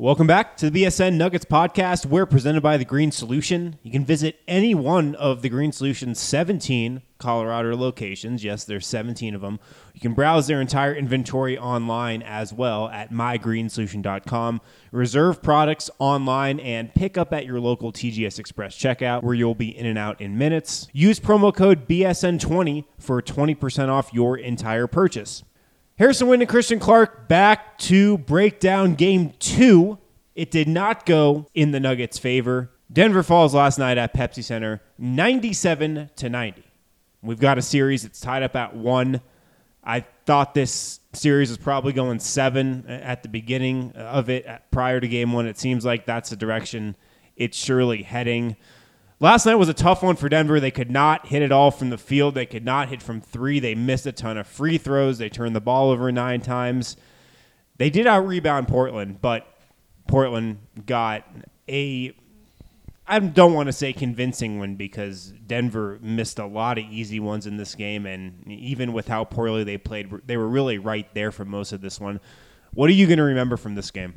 Welcome 0.00 0.26
back 0.26 0.56
to 0.56 0.70
the 0.70 0.84
BSN 0.84 1.18
Nuggets 1.18 1.44
podcast. 1.44 2.06
We're 2.06 2.24
presented 2.24 2.62
by 2.62 2.78
The 2.78 2.86
Green 2.86 3.12
Solution. 3.12 3.78
You 3.82 3.92
can 3.92 4.06
visit 4.06 4.40
any 4.48 4.74
one 4.74 5.14
of 5.16 5.42
The 5.42 5.50
Green 5.50 5.72
Solution's 5.72 6.18
17 6.18 7.02
Colorado 7.18 7.76
locations. 7.76 8.42
Yes, 8.42 8.64
there's 8.64 8.86
17 8.86 9.34
of 9.34 9.42
them. 9.42 9.60
You 9.92 10.00
can 10.00 10.14
browse 10.14 10.46
their 10.46 10.62
entire 10.62 10.94
inventory 10.94 11.58
online 11.58 12.22
as 12.22 12.50
well 12.50 12.88
at 12.88 13.12
mygreensolution.com. 13.12 14.62
Reserve 14.90 15.42
products 15.42 15.90
online 15.98 16.60
and 16.60 16.94
pick 16.94 17.18
up 17.18 17.34
at 17.34 17.44
your 17.44 17.60
local 17.60 17.92
TGS 17.92 18.38
Express 18.38 18.78
checkout 18.78 19.22
where 19.22 19.34
you'll 19.34 19.54
be 19.54 19.76
in 19.76 19.84
and 19.84 19.98
out 19.98 20.18
in 20.18 20.38
minutes. 20.38 20.88
Use 20.94 21.20
promo 21.20 21.54
code 21.54 21.86
BSN20 21.86 22.86
for 22.98 23.20
20% 23.20 23.90
off 23.90 24.14
your 24.14 24.38
entire 24.38 24.86
purchase. 24.86 25.44
Harrison 26.00 26.28
Wind 26.28 26.40
and 26.40 26.48
Christian 26.48 26.78
Clark 26.78 27.28
back 27.28 27.76
to 27.76 28.16
break 28.16 28.58
down 28.58 28.94
game 28.94 29.34
two. 29.38 29.98
It 30.34 30.50
did 30.50 30.66
not 30.66 31.04
go 31.04 31.46
in 31.52 31.72
the 31.72 31.78
Nuggets' 31.78 32.18
favor. 32.18 32.70
Denver 32.90 33.22
falls 33.22 33.54
last 33.54 33.78
night 33.78 33.98
at 33.98 34.14
Pepsi 34.14 34.42
Center 34.42 34.80
97 34.96 36.08
to 36.16 36.28
90. 36.30 36.64
We've 37.20 37.38
got 37.38 37.58
a 37.58 37.62
series 37.62 38.04
that's 38.04 38.18
tied 38.18 38.42
up 38.42 38.56
at 38.56 38.74
one. 38.74 39.20
I 39.84 40.06
thought 40.24 40.54
this 40.54 41.00
series 41.12 41.50
was 41.50 41.58
probably 41.58 41.92
going 41.92 42.18
seven 42.18 42.86
at 42.88 43.22
the 43.22 43.28
beginning 43.28 43.92
of 43.92 44.30
it 44.30 44.46
prior 44.70 45.00
to 45.00 45.06
game 45.06 45.34
one. 45.34 45.46
It 45.46 45.58
seems 45.58 45.84
like 45.84 46.06
that's 46.06 46.30
the 46.30 46.36
direction 46.36 46.96
it's 47.36 47.58
surely 47.58 48.04
heading. 48.04 48.56
Last 49.22 49.44
night 49.44 49.56
was 49.56 49.68
a 49.68 49.74
tough 49.74 50.02
one 50.02 50.16
for 50.16 50.30
Denver. 50.30 50.60
They 50.60 50.70
could 50.70 50.90
not 50.90 51.26
hit 51.26 51.42
it 51.42 51.52
all 51.52 51.70
from 51.70 51.90
the 51.90 51.98
field. 51.98 52.34
They 52.34 52.46
could 52.46 52.64
not 52.64 52.88
hit 52.88 53.02
from 53.02 53.20
three. 53.20 53.60
They 53.60 53.74
missed 53.74 54.06
a 54.06 54.12
ton 54.12 54.38
of 54.38 54.46
free 54.46 54.78
throws. 54.78 55.18
They 55.18 55.28
turned 55.28 55.54
the 55.54 55.60
ball 55.60 55.90
over 55.90 56.10
nine 56.10 56.40
times. 56.40 56.96
They 57.76 57.90
did 57.90 58.06
out 58.06 58.26
rebound 58.26 58.66
Portland, 58.66 59.20
but 59.20 59.46
Portland 60.08 60.58
got 60.86 61.26
a 61.68 62.14
I 63.06 63.18
don't 63.18 63.54
want 63.54 63.66
to 63.66 63.72
say 63.72 63.92
convincing 63.92 64.60
one 64.60 64.76
because 64.76 65.34
Denver 65.46 65.98
missed 66.00 66.38
a 66.38 66.46
lot 66.46 66.78
of 66.78 66.84
easy 66.84 67.18
ones 67.18 67.44
in 67.44 67.56
this 67.56 67.74
game, 67.74 68.06
and 68.06 68.46
even 68.46 68.92
with 68.92 69.08
how 69.08 69.24
poorly 69.24 69.64
they 69.64 69.78
played, 69.78 70.12
they 70.26 70.36
were 70.36 70.46
really 70.46 70.78
right 70.78 71.12
there 71.12 71.32
for 71.32 71.44
most 71.44 71.72
of 71.72 71.80
this 71.80 71.98
one. 71.98 72.20
What 72.72 72.88
are 72.88 72.92
you 72.92 73.08
going 73.08 73.18
to 73.18 73.24
remember 73.24 73.56
from 73.56 73.74
this 73.74 73.90
game? 73.90 74.14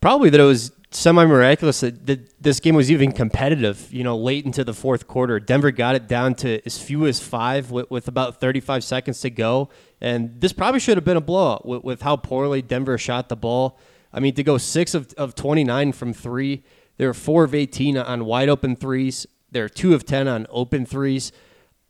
Probably 0.00 0.30
that 0.30 0.40
it 0.40 0.44
was 0.44 0.72
semi 0.90 1.24
miraculous 1.26 1.80
that 1.80 2.42
this 2.42 2.60
game 2.60 2.74
was 2.74 2.90
even 2.90 3.12
competitive. 3.12 3.92
You 3.92 4.04
know, 4.04 4.16
late 4.16 4.44
into 4.44 4.64
the 4.64 4.74
fourth 4.74 5.06
quarter, 5.06 5.40
Denver 5.40 5.70
got 5.70 5.94
it 5.94 6.06
down 6.06 6.34
to 6.36 6.64
as 6.64 6.80
few 6.80 7.06
as 7.06 7.20
five 7.20 7.70
with, 7.70 7.90
with 7.90 8.08
about 8.08 8.40
35 8.40 8.84
seconds 8.84 9.20
to 9.20 9.30
go, 9.30 9.68
and 10.00 10.40
this 10.40 10.52
probably 10.52 10.80
should 10.80 10.96
have 10.96 11.04
been 11.04 11.16
a 11.16 11.22
blowout 11.22 11.66
with, 11.66 11.84
with, 11.84 12.02
how 12.02 12.16
poorly 12.16 12.62
Denver 12.62 12.96
shot 12.96 13.28
the 13.28 13.36
ball. 13.36 13.78
I 14.12 14.20
mean, 14.20 14.34
to 14.34 14.42
go 14.42 14.56
six 14.56 14.94
of, 14.94 15.12
of 15.14 15.34
29 15.34 15.92
from 15.92 16.12
three, 16.12 16.62
there 16.96 17.08
were 17.08 17.14
four 17.14 17.44
of 17.44 17.54
18 17.54 17.96
on 17.98 18.24
wide 18.24 18.48
open 18.48 18.76
threes. 18.76 19.26
There 19.50 19.64
are 19.64 19.68
two 19.68 19.94
of 19.94 20.04
10 20.04 20.28
on 20.28 20.46
open 20.50 20.86
threes. 20.86 21.32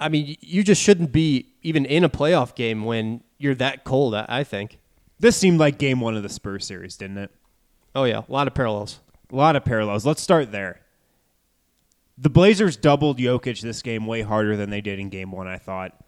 I 0.01 0.09
mean, 0.09 0.37
you 0.41 0.63
just 0.63 0.83
shouldn't 0.83 1.13
be 1.13 1.55
even 1.63 1.85
in 1.85 2.05
a 2.05 2.09
playoff 2.09 2.55
game 2.55 2.85
when 2.85 3.23
you're 3.39 3.55
that 3.57 3.85
cold. 3.85 4.15
I 4.15 4.45
think. 4.45 4.79
This 5.21 5.37
seemed 5.37 5.59
like 5.59 5.79
game 5.79 6.01
one 6.01 6.17
of 6.17 6.23
the 6.23 6.29
Spurs 6.29 6.65
series, 6.67 6.97
didn't 6.97 7.19
it? 7.19 7.31
Oh 7.99 8.05
yeah, 8.05 8.23
a 8.29 8.33
lot 8.33 8.47
of 8.47 8.55
parallels. 8.55 9.01
A 9.33 9.35
lot 9.35 9.57
of 9.57 9.65
parallels. 9.65 10.07
Let's 10.07 10.23
start 10.23 10.53
there. 10.53 10.83
The 12.17 12.31
Blazers 12.31 12.77
doubled 12.77 13.19
Jokic 13.19 13.61
this 13.61 13.83
game 13.83 14.07
way 14.07 14.23
harder 14.23 14.57
than 14.57 14.71
they 14.71 14.81
did 14.81 15.01
in 15.01 15.09
game 15.09 15.33
one, 15.33 15.49
I 15.49 15.59
thought. 15.59 15.99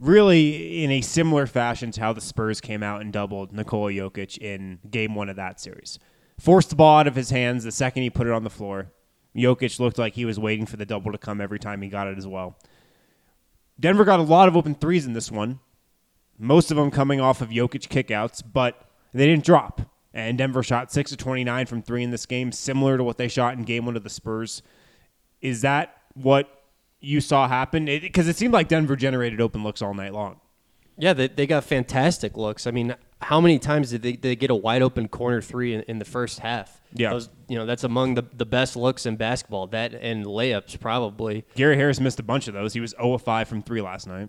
Really, 0.00 0.82
in 0.82 0.90
a 0.90 1.02
similar 1.02 1.46
fashion 1.46 1.90
to 1.90 2.00
how 2.00 2.14
the 2.14 2.22
Spurs 2.22 2.62
came 2.62 2.82
out 2.82 3.02
and 3.02 3.12
doubled 3.12 3.52
Nikola 3.52 3.92
Jokic 3.92 4.38
in 4.38 4.78
game 4.90 5.14
one 5.14 5.28
of 5.28 5.36
that 5.36 5.60
series. 5.60 5.98
Forced 6.40 6.70
the 6.70 6.76
ball 6.76 7.00
out 7.00 7.06
of 7.06 7.14
his 7.14 7.28
hands 7.28 7.64
the 7.64 7.72
second 7.72 8.04
he 8.04 8.08
put 8.08 8.26
it 8.26 8.32
on 8.32 8.44
the 8.44 8.48
floor. 8.48 8.90
Jokic 9.36 9.78
looked 9.78 9.98
like 9.98 10.14
he 10.14 10.24
was 10.24 10.38
waiting 10.38 10.64
for 10.64 10.78
the 10.78 10.86
double 10.86 11.12
to 11.12 11.18
come 11.18 11.42
every 11.42 11.58
time 11.58 11.82
he 11.82 11.90
got 11.90 12.08
it 12.08 12.16
as 12.16 12.26
well. 12.26 12.56
Denver 13.78 14.06
got 14.06 14.18
a 14.18 14.22
lot 14.22 14.48
of 14.48 14.56
open 14.56 14.74
threes 14.74 15.04
in 15.04 15.12
this 15.12 15.30
one, 15.30 15.60
most 16.38 16.70
of 16.70 16.78
them 16.78 16.90
coming 16.90 17.20
off 17.20 17.42
of 17.42 17.50
Jokic 17.50 17.88
kickouts, 17.88 18.42
but 18.50 18.88
they 19.12 19.26
didn't 19.26 19.44
drop. 19.44 19.82
And 20.14 20.38
Denver 20.38 20.62
shot 20.62 20.92
6 20.92 21.10
of 21.12 21.18
29 21.18 21.66
from 21.66 21.82
three 21.82 22.04
in 22.04 22.10
this 22.10 22.24
game, 22.24 22.52
similar 22.52 22.96
to 22.96 23.02
what 23.02 23.18
they 23.18 23.26
shot 23.26 23.54
in 23.54 23.64
game 23.64 23.84
one 23.84 23.96
of 23.96 24.04
the 24.04 24.10
Spurs. 24.10 24.62
Is 25.42 25.62
that 25.62 25.96
what 26.14 26.62
you 27.00 27.20
saw 27.20 27.48
happen? 27.48 27.86
Because 27.86 28.28
it, 28.28 28.30
it, 28.30 28.36
seemed 28.36 28.54
like 28.54 28.68
Denver 28.68 28.94
generated 28.94 29.40
open 29.40 29.64
looks 29.64 29.82
all 29.82 29.92
night 29.92 30.12
long. 30.12 30.40
Yeah, 30.96 31.12
they, 31.14 31.26
they 31.26 31.48
got 31.48 31.64
fantastic 31.64 32.36
looks. 32.36 32.68
I 32.68 32.70
mean, 32.70 32.94
how 33.22 33.40
many 33.40 33.58
times 33.58 33.90
did 33.90 34.02
they, 34.02 34.12
they 34.14 34.36
get 34.36 34.50
a 34.50 34.54
wide 34.54 34.82
open 34.82 35.08
corner 35.08 35.42
three 35.42 35.74
in, 35.74 35.80
in 35.82 35.98
the 35.98 36.04
first 36.04 36.38
half? 36.38 36.80
Yeah. 36.92 37.18
You 37.48 37.58
know, 37.58 37.66
that's 37.66 37.82
among 37.82 38.14
the, 38.14 38.24
the 38.32 38.46
best 38.46 38.76
looks 38.76 39.06
in 39.06 39.16
basketball. 39.16 39.66
That 39.66 39.94
and 39.94 40.24
layups, 40.24 40.78
probably. 40.78 41.44
Gary 41.56 41.74
Harris 41.74 41.98
missed 41.98 42.20
a 42.20 42.22
bunch 42.22 42.46
of 42.46 42.54
those. 42.54 42.72
He 42.72 42.80
was 42.80 42.92
0 42.92 43.14
of 43.14 43.22
5 43.22 43.48
from 43.48 43.62
three 43.62 43.80
last 43.80 44.06
night. 44.06 44.28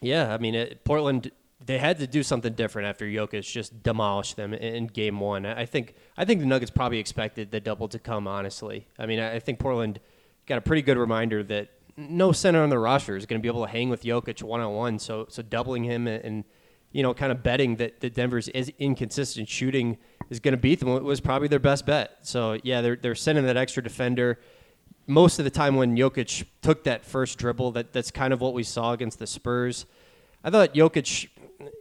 Yeah, 0.00 0.34
I 0.34 0.38
mean, 0.38 0.56
it, 0.56 0.84
Portland 0.84 1.30
they 1.66 1.78
had 1.78 1.98
to 1.98 2.06
do 2.06 2.22
something 2.22 2.52
different 2.54 2.88
after 2.88 3.04
Jokic 3.04 3.42
just 3.42 3.82
demolished 3.82 4.36
them 4.36 4.54
in, 4.54 4.86
game 4.86 5.18
one. 5.18 5.44
I 5.44 5.66
think 5.66 5.94
I 6.16 6.24
think 6.24 6.40
the 6.40 6.46
Nuggets 6.46 6.70
probably 6.70 6.98
expected 6.98 7.50
the 7.50 7.60
double 7.60 7.88
to 7.88 7.98
come. 7.98 8.26
Honestly, 8.26 8.86
I 8.98 9.06
mean, 9.06 9.18
I 9.18 9.34
I 9.34 9.40
think 9.40 9.58
Portland 9.58 10.00
got 10.46 10.58
a 10.58 10.60
pretty 10.60 10.82
good 10.82 10.96
reminder 10.96 11.42
that 11.44 11.70
no 11.96 12.30
center 12.30 12.62
on 12.62 12.70
the 12.70 12.78
roster 12.78 13.16
is 13.16 13.26
going 13.26 13.40
to 13.40 13.42
be 13.42 13.48
able 13.48 13.64
to 13.64 13.70
hang 13.70 13.88
with 13.88 14.02
Jokic 14.02 14.42
one 14.42 14.60
on 14.60 14.74
one. 14.74 14.98
So 14.98 15.26
so 15.28 15.42
doubling 15.42 15.84
him 15.84 16.06
and, 16.06 16.24
and 16.24 16.44
you 16.92 17.02
know 17.02 17.12
kind 17.12 17.32
of 17.32 17.42
betting 17.42 17.76
that, 17.76 18.00
that 18.00 18.14
Denver's 18.14 18.48
is 18.48 18.72
inconsistent 18.78 19.48
shooting 19.48 19.98
is 20.30 20.38
going 20.40 20.52
to 20.52 20.60
beat 20.60 20.80
them 20.80 21.02
was 21.04 21.20
probably 21.20 21.48
their 21.48 21.58
best 21.58 21.84
bet. 21.84 22.18
So 22.22 22.58
yeah, 22.62 22.80
they're 22.80 22.96
they're 22.96 23.16
sending 23.16 23.44
that 23.46 23.56
extra 23.56 23.82
defender. 23.82 24.38
Most 25.08 25.38
of 25.38 25.44
the 25.44 25.50
time 25.50 25.76
when 25.76 25.96
Jokic 25.96 26.44
took 26.62 26.84
that 26.84 27.04
first 27.04 27.38
dribble, 27.38 27.72
that 27.72 27.92
that's 27.92 28.12
kind 28.12 28.32
of 28.32 28.40
what 28.40 28.54
we 28.54 28.62
saw 28.62 28.92
against 28.92 29.18
the 29.18 29.26
Spurs. 29.26 29.86
I 30.46 30.50
thought 30.50 30.74
Jokic, 30.74 31.28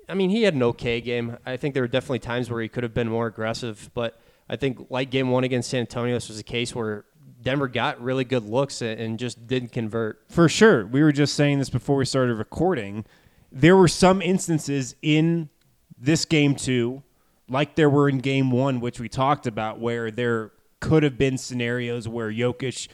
I 0.08 0.14
mean, 0.14 0.30
he 0.30 0.44
had 0.44 0.54
an 0.54 0.64
okay 0.64 1.02
game. 1.02 1.38
I 1.46 1.58
think 1.58 1.74
there 1.74 1.84
were 1.84 1.88
definitely 1.88 2.20
times 2.20 2.50
where 2.50 2.62
he 2.62 2.68
could 2.68 2.84
have 2.84 2.94
been 2.94 3.10
more 3.10 3.28
aggressive, 3.28 3.90
but 3.94 4.20
I 4.50 4.56
think 4.56 4.88
like 4.90 5.10
game 5.10 5.30
one 5.30 5.44
against 5.44 5.70
San 5.70 5.82
Antonio, 5.82 6.14
this 6.16 6.30
was 6.30 6.40
a 6.40 6.44
case 6.44 6.74
where 6.74 7.06
Denver 7.42 7.68
got 7.68 8.02
really 8.02 8.24
good 8.24 8.44
looks 8.44 8.82
and- 8.82 9.20
just 9.20 9.48
didn't 9.48 9.72
convert. 9.72 10.24
For 10.30 10.50
sure. 10.50 10.86
We 10.86 11.04
were 11.04 11.12
just 11.12 11.36
saying 11.36 11.60
this 11.60 11.70
before 11.70 11.98
we 11.98 12.06
started 12.06 12.36
recording. 12.36 13.06
There 13.52 13.76
were 13.76 13.88
some 13.88 14.22
instances 14.22 14.96
in 15.02 15.50
this 15.98 16.26
game 16.26 16.56
two, 16.56 17.04
like 17.48 17.76
there 17.76 17.90
were 17.90 18.10
in 18.10 18.18
game 18.20 18.52
one, 18.52 18.80
which 18.80 19.00
we 19.00 19.08
talked 19.08 19.48
about, 19.48 19.80
where 19.80 20.12
there 20.12 20.52
could 20.80 21.04
have 21.04 21.18
been 21.18 21.38
scenarios 21.38 22.08
where 22.08 22.32
Jokic 22.32 22.88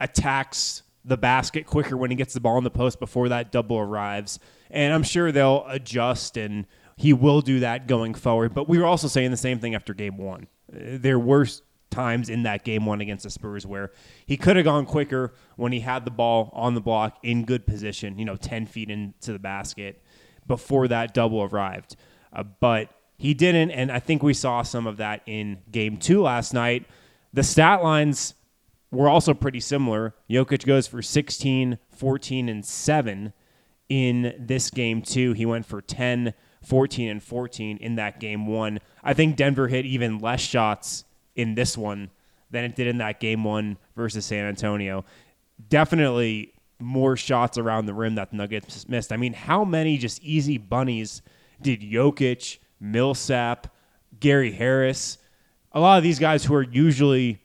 attacks 0.00 0.82
the 1.04 1.16
basket 1.16 1.66
quicker 1.66 1.96
when 1.96 2.10
he 2.10 2.16
gets 2.16 2.34
the 2.34 2.40
ball 2.40 2.58
in 2.58 2.64
the 2.64 2.70
post 2.70 2.98
before 3.00 3.28
that 3.28 3.52
double 3.52 3.78
arrives. 3.78 4.38
And 4.70 4.92
I'm 4.92 5.02
sure 5.02 5.32
they'll 5.32 5.64
adjust 5.68 6.36
and 6.36 6.66
he 6.96 7.12
will 7.12 7.40
do 7.40 7.60
that 7.60 7.86
going 7.86 8.14
forward. 8.14 8.54
But 8.54 8.68
we 8.68 8.78
were 8.78 8.86
also 8.86 9.08
saying 9.08 9.30
the 9.30 9.36
same 9.36 9.58
thing 9.60 9.74
after 9.74 9.94
game 9.94 10.18
one. 10.18 10.48
Uh, 10.72 10.98
There 10.98 11.18
were 11.18 11.46
times 11.90 12.28
in 12.28 12.42
that 12.42 12.64
game 12.64 12.84
one 12.84 13.00
against 13.00 13.24
the 13.24 13.30
Spurs 13.30 13.66
where 13.66 13.92
he 14.26 14.36
could 14.36 14.56
have 14.56 14.64
gone 14.64 14.84
quicker 14.84 15.32
when 15.56 15.72
he 15.72 15.80
had 15.80 16.04
the 16.04 16.10
ball 16.10 16.50
on 16.52 16.74
the 16.74 16.80
block 16.80 17.18
in 17.22 17.44
good 17.44 17.66
position, 17.66 18.18
you 18.18 18.24
know, 18.24 18.36
10 18.36 18.66
feet 18.66 18.90
into 18.90 19.32
the 19.32 19.38
basket 19.38 20.02
before 20.46 20.88
that 20.88 21.14
double 21.14 21.42
arrived. 21.42 21.96
Uh, 22.32 22.42
but 22.42 22.90
he 23.16 23.32
didn't. 23.32 23.70
And 23.70 23.90
I 23.90 24.00
think 24.00 24.22
we 24.22 24.34
saw 24.34 24.62
some 24.62 24.86
of 24.86 24.98
that 24.98 25.22
in 25.26 25.58
game 25.70 25.96
two 25.96 26.22
last 26.22 26.52
night. 26.52 26.84
The 27.32 27.42
stat 27.42 27.82
lines 27.82 28.34
were 28.90 29.08
also 29.08 29.34
pretty 29.34 29.60
similar. 29.60 30.14
Jokic 30.30 30.64
goes 30.64 30.86
for 30.86 31.02
16, 31.02 31.78
14, 31.90 32.48
and 32.48 32.64
7 32.64 33.32
in 33.88 34.34
this 34.38 34.70
game, 34.70 35.02
too. 35.02 35.32
He 35.32 35.46
went 35.46 35.66
for 35.66 35.80
10, 35.80 36.34
14, 36.62 37.08
and 37.08 37.22
14 37.22 37.78
in 37.78 37.96
that 37.96 38.20
game 38.20 38.46
one. 38.46 38.80
I 39.02 39.14
think 39.14 39.36
Denver 39.36 39.68
hit 39.68 39.86
even 39.86 40.18
less 40.18 40.40
shots 40.40 41.04
in 41.34 41.54
this 41.54 41.76
one 41.76 42.10
than 42.50 42.64
it 42.64 42.74
did 42.74 42.86
in 42.86 42.98
that 42.98 43.20
game 43.20 43.44
one 43.44 43.78
versus 43.96 44.24
San 44.24 44.46
Antonio. 44.46 45.04
Definitely 45.68 46.52
more 46.78 47.16
shots 47.16 47.58
around 47.58 47.86
the 47.86 47.94
rim 47.94 48.14
that 48.16 48.30
the 48.30 48.36
Nuggets 48.36 48.88
missed. 48.88 49.12
I 49.12 49.16
mean, 49.16 49.32
how 49.32 49.64
many 49.64 49.98
just 49.98 50.22
easy 50.22 50.58
bunnies 50.58 51.22
did 51.60 51.80
Jokic, 51.80 52.58
Millsap, 52.80 53.66
Gary 54.20 54.52
Harris, 54.52 55.18
a 55.72 55.80
lot 55.80 55.98
of 55.98 56.04
these 56.04 56.18
guys 56.18 56.44
who 56.44 56.54
are 56.54 56.62
usually 56.62 57.42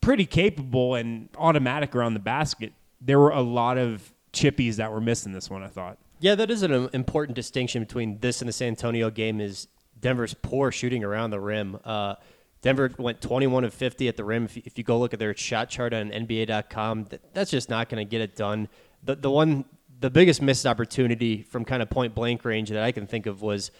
pretty 0.00 0.26
capable 0.26 0.94
and 0.94 1.28
automatic 1.38 1.94
around 1.94 2.14
the 2.14 2.20
basket. 2.20 2.72
There 3.00 3.18
were 3.18 3.30
a 3.30 3.42
lot 3.42 3.78
of 3.78 4.12
chippies 4.34 4.76
that 4.76 4.92
were 4.92 5.00
missing 5.00 5.32
this 5.32 5.48
one. 5.48 5.62
I 5.62 5.68
thought. 5.68 5.98
Yeah, 6.20 6.34
that 6.34 6.50
is 6.50 6.62
an 6.62 6.72
um, 6.72 6.90
important 6.92 7.36
distinction 7.36 7.82
between 7.82 8.18
this 8.20 8.40
and 8.40 8.48
the 8.48 8.52
San 8.52 8.68
Antonio 8.68 9.10
game. 9.10 9.40
Is 9.40 9.68
Denver's 10.00 10.34
poor 10.34 10.70
shooting 10.70 11.02
around 11.04 11.30
the 11.30 11.40
rim. 11.40 11.78
Uh, 11.84 12.16
Denver 12.62 12.90
went 12.98 13.20
21 13.20 13.64
of 13.64 13.74
50 13.74 14.08
at 14.08 14.16
the 14.16 14.24
rim. 14.24 14.44
If 14.46 14.56
you, 14.56 14.62
if 14.64 14.78
you 14.78 14.84
go 14.84 14.98
look 14.98 15.12
at 15.12 15.18
their 15.18 15.36
shot 15.36 15.68
chart 15.68 15.92
on 15.92 16.10
NBA.com, 16.10 17.04
that, 17.10 17.34
that's 17.34 17.50
just 17.50 17.68
not 17.68 17.88
going 17.90 18.04
to 18.04 18.08
get 18.08 18.20
it 18.22 18.36
done. 18.36 18.68
The 19.02 19.16
the 19.16 19.30
one 19.30 19.64
the 20.00 20.10
biggest 20.10 20.42
missed 20.42 20.66
opportunity 20.66 21.42
from 21.42 21.64
kind 21.64 21.82
of 21.82 21.90
point 21.90 22.14
blank 22.14 22.44
range 22.44 22.70
that 22.70 22.82
I 22.82 22.92
can 22.92 23.06
think 23.06 23.26
of 23.26 23.42
was 23.42 23.70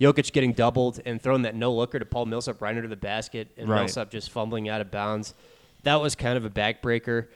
Jokic 0.00 0.32
getting 0.32 0.52
doubled 0.52 1.00
and 1.04 1.20
throwing 1.20 1.42
that 1.42 1.54
no 1.54 1.72
looker 1.72 1.98
to 1.98 2.04
Paul 2.04 2.26
Millsap 2.26 2.60
right 2.60 2.74
under 2.76 2.88
the 2.88 2.96
basket, 2.96 3.48
and 3.56 3.68
Right. 3.68 3.80
Millsap 3.80 4.10
just 4.10 4.30
fumbling 4.30 4.68
out 4.68 4.80
of 4.80 4.90
bounds. 4.90 5.34
That 5.82 6.00
was 6.00 6.14
kind 6.14 6.36
of 6.36 6.44
a 6.44 6.50
backbreaker. 6.50 7.28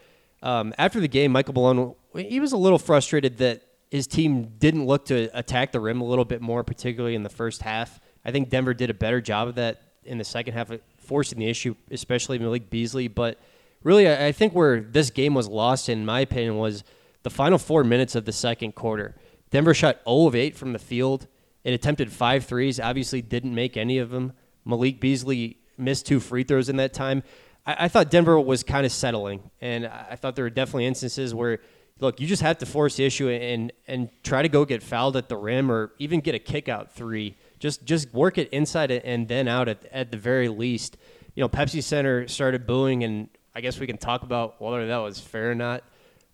Um, 0.43 0.73
after 0.79 1.01
the 1.01 1.09
game, 1.09 1.33
Michael 1.33 1.55
Malone 1.55 1.95
he 2.27 2.41
was 2.41 2.53
a 2.53 2.57
little 2.57 2.79
frustrated 2.79 3.39
that 3.39 3.63
his 3.91 4.07
team 4.07 4.55
didn't 4.59 4.87
look 4.87 5.07
to 5.07 5.31
attack 5.33 5.73
the 5.73 5.81
rim 5.81 6.01
a 6.01 6.05
little 6.05 6.25
bit 6.25 6.41
more, 6.41 6.63
particularly 6.63 7.15
in 7.15 7.23
the 7.23 7.31
first 7.31 7.63
half. 7.63 8.01
I 8.25 8.31
think 8.31 8.51
Denver 8.51 8.75
did 8.75 8.91
a 8.91 8.95
better 8.95 9.21
job 9.21 9.49
of 9.49 9.55
that 9.55 9.83
in 10.05 10.19
the 10.19 10.25
second 10.25 10.55
half, 10.55 10.71
uh, 10.71 10.79
forcing 10.99 11.39
the 11.39 11.49
issue, 11.49 11.75
especially 11.91 12.39
Malik 12.39 12.71
Beasley. 12.71 13.09
But 13.09 13.39
really, 13.83 14.11
I 14.11 14.33
think 14.33 14.55
where 14.55 14.81
this 14.81 15.11
game 15.11 15.35
was 15.35 15.49
lost, 15.49 15.89
in 15.89 16.05
my 16.05 16.21
opinion, 16.21 16.57
was 16.57 16.85
the 17.23 17.31
final 17.31 17.59
four 17.59 17.85
minutes 17.85 18.15
of 18.15 18.25
the 18.25 18.33
second 18.33 18.75
quarter. 18.75 19.15
Denver 19.51 19.75
shot 19.75 20.01
0 20.05 20.27
of 20.27 20.35
8 20.35 20.57
from 20.57 20.73
the 20.73 20.79
field. 20.79 21.27
It 21.65 21.73
attempted 21.73 22.13
five 22.13 22.45
threes, 22.45 22.79
obviously 22.79 23.23
didn't 23.23 23.55
make 23.55 23.77
any 23.77 23.99
of 23.99 24.11
them. 24.11 24.33
Malik 24.65 25.01
Beasley 25.01 25.59
missed 25.77 26.07
two 26.07 26.21
free 26.21 26.45
throws 26.45 26.69
in 26.69 26.77
that 26.77 26.93
time. 26.93 27.23
I, 27.67 27.85
I 27.85 27.89
thought 27.89 28.11
Denver 28.11 28.39
was 28.39 28.63
kind 28.63 28.85
of 28.85 28.93
settling, 28.93 29.51
and 29.61 29.87
I 29.87 30.17
thought 30.17 30.37
there 30.37 30.45
were 30.45 30.51
definitely 30.51 30.87
instances 30.87 31.35
where, 31.35 31.61
look, 32.01 32.21
you 32.21 32.27
just 32.27 32.43
have 32.43 32.59
to 32.59 32.67
force 32.67 32.97
the 32.97 33.05
issue 33.05 33.29
and 33.29 33.73
and 33.87 34.09
try 34.23 34.43
to 34.43 34.49
go 34.49 34.65
get 34.65 34.83
fouled 34.83 35.17
at 35.17 35.29
the 35.29 35.37
rim 35.37 35.71
or 35.71 35.93
even 35.99 36.21
get 36.21 36.35
a 36.35 36.39
kick 36.39 36.69
out 36.69 36.93
three. 36.93 37.37
Just 37.59 37.85
just 37.85 38.13
work 38.15 38.39
it 38.39 38.49
inside 38.51 38.91
and 38.91 39.29
then 39.29 39.49
out 39.49 39.69
at, 39.69 39.85
at 39.93 40.11
the 40.11 40.17
very 40.19 40.49
least. 40.49 40.97
You 41.35 41.43
know, 41.43 41.49
Pepsi 41.49 41.83
Center 41.83 42.27
started 42.29 42.67
booing, 42.67 43.05
and 43.05 43.29
I 43.55 43.61
guess 43.61 43.79
we 43.79 43.87
can 43.87 43.99
talk 43.99 44.23
about 44.23 44.61
whether 44.61 44.87
that 44.89 44.99
was 44.99 45.21
fair 45.21 45.51
or 45.51 45.55
not. 45.55 45.85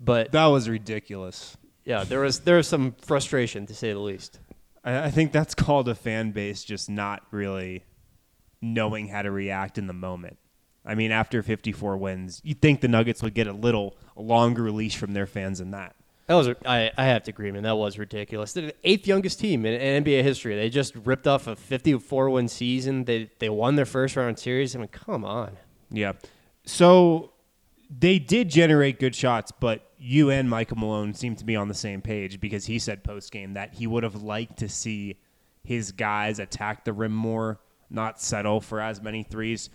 But 0.01 0.33
That 0.33 0.47
was 0.47 0.69
ridiculous. 0.69 1.57
yeah, 1.85 2.05
there 2.05 2.21
was 2.21 2.41
there 2.41 2.57
was 2.57 2.67
some 2.69 2.93
frustration 3.01 3.67
to 3.67 3.75
say 3.75 3.93
the 3.93 3.99
least. 3.99 4.39
I, 4.85 5.05
I 5.05 5.11
think 5.11 5.33
that's 5.33 5.55
called 5.55 5.89
a 5.89 5.95
fan 5.95 6.33
base 6.33 6.65
just 6.65 6.91
not 6.91 7.23
really 7.31 7.85
knowing 8.61 9.09
how 9.09 9.23
to 9.23 9.31
react 9.31 9.79
in 9.79 9.87
the 9.87 9.93
moment. 9.93 10.39
I 10.85 10.95
mean, 10.95 11.13
after 11.13 11.43
54 11.43 11.97
wins, 11.97 12.41
you'd 12.45 12.61
think 12.61 12.81
the 12.81 12.89
Nuggets 12.89 13.23
would 13.23 13.35
get 13.35 13.47
a 13.47 13.53
little 13.53 13.97
longer 14.17 14.71
leash 14.71 14.97
from 14.97 15.15
their 15.15 15.27
fans 15.27 15.59
than 15.59 15.71
that. 15.71 15.97
That 16.27 16.35
was 16.35 16.49
I, 16.65 16.91
I 16.97 17.05
have 17.05 17.25
to 17.25 17.31
agree, 17.31 17.51
man. 17.51 17.65
That 17.65 17.77
was 17.77 17.99
ridiculous. 17.99 18.55
They're 18.55 18.69
the 18.69 18.75
eighth 18.83 19.07
youngest 19.07 19.39
team 19.39 19.67
in, 19.67 19.75
in 19.75 20.05
NBA 20.05 20.23
history. 20.23 20.57
They 20.57 20.71
just 20.71 20.95
ripped 20.97 21.27
off 21.27 21.47
a 21.47 21.55
54 21.55 22.31
win 22.31 22.49
season. 22.49 23.05
They 23.05 23.31
they 23.41 23.51
won 23.51 23.77
their 23.77 23.85
first 23.85 24.17
round 24.17 24.39
series. 24.39 24.75
I 24.75 24.79
mean, 24.79 24.89
come 24.89 25.25
on. 25.25 25.59
Yeah. 25.91 26.13
So 26.65 27.33
they 27.91 28.19
did 28.19 28.49
generate 28.49 28.99
good 28.99 29.15
shots, 29.15 29.53
but 29.53 29.91
you 29.99 30.31
and 30.31 30.49
Michael 30.49 30.79
Malone 30.79 31.13
seem 31.13 31.37
to 31.37 31.45
be 31.45 31.57
on 31.57 31.69
the 31.69 31.75
same 31.75 32.01
page 32.01 32.41
because 32.41 32.65
he 32.65 32.79
said 32.79 33.05
post 33.05 33.31
game 33.31 33.55
that 33.55 33.75
he 33.75 33.87
would 33.87 34.03
have 34.03 34.23
liked 34.23 34.59
to 34.59 34.69
see 34.69 35.19
his 35.63 35.93
guys 35.93 36.39
attack 36.39 36.85
the 36.85 36.93
rim 36.93 37.13
more, 37.13 37.61
not 37.91 38.21
settle 38.21 38.63
for 38.63 38.81
as 38.81 39.03
many 39.03 39.23
threes. 39.23 39.69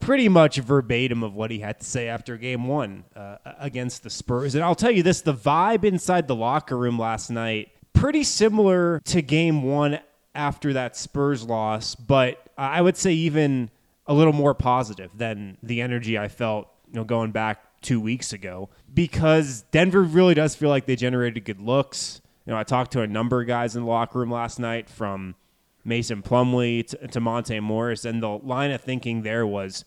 Pretty 0.00 0.28
much 0.28 0.58
verbatim 0.58 1.22
of 1.22 1.34
what 1.34 1.50
he 1.50 1.60
had 1.60 1.80
to 1.80 1.86
say 1.86 2.08
after 2.08 2.36
game 2.36 2.66
one 2.68 3.04
uh, 3.16 3.38
against 3.58 4.02
the 4.02 4.10
Spurs. 4.10 4.54
And 4.54 4.62
I'll 4.62 4.74
tell 4.74 4.90
you 4.90 5.02
this 5.02 5.20
the 5.20 5.34
vibe 5.34 5.84
inside 5.84 6.28
the 6.28 6.34
locker 6.34 6.76
room 6.76 6.98
last 6.98 7.30
night, 7.30 7.70
pretty 7.92 8.22
similar 8.22 9.00
to 9.06 9.22
game 9.22 9.62
one 9.62 9.98
after 10.34 10.74
that 10.74 10.96
Spurs 10.96 11.44
loss, 11.44 11.94
but 11.94 12.38
I 12.56 12.82
would 12.82 12.96
say 12.96 13.12
even 13.12 13.70
a 14.06 14.14
little 14.14 14.32
more 14.32 14.54
positive 14.54 15.10
than 15.16 15.56
the 15.62 15.80
energy 15.80 16.18
I 16.18 16.28
felt, 16.28 16.68
you 16.88 16.94
know, 16.94 17.04
going 17.04 17.32
back 17.32 17.62
two 17.82 18.00
weeks 18.00 18.32
ago 18.32 18.68
because 18.92 19.62
Denver 19.70 20.02
really 20.02 20.34
does 20.34 20.54
feel 20.54 20.68
like 20.68 20.86
they 20.86 20.96
generated 20.96 21.44
good 21.44 21.60
looks. 21.60 22.20
You 22.46 22.52
know, 22.52 22.58
I 22.58 22.62
talked 22.62 22.92
to 22.92 23.00
a 23.00 23.06
number 23.06 23.40
of 23.40 23.46
guys 23.46 23.74
in 23.74 23.82
the 23.82 23.88
locker 23.88 24.18
room 24.20 24.30
last 24.30 24.58
night 24.58 24.88
from 24.88 25.34
Mason 25.86 26.22
Plumlee 26.22 26.86
to, 26.88 27.08
to 27.08 27.20
Monte 27.20 27.58
Morris, 27.60 28.04
and 28.04 28.22
the 28.22 28.28
line 28.28 28.72
of 28.72 28.80
thinking 28.80 29.22
there 29.22 29.46
was, 29.46 29.84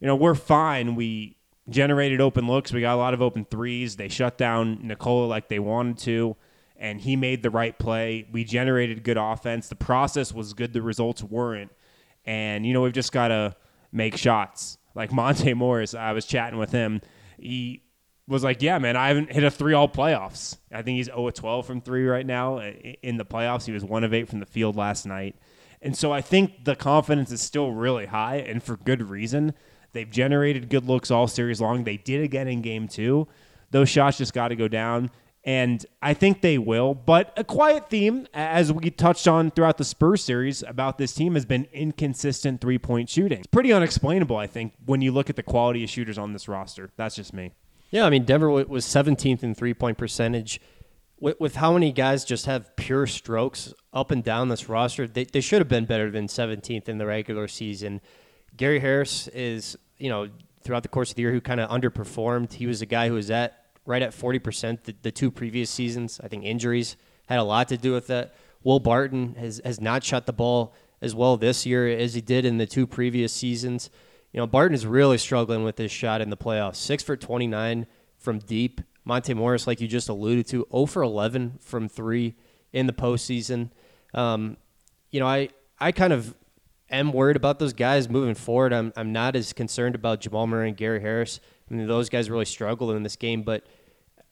you 0.00 0.06
know, 0.06 0.16
we're 0.16 0.34
fine. 0.34 0.94
We 0.96 1.36
generated 1.68 2.20
open 2.20 2.46
looks. 2.46 2.72
We 2.72 2.80
got 2.80 2.94
a 2.94 2.98
lot 2.98 3.14
of 3.14 3.22
open 3.22 3.44
threes. 3.44 3.96
They 3.96 4.08
shut 4.08 4.36
down 4.36 4.80
Nikola 4.86 5.26
like 5.26 5.48
they 5.48 5.58
wanted 5.58 5.98
to, 5.98 6.36
and 6.76 7.00
he 7.00 7.16
made 7.16 7.42
the 7.42 7.50
right 7.50 7.78
play. 7.78 8.26
We 8.30 8.44
generated 8.44 9.04
good 9.04 9.16
offense. 9.16 9.68
The 9.68 9.76
process 9.76 10.32
was 10.32 10.52
good. 10.52 10.72
The 10.72 10.82
results 10.82 11.22
weren't. 11.22 11.70
And, 12.24 12.66
you 12.66 12.72
know, 12.72 12.82
we've 12.82 12.92
just 12.92 13.12
got 13.12 13.28
to 13.28 13.54
make 13.92 14.16
shots. 14.16 14.78
Like 14.94 15.12
Monte 15.12 15.54
Morris, 15.54 15.94
I 15.94 16.12
was 16.12 16.26
chatting 16.26 16.58
with 16.58 16.72
him. 16.72 17.00
He 17.38 17.82
was 18.28 18.44
like, 18.44 18.62
Yeah, 18.62 18.78
man, 18.78 18.96
I 18.96 19.08
haven't 19.08 19.32
hit 19.32 19.44
a 19.44 19.50
three 19.50 19.72
all 19.72 19.88
playoffs. 19.88 20.56
I 20.72 20.82
think 20.82 20.96
he's 20.96 21.06
0 21.06 21.28
of 21.28 21.34
12 21.34 21.66
from 21.66 21.80
three 21.80 22.06
right 22.06 22.26
now 22.26 22.58
uh, 22.58 22.72
in 23.02 23.16
the 23.16 23.24
playoffs. 23.24 23.66
He 23.66 23.72
was 23.72 23.84
1 23.84 24.04
of 24.04 24.12
8 24.12 24.28
from 24.28 24.40
the 24.40 24.46
field 24.46 24.76
last 24.76 25.06
night. 25.06 25.36
And 25.82 25.96
so 25.96 26.12
I 26.12 26.20
think 26.20 26.64
the 26.64 26.74
confidence 26.74 27.30
is 27.30 27.40
still 27.40 27.72
really 27.72 28.06
high 28.06 28.36
and 28.36 28.62
for 28.62 28.76
good 28.76 29.08
reason. 29.08 29.54
They've 29.92 30.10
generated 30.10 30.68
good 30.68 30.84
looks 30.86 31.10
all 31.10 31.26
series 31.26 31.60
long. 31.60 31.84
They 31.84 31.96
did 31.96 32.22
again 32.22 32.48
in 32.48 32.60
game 32.60 32.88
two. 32.88 33.28
Those 33.70 33.88
shots 33.88 34.18
just 34.18 34.34
got 34.34 34.48
to 34.48 34.56
go 34.56 34.68
down. 34.68 35.10
And 35.44 35.86
I 36.02 36.12
think 36.12 36.40
they 36.40 36.58
will. 36.58 36.92
But 36.92 37.32
a 37.36 37.44
quiet 37.44 37.88
theme, 37.88 38.26
as 38.34 38.72
we 38.72 38.90
touched 38.90 39.28
on 39.28 39.52
throughout 39.52 39.78
the 39.78 39.84
Spurs 39.84 40.24
series 40.24 40.64
about 40.64 40.98
this 40.98 41.14
team, 41.14 41.34
has 41.34 41.44
been 41.44 41.68
inconsistent 41.72 42.60
three 42.60 42.78
point 42.78 43.08
shooting. 43.08 43.38
It's 43.38 43.46
pretty 43.46 43.72
unexplainable, 43.72 44.36
I 44.36 44.48
think, 44.48 44.72
when 44.84 45.02
you 45.02 45.12
look 45.12 45.30
at 45.30 45.36
the 45.36 45.44
quality 45.44 45.84
of 45.84 45.90
shooters 45.90 46.18
on 46.18 46.32
this 46.32 46.48
roster. 46.48 46.90
That's 46.96 47.14
just 47.14 47.32
me. 47.32 47.52
Yeah, 47.90 48.04
I 48.04 48.10
mean, 48.10 48.24
Denver 48.24 48.50
was 48.50 48.84
17th 48.84 49.42
in 49.42 49.54
three 49.54 49.74
point 49.74 49.98
percentage. 49.98 50.60
With, 51.18 51.40
with 51.40 51.56
how 51.56 51.72
many 51.72 51.92
guys 51.92 52.24
just 52.24 52.46
have 52.46 52.76
pure 52.76 53.06
strokes 53.06 53.72
up 53.92 54.10
and 54.10 54.22
down 54.22 54.48
this 54.48 54.68
roster, 54.68 55.06
they, 55.06 55.24
they 55.24 55.40
should 55.40 55.60
have 55.60 55.68
been 55.68 55.86
better 55.86 56.10
than 56.10 56.26
17th 56.26 56.88
in 56.88 56.98
the 56.98 57.06
regular 57.06 57.48
season. 57.48 58.00
Gary 58.56 58.80
Harris 58.80 59.28
is, 59.28 59.76
you 59.98 60.10
know, 60.10 60.28
throughout 60.62 60.82
the 60.82 60.88
course 60.88 61.10
of 61.10 61.16
the 61.16 61.22
year, 61.22 61.32
who 61.32 61.40
kind 61.40 61.60
of 61.60 61.70
underperformed. 61.70 62.52
He 62.52 62.66
was 62.66 62.82
a 62.82 62.86
guy 62.86 63.08
who 63.08 63.14
was 63.14 63.30
at 63.30 63.64
right 63.86 64.02
at 64.02 64.10
40% 64.10 64.82
the, 64.82 64.94
the 65.02 65.12
two 65.12 65.30
previous 65.30 65.70
seasons. 65.70 66.20
I 66.22 66.28
think 66.28 66.44
injuries 66.44 66.96
had 67.28 67.38
a 67.38 67.44
lot 67.44 67.68
to 67.68 67.76
do 67.76 67.92
with 67.92 68.08
that. 68.08 68.34
Will 68.62 68.80
Barton 68.80 69.36
has, 69.36 69.60
has 69.64 69.80
not 69.80 70.02
shot 70.02 70.26
the 70.26 70.32
ball 70.32 70.74
as 71.00 71.14
well 71.14 71.36
this 71.36 71.64
year 71.64 71.88
as 71.88 72.14
he 72.14 72.20
did 72.20 72.44
in 72.44 72.58
the 72.58 72.66
two 72.66 72.86
previous 72.86 73.32
seasons. 73.32 73.90
You 74.36 74.42
know, 74.42 74.46
Barton 74.46 74.74
is 74.74 74.84
really 74.84 75.16
struggling 75.16 75.64
with 75.64 75.78
his 75.78 75.90
shot 75.90 76.20
in 76.20 76.28
the 76.28 76.36
playoffs. 76.36 76.76
Six 76.76 77.02
for 77.02 77.16
29 77.16 77.86
from 78.18 78.38
deep. 78.40 78.82
Monte 79.02 79.32
Morris, 79.32 79.66
like 79.66 79.80
you 79.80 79.88
just 79.88 80.10
alluded 80.10 80.46
to, 80.48 80.66
0 80.70 80.84
for 80.84 81.02
11 81.02 81.54
from 81.58 81.88
three 81.88 82.34
in 82.70 82.86
the 82.86 82.92
postseason. 82.92 83.70
Um, 84.12 84.58
you 85.10 85.20
know, 85.20 85.26
I, 85.26 85.48
I 85.80 85.90
kind 85.90 86.12
of 86.12 86.34
am 86.90 87.14
worried 87.14 87.36
about 87.36 87.58
those 87.58 87.72
guys 87.72 88.10
moving 88.10 88.34
forward. 88.34 88.74
I'm, 88.74 88.92
I'm 88.94 89.10
not 89.10 89.36
as 89.36 89.54
concerned 89.54 89.94
about 89.94 90.20
Jamal 90.20 90.46
Murray 90.46 90.68
and 90.68 90.76
Gary 90.76 91.00
Harris. 91.00 91.40
I 91.70 91.74
mean, 91.74 91.86
those 91.86 92.10
guys 92.10 92.28
really 92.28 92.44
struggled 92.44 92.94
in 92.94 93.04
this 93.04 93.16
game, 93.16 93.42
but 93.42 93.64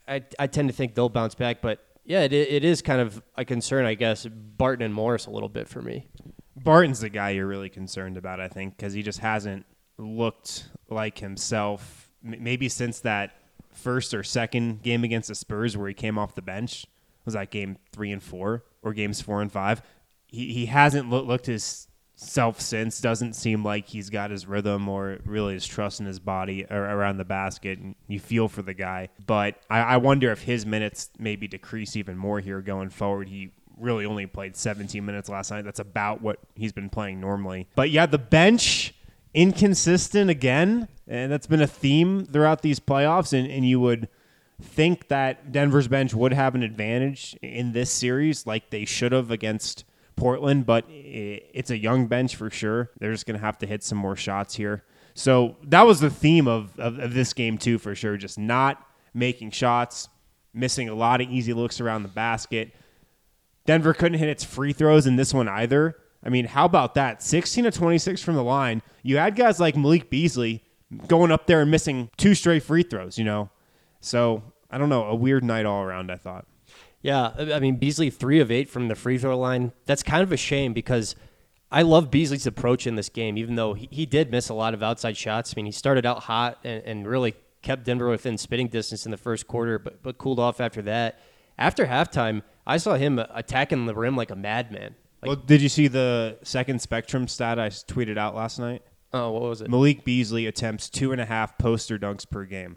I, 0.06 0.22
I 0.38 0.48
tend 0.48 0.68
to 0.68 0.74
think 0.74 0.94
they'll 0.94 1.08
bounce 1.08 1.34
back. 1.34 1.62
But 1.62 1.82
yeah, 2.04 2.24
it, 2.24 2.32
it 2.34 2.62
is 2.62 2.82
kind 2.82 3.00
of 3.00 3.22
a 3.36 3.44
concern, 3.46 3.86
I 3.86 3.94
guess, 3.94 4.26
Barton 4.26 4.84
and 4.84 4.92
Morris 4.92 5.24
a 5.24 5.30
little 5.30 5.48
bit 5.48 5.66
for 5.66 5.80
me. 5.80 6.08
Barton's 6.54 7.00
the 7.00 7.08
guy 7.08 7.30
you're 7.30 7.46
really 7.46 7.70
concerned 7.70 8.18
about, 8.18 8.38
I 8.38 8.48
think, 8.48 8.76
because 8.76 8.92
he 8.92 9.02
just 9.02 9.20
hasn't 9.20 9.64
looked 9.98 10.68
like 10.88 11.18
himself. 11.18 12.10
Maybe 12.22 12.68
since 12.68 13.00
that 13.00 13.36
first 13.72 14.14
or 14.14 14.22
second 14.22 14.82
game 14.82 15.04
against 15.04 15.28
the 15.28 15.34
Spurs 15.34 15.76
where 15.76 15.88
he 15.88 15.94
came 15.94 16.18
off 16.18 16.34
the 16.34 16.42
bench. 16.42 16.86
Was 17.24 17.34
that 17.34 17.50
game 17.50 17.78
three 17.92 18.12
and 18.12 18.22
four 18.22 18.64
or 18.82 18.92
games 18.92 19.20
four 19.20 19.40
and 19.40 19.50
five? 19.50 19.82
He, 20.26 20.52
he 20.52 20.66
hasn't 20.66 21.10
loo- 21.10 21.22
looked 21.22 21.46
his 21.46 21.88
self 22.16 22.60
since. 22.60 23.00
Doesn't 23.00 23.34
seem 23.34 23.64
like 23.64 23.88
he's 23.88 24.10
got 24.10 24.30
his 24.30 24.46
rhythm 24.46 24.88
or 24.88 25.18
really 25.24 25.54
his 25.54 25.66
trust 25.66 26.00
in 26.00 26.06
his 26.06 26.18
body 26.20 26.66
around 26.70 27.18
the 27.18 27.24
basket. 27.24 27.78
And 27.78 27.94
you 28.08 28.20
feel 28.20 28.48
for 28.48 28.62
the 28.62 28.74
guy. 28.74 29.08
But 29.26 29.56
I, 29.70 29.80
I 29.80 29.96
wonder 29.98 30.30
if 30.32 30.42
his 30.42 30.66
minutes 30.66 31.10
maybe 31.18 31.48
decrease 31.48 31.96
even 31.96 32.16
more 32.16 32.40
here 32.40 32.60
going 32.60 32.90
forward. 32.90 33.28
He 33.28 33.50
really 33.78 34.04
only 34.04 34.26
played 34.26 34.56
17 34.56 35.04
minutes 35.04 35.28
last 35.28 35.50
night. 35.50 35.64
That's 35.64 35.80
about 35.80 36.22
what 36.22 36.38
he's 36.54 36.72
been 36.72 36.90
playing 36.90 37.20
normally. 37.20 37.68
But 37.74 37.90
yeah, 37.90 38.06
the 38.06 38.18
bench 38.18 38.93
inconsistent 39.34 40.30
again, 40.30 40.88
and 41.06 41.30
that's 41.30 41.46
been 41.46 41.60
a 41.60 41.66
theme 41.66 42.24
throughout 42.24 42.62
these 42.62 42.80
playoffs. 42.80 43.32
And, 43.38 43.50
and 43.50 43.68
you 43.68 43.80
would 43.80 44.08
think 44.62 45.08
that 45.08 45.52
Denver's 45.52 45.88
bench 45.88 46.14
would 46.14 46.32
have 46.32 46.54
an 46.54 46.62
advantage 46.62 47.36
in 47.42 47.72
this 47.72 47.90
series, 47.90 48.46
like 48.46 48.70
they 48.70 48.84
should 48.84 49.12
have 49.12 49.30
against 49.30 49.84
Portland. 50.16 50.64
But 50.64 50.84
i- 50.88 51.42
it's 51.52 51.70
a 51.70 51.76
young 51.76 52.06
bench 52.06 52.36
for 52.36 52.48
sure. 52.50 52.90
They're 53.00 53.12
just 53.12 53.26
going 53.26 53.38
to 53.38 53.44
have 53.44 53.58
to 53.58 53.66
hit 53.66 53.82
some 53.82 53.98
more 53.98 54.16
shots 54.16 54.54
here. 54.54 54.84
So 55.14 55.56
that 55.64 55.82
was 55.86 56.00
the 56.00 56.10
theme 56.10 56.48
of, 56.48 56.78
of, 56.78 56.98
of 56.98 57.14
this 57.14 57.32
game 57.32 57.58
too, 57.58 57.78
for 57.78 57.94
sure. 57.94 58.16
Just 58.16 58.38
not 58.38 58.84
making 59.12 59.50
shots, 59.50 60.08
missing 60.52 60.88
a 60.88 60.94
lot 60.94 61.20
of 61.20 61.28
easy 61.28 61.52
looks 61.52 61.80
around 61.80 62.02
the 62.02 62.08
basket. 62.08 62.72
Denver 63.66 63.94
couldn't 63.94 64.18
hit 64.18 64.28
its 64.28 64.44
free 64.44 64.72
throws 64.72 65.06
in 65.06 65.16
this 65.16 65.32
one 65.32 65.48
either. 65.48 65.96
I 66.24 66.30
mean, 66.30 66.46
how 66.46 66.64
about 66.64 66.94
that? 66.94 67.22
16 67.22 67.64
to 67.64 67.70
26 67.70 68.22
from 68.22 68.34
the 68.34 68.42
line. 68.42 68.82
You 69.02 69.18
had 69.18 69.36
guys 69.36 69.60
like 69.60 69.76
Malik 69.76 70.08
Beasley 70.08 70.64
going 71.06 71.30
up 71.30 71.46
there 71.46 71.60
and 71.60 71.70
missing 71.70 72.10
two 72.16 72.34
straight 72.34 72.62
free 72.62 72.82
throws, 72.82 73.18
you 73.18 73.24
know? 73.24 73.50
So, 74.00 74.42
I 74.70 74.78
don't 74.78 74.88
know, 74.88 75.04
a 75.04 75.14
weird 75.14 75.44
night 75.44 75.66
all 75.66 75.82
around, 75.82 76.10
I 76.10 76.16
thought. 76.16 76.46
Yeah, 77.04 77.32
I 77.36 77.60
mean 77.60 77.76
Beasley 77.76 78.08
three 78.08 78.40
of 78.40 78.50
eight 78.50 78.70
from 78.70 78.88
the 78.88 78.94
free 78.94 79.18
throw 79.18 79.38
line. 79.38 79.72
That's 79.84 80.02
kind 80.02 80.22
of 80.22 80.32
a 80.32 80.38
shame 80.38 80.72
because 80.72 81.14
I 81.70 81.82
love 81.82 82.10
Beasley's 82.10 82.46
approach 82.46 82.86
in 82.86 82.94
this 82.94 83.10
game, 83.10 83.36
even 83.36 83.56
though 83.56 83.74
he, 83.74 83.90
he 83.90 84.06
did 84.06 84.30
miss 84.30 84.48
a 84.48 84.54
lot 84.54 84.72
of 84.72 84.82
outside 84.82 85.14
shots. 85.14 85.52
I 85.52 85.54
mean, 85.56 85.66
he 85.66 85.72
started 85.72 86.06
out 86.06 86.22
hot 86.22 86.60
and, 86.64 86.82
and 86.84 87.06
really 87.06 87.34
kept 87.60 87.84
Denver 87.84 88.08
within 88.08 88.38
spitting 88.38 88.68
distance 88.68 89.04
in 89.04 89.10
the 89.10 89.18
first 89.18 89.46
quarter, 89.46 89.78
but 89.78 90.02
but 90.02 90.16
cooled 90.16 90.40
off 90.40 90.62
after 90.62 90.80
that. 90.80 91.20
After 91.58 91.84
halftime, 91.84 92.40
I 92.66 92.78
saw 92.78 92.94
him 92.94 93.18
attacking 93.18 93.84
the 93.84 93.94
rim 93.94 94.16
like 94.16 94.30
a 94.30 94.36
madman. 94.36 94.94
Like, 95.26 95.36
well, 95.36 95.44
did 95.46 95.62
you 95.62 95.68
see 95.68 95.88
the 95.88 96.38
second 96.42 96.80
spectrum 96.80 97.28
stat 97.28 97.58
I 97.58 97.68
tweeted 97.68 98.18
out 98.18 98.34
last 98.34 98.58
night? 98.58 98.82
oh, 99.14 99.30
what 99.30 99.42
was 99.42 99.60
it? 99.62 99.70
Malik 99.70 100.04
Beasley 100.04 100.46
attempts 100.46 100.90
two 100.90 101.12
and 101.12 101.20
a 101.20 101.24
half 101.24 101.56
poster 101.56 101.98
dunks 101.98 102.28
per 102.28 102.44
game, 102.44 102.76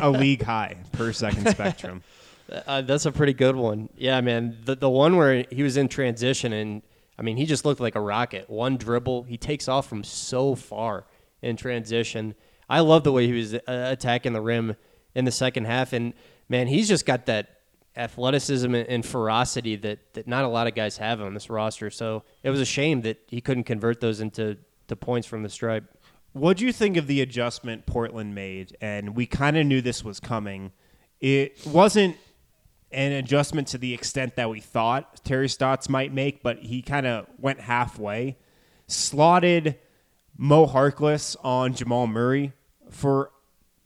a 0.00 0.10
league 0.16 0.42
high 0.42 0.76
per 0.92 1.12
second 1.12 1.48
spectrum. 1.50 2.02
Uh, 2.48 2.80
that's 2.80 3.06
a 3.06 3.10
pretty 3.10 3.32
good 3.32 3.56
one. 3.56 3.88
Yeah, 3.96 4.20
man. 4.20 4.58
The 4.64 4.76
the 4.76 4.88
one 4.88 5.16
where 5.16 5.44
he 5.50 5.64
was 5.64 5.76
in 5.76 5.88
transition 5.88 6.52
and 6.52 6.80
I 7.18 7.22
mean, 7.22 7.36
he 7.36 7.44
just 7.44 7.64
looked 7.64 7.80
like 7.80 7.96
a 7.96 8.00
rocket. 8.00 8.48
One 8.48 8.76
dribble, 8.76 9.24
he 9.24 9.36
takes 9.36 9.66
off 9.66 9.88
from 9.88 10.04
so 10.04 10.54
far 10.54 11.06
in 11.42 11.56
transition. 11.56 12.36
I 12.70 12.80
love 12.80 13.02
the 13.02 13.10
way 13.10 13.26
he 13.26 13.32
was 13.32 13.54
uh, 13.54 13.58
attacking 13.66 14.32
the 14.32 14.40
rim 14.40 14.76
in 15.12 15.24
the 15.24 15.32
second 15.32 15.64
half 15.64 15.92
and 15.92 16.14
man, 16.48 16.68
he's 16.68 16.86
just 16.86 17.04
got 17.04 17.26
that 17.26 17.55
athleticism 17.96 18.74
and, 18.74 19.04
ferocity 19.04 19.76
that 19.76 20.14
that 20.14 20.26
not 20.26 20.44
a 20.44 20.48
lot 20.48 20.66
of 20.66 20.74
guys 20.74 20.98
have 20.98 21.20
on 21.20 21.34
this 21.34 21.48
roster. 21.48 21.90
So, 21.90 22.22
it 22.42 22.50
was 22.50 22.60
a 22.60 22.66
shame 22.66 23.02
that 23.02 23.22
he 23.28 23.40
couldn't 23.40 23.64
convert 23.64 24.00
those 24.00 24.20
into 24.20 24.58
to 24.88 24.96
points 24.96 25.26
from 25.26 25.42
the 25.42 25.48
stripe. 25.48 25.84
What 26.32 26.58
do 26.58 26.66
you 26.66 26.72
think 26.72 26.96
of 26.96 27.06
the 27.06 27.22
adjustment 27.22 27.86
Portland 27.86 28.34
made? 28.34 28.76
And 28.80 29.16
we 29.16 29.26
kind 29.26 29.56
of 29.56 29.66
knew 29.66 29.80
this 29.80 30.04
was 30.04 30.20
coming. 30.20 30.72
It 31.20 31.66
wasn't 31.66 32.16
an 32.92 33.12
adjustment 33.12 33.68
to 33.68 33.78
the 33.78 33.94
extent 33.94 34.36
that 34.36 34.48
we 34.48 34.60
thought 34.60 35.24
Terry 35.24 35.48
Stotts 35.48 35.88
might 35.88 36.12
make, 36.12 36.42
but 36.42 36.58
he 36.58 36.82
kind 36.82 37.06
of 37.06 37.26
went 37.38 37.60
halfway. 37.60 38.36
Slotted 38.86 39.78
Mo 40.36 40.66
Harkless 40.66 41.36
on 41.42 41.74
Jamal 41.74 42.06
Murray 42.06 42.52
for 42.90 43.30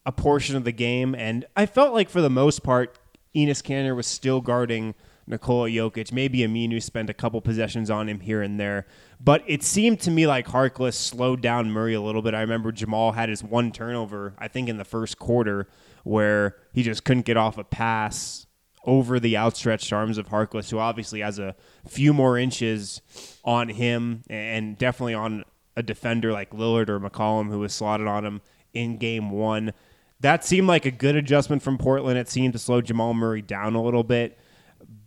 a 0.05 0.13
portion 0.13 0.57
of 0.57 0.65
the 0.65 0.73
game, 0.73 1.15
and 1.15 1.45
I 1.57 1.67
felt 1.67 1.95
like 1.95 2.09
for 2.09 2.21
the 2.21 2.31
most 2.31 2.63
part, 2.63 2.99
Enes 3.35 3.63
Kanter 3.63 3.95
was 3.95 4.07
still 4.07 4.41
guarding 4.41 4.95
Nikola 5.27 5.69
Jokic. 5.69 6.13
Maybe 6.13 6.39
Aminu 6.39 6.83
spent 6.83 7.09
a 7.09 7.15
couple 7.15 7.41
possessions 7.41 7.91
on 7.91 8.09
him 8.09 8.21
here 8.21 8.43
and 8.43 8.59
there, 8.59 8.87
but 9.21 9.43
it 9.47 9.63
seemed 9.63 10.01
to 10.01 10.11
me 10.11 10.27
like 10.27 10.49
Harkless 10.49 10.95
slowed 10.95 11.41
down 11.41 11.71
Murray 11.71 11.95
a 11.95 12.01
little 12.01 12.23
bit. 12.23 12.35
I 12.35 12.41
remember 12.41 12.73
Jamal 12.73 13.13
had 13.13 13.29
his 13.29 13.43
one 13.43 13.71
turnover, 13.73 14.35
I 14.39 14.49
think 14.49 14.69
in 14.69 14.77
the 14.77 14.85
first 14.85 15.19
quarter, 15.19 15.69
where 16.03 16.57
he 16.73 16.83
just 16.83 17.05
couldn't 17.05 17.27
get 17.27 17.37
off 17.37 17.59
a 17.59 17.65
pass 17.65 18.47
over 18.85 19.21
the 19.21 19.37
outstretched 19.37 19.93
arms 19.93 20.19
of 20.19 20.29
Harkless, 20.29 20.71
who 20.71 20.79
obviously 20.79 21.21
has 21.21 21.39
a 21.39 21.55
few 21.87 22.13
more 22.13 22.39
inches 22.39 23.01
on 23.45 23.69
him 23.69 24.23
and 24.29 24.79
definitely 24.79 25.15
on 25.15 25.45
a 25.77 25.83
defender 25.83 26.33
like 26.33 26.51
Lillard 26.51 26.89
or 26.89 26.99
McCollum, 26.99 27.51
who 27.51 27.59
was 27.59 27.73
slotted 27.73 28.07
on 28.07 28.25
him 28.25 28.41
in 28.73 28.97
game 28.97 29.31
one. 29.31 29.73
That 30.21 30.45
seemed 30.45 30.69
like 30.69 30.85
a 30.85 30.91
good 30.91 31.17
adjustment 31.17 31.63
from 31.63 31.79
Portland. 31.79 32.19
It 32.19 32.29
seemed 32.29 32.53
to 32.53 32.59
slow 32.59 32.81
Jamal 32.81 33.15
Murray 33.15 33.43
down 33.43 33.75
a 33.75 33.83
little 33.83 34.05
bit. 34.05 34.39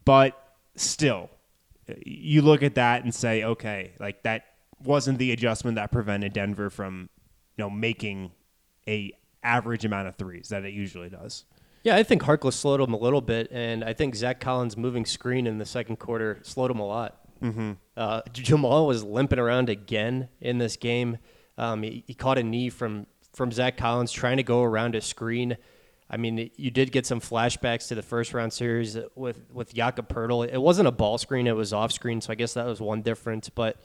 But 0.05 0.37
still, 0.75 1.29
you 2.05 2.41
look 2.41 2.63
at 2.63 2.75
that 2.75 3.03
and 3.03 3.13
say, 3.13 3.43
okay, 3.43 3.93
like 3.99 4.23
that 4.23 4.45
wasn't 4.83 5.19
the 5.19 5.31
adjustment 5.31 5.75
that 5.75 5.91
prevented 5.91 6.33
Denver 6.33 6.69
from, 6.69 7.09
you 7.57 7.63
know, 7.63 7.69
making 7.69 8.31
a 8.87 9.13
average 9.43 9.85
amount 9.85 10.07
of 10.07 10.15
threes 10.15 10.49
that 10.49 10.65
it 10.65 10.73
usually 10.73 11.09
does. 11.09 11.45
Yeah, 11.83 11.97
I 11.97 12.03
think 12.03 12.23
Harkless 12.23 12.53
slowed 12.53 12.79
him 12.79 12.93
a 12.93 12.97
little 12.97 13.21
bit, 13.21 13.49
and 13.51 13.83
I 13.83 13.91
think 13.93 14.15
Zach 14.15 14.39
Collins 14.39 14.77
moving 14.77 15.05
screen 15.05 15.45
in 15.45 15.57
the 15.57 15.65
second 15.65 15.97
quarter 15.97 16.39
slowed 16.43 16.71
him 16.71 16.79
a 16.79 16.85
lot. 16.85 17.19
Mm-hmm. 17.41 17.73
Uh, 17.97 18.21
Jamal 18.31 18.87
was 18.87 19.03
limping 19.03 19.39
around 19.39 19.67
again 19.69 20.29
in 20.39 20.59
this 20.59 20.77
game. 20.77 21.17
Um, 21.57 21.83
he, 21.83 22.03
he 22.07 22.13
caught 22.13 22.37
a 22.37 22.43
knee 22.43 22.69
from 22.69 23.05
from 23.33 23.51
Zach 23.51 23.77
Collins 23.77 24.11
trying 24.11 24.37
to 24.37 24.43
go 24.43 24.63
around 24.63 24.95
a 24.95 25.01
screen. 25.01 25.57
I 26.09 26.17
mean, 26.17 26.51
you 26.55 26.69
did 26.69 26.91
get 26.91 27.05
some 27.05 27.19
flashbacks 27.19 27.87
to 27.87 27.95
the 27.95 28.03
first 28.03 28.33
round 28.33 28.53
series 28.53 28.97
with 29.15 29.51
with 29.51 29.73
Jakob 29.73 30.07
Poeltl. 30.07 30.47
It 30.51 30.61
wasn't 30.61 30.87
a 30.87 30.91
ball 30.91 31.17
screen; 31.17 31.47
it 31.47 31.55
was 31.55 31.73
off 31.73 31.91
screen, 31.91 32.21
so 32.21 32.31
I 32.31 32.35
guess 32.35 32.53
that 32.53 32.65
was 32.65 32.79
one 32.79 33.01
difference. 33.01 33.49
But 33.49 33.77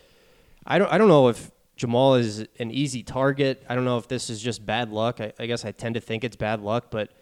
I 0.66 0.78
don't 0.78 0.92
I 0.92 0.98
don't 0.98 1.08
know 1.08 1.28
if 1.28 1.50
Jamal 1.76 2.16
is 2.16 2.46
an 2.58 2.70
easy 2.70 3.02
target. 3.02 3.64
I 3.68 3.74
don't 3.74 3.84
know 3.84 3.98
if 3.98 4.08
this 4.08 4.28
is 4.28 4.42
just 4.42 4.66
bad 4.66 4.90
luck. 4.90 5.20
I, 5.20 5.32
I 5.38 5.46
guess 5.46 5.64
I 5.64 5.72
tend 5.72 5.94
to 5.94 6.00
think 6.00 6.24
it's 6.24 6.36
bad 6.36 6.60
luck, 6.60 6.86
but 6.90 7.12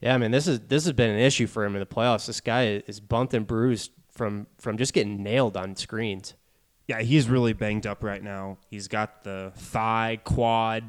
yeah, 0.00 0.14
I 0.14 0.18
mean, 0.18 0.30
this 0.30 0.46
is 0.46 0.60
this 0.60 0.84
has 0.84 0.92
been 0.92 1.10
an 1.10 1.18
issue 1.18 1.46
for 1.46 1.64
him 1.64 1.74
in 1.74 1.80
the 1.80 1.86
playoffs. 1.86 2.26
This 2.26 2.40
guy 2.40 2.82
is 2.86 3.00
bumped 3.00 3.34
and 3.34 3.46
bruised 3.46 3.90
from 4.10 4.46
from 4.58 4.76
just 4.78 4.92
getting 4.92 5.22
nailed 5.22 5.56
on 5.56 5.76
screens. 5.76 6.34
Yeah, 6.86 7.02
he's 7.02 7.28
really 7.28 7.52
banged 7.52 7.86
up 7.86 8.04
right 8.04 8.22
now. 8.22 8.58
He's 8.70 8.86
got 8.86 9.24
the 9.24 9.52
thigh, 9.56 10.20
quad. 10.22 10.84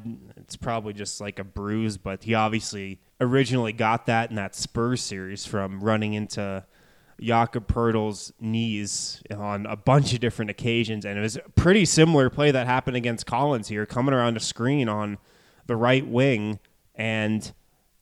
It's 0.48 0.56
probably 0.56 0.94
just 0.94 1.20
like 1.20 1.38
a 1.38 1.44
bruise, 1.44 1.98
but 1.98 2.24
he 2.24 2.32
obviously 2.32 3.02
originally 3.20 3.74
got 3.74 4.06
that 4.06 4.30
in 4.30 4.36
that 4.36 4.54
Spurs 4.54 5.02
series 5.02 5.44
from 5.44 5.80
running 5.80 6.14
into 6.14 6.64
Jakob 7.20 7.66
Poeltl's 7.66 8.32
knees 8.40 9.22
on 9.36 9.66
a 9.66 9.76
bunch 9.76 10.14
of 10.14 10.20
different 10.20 10.50
occasions. 10.50 11.04
And 11.04 11.18
it 11.18 11.20
was 11.20 11.36
a 11.36 11.40
pretty 11.54 11.84
similar 11.84 12.30
play 12.30 12.50
that 12.50 12.66
happened 12.66 12.96
against 12.96 13.26
Collins 13.26 13.68
here, 13.68 13.84
coming 13.84 14.14
around 14.14 14.38
a 14.38 14.40
screen 14.40 14.88
on 14.88 15.18
the 15.66 15.76
right 15.76 16.06
wing. 16.06 16.60
And 16.94 17.52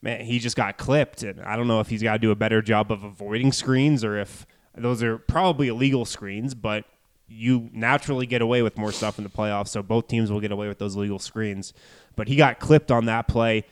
man, 0.01 0.21
he 0.21 0.39
just 0.39 0.55
got 0.55 0.77
clipped. 0.77 1.23
And 1.23 1.41
I 1.41 1.57
don't 1.57 1.67
know 1.67 1.81
if 1.81 1.89
he's 1.89 2.01
got 2.01 2.13
to 2.13 2.19
do 2.19 2.31
a 2.31 2.35
better 2.35 2.61
job 2.61 2.93
of 2.93 3.03
avoiding 3.03 3.51
screens 3.51 4.05
or 4.05 4.17
if 4.17 4.47
those 4.73 5.03
are 5.03 5.17
probably 5.17 5.67
illegal 5.67 6.05
screens, 6.05 6.53
but 6.55 6.85
you 7.27 7.69
naturally 7.73 8.25
get 8.25 8.41
away 8.41 8.61
with 8.61 8.77
more 8.77 8.91
stuff 8.91 9.17
in 9.17 9.23
the 9.23 9.29
playoffs. 9.29 9.69
So 9.69 9.83
both 9.83 10.07
teams 10.07 10.31
will 10.31 10.39
get 10.39 10.51
away 10.51 10.67
with 10.67 10.79
those 10.79 10.95
legal 10.95 11.19
screens. 11.19 11.73
But 12.15 12.27
he 12.27 12.35
got 12.35 12.59
clipped 12.59 12.91
on 12.91 13.05
that 13.05 13.27
play. 13.27 13.65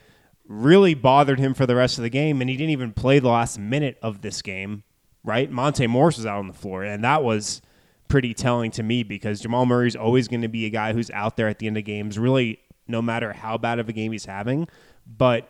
Really 0.47 0.93
bothered 0.93 1.39
him 1.39 1.53
for 1.53 1.65
the 1.65 1.75
rest 1.75 1.97
of 1.97 2.03
the 2.03 2.09
game, 2.09 2.41
and 2.41 2.49
he 2.49 2.55
didn't 2.55 2.69
even 2.69 2.93
play 2.93 3.19
the 3.19 3.29
last 3.29 3.57
minute 3.57 3.97
of 4.01 4.21
this 4.21 4.41
game. 4.41 4.83
Right, 5.23 5.49
Monte 5.49 5.87
Morris 5.87 6.17
was 6.17 6.27
out 6.27 6.37
on 6.37 6.47
the 6.47 6.53
floor, 6.53 6.83
and 6.83 7.03
that 7.03 7.23
was 7.23 7.63
pretty 8.07 8.35
telling 8.35 8.69
to 8.71 8.83
me 8.83 9.01
because 9.01 9.39
Jamal 9.39 9.65
Murray's 9.65 9.95
always 9.95 10.27
going 10.27 10.43
to 10.43 10.47
be 10.47 10.67
a 10.67 10.69
guy 10.69 10.93
who's 10.93 11.09
out 11.09 11.35
there 11.35 11.47
at 11.47 11.57
the 11.57 11.65
end 11.65 11.77
of 11.77 11.83
games, 11.83 12.19
really, 12.19 12.59
no 12.87 13.01
matter 13.01 13.33
how 13.33 13.57
bad 13.57 13.79
of 13.79 13.89
a 13.89 13.93
game 13.93 14.11
he's 14.11 14.25
having. 14.25 14.67
But 15.07 15.49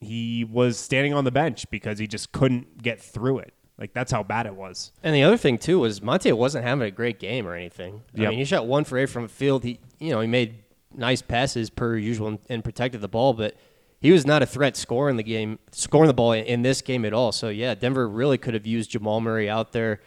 he 0.00 0.44
was 0.44 0.78
standing 0.78 1.12
on 1.12 1.24
the 1.24 1.30
bench 1.30 1.68
because 1.70 1.98
he 1.98 2.06
just 2.06 2.32
couldn't 2.32 2.82
get 2.82 2.98
through 2.98 3.40
it. 3.40 3.52
Like 3.80 3.94
that's 3.94 4.12
how 4.12 4.22
bad 4.22 4.44
it 4.46 4.54
was. 4.54 4.92
And 5.02 5.14
the 5.14 5.22
other 5.22 5.38
thing 5.38 5.56
too 5.58 5.80
was 5.80 6.02
Monte 6.02 6.30
wasn't 6.32 6.64
having 6.64 6.86
a 6.86 6.90
great 6.90 7.18
game 7.18 7.46
or 7.48 7.54
anything. 7.54 8.02
I 8.16 8.20
Yep. 8.20 8.28
mean, 8.30 8.38
he 8.38 8.44
shot 8.44 8.66
one 8.66 8.84
for 8.84 8.98
eight 8.98 9.08
from 9.08 9.22
the 9.24 9.28
field. 9.30 9.64
He, 9.64 9.80
you 9.98 10.10
know, 10.10 10.20
he 10.20 10.28
made 10.28 10.56
nice 10.94 11.22
passes 11.22 11.70
per 11.70 11.96
usual 11.96 12.28
and, 12.28 12.38
and 12.50 12.62
protected 12.62 13.00
the 13.00 13.08
ball, 13.08 13.32
but 13.32 13.56
he 14.00 14.12
was 14.12 14.26
not 14.26 14.42
a 14.42 14.46
threat 14.46 14.76
scoring 14.76 15.16
the 15.16 15.22
game, 15.22 15.58
scoring 15.72 16.08
the 16.08 16.14
ball 16.14 16.32
in, 16.32 16.44
in 16.44 16.62
this 16.62 16.82
game 16.82 17.04
at 17.06 17.12
all. 17.14 17.32
So 17.32 17.48
yeah, 17.48 17.74
Denver 17.74 18.06
really 18.08 18.36
could 18.38 18.54
have 18.54 18.66
used 18.66 18.90
Jamal 18.90 19.20
Murray 19.20 19.48
out 19.48 19.72
there. 19.72 20.00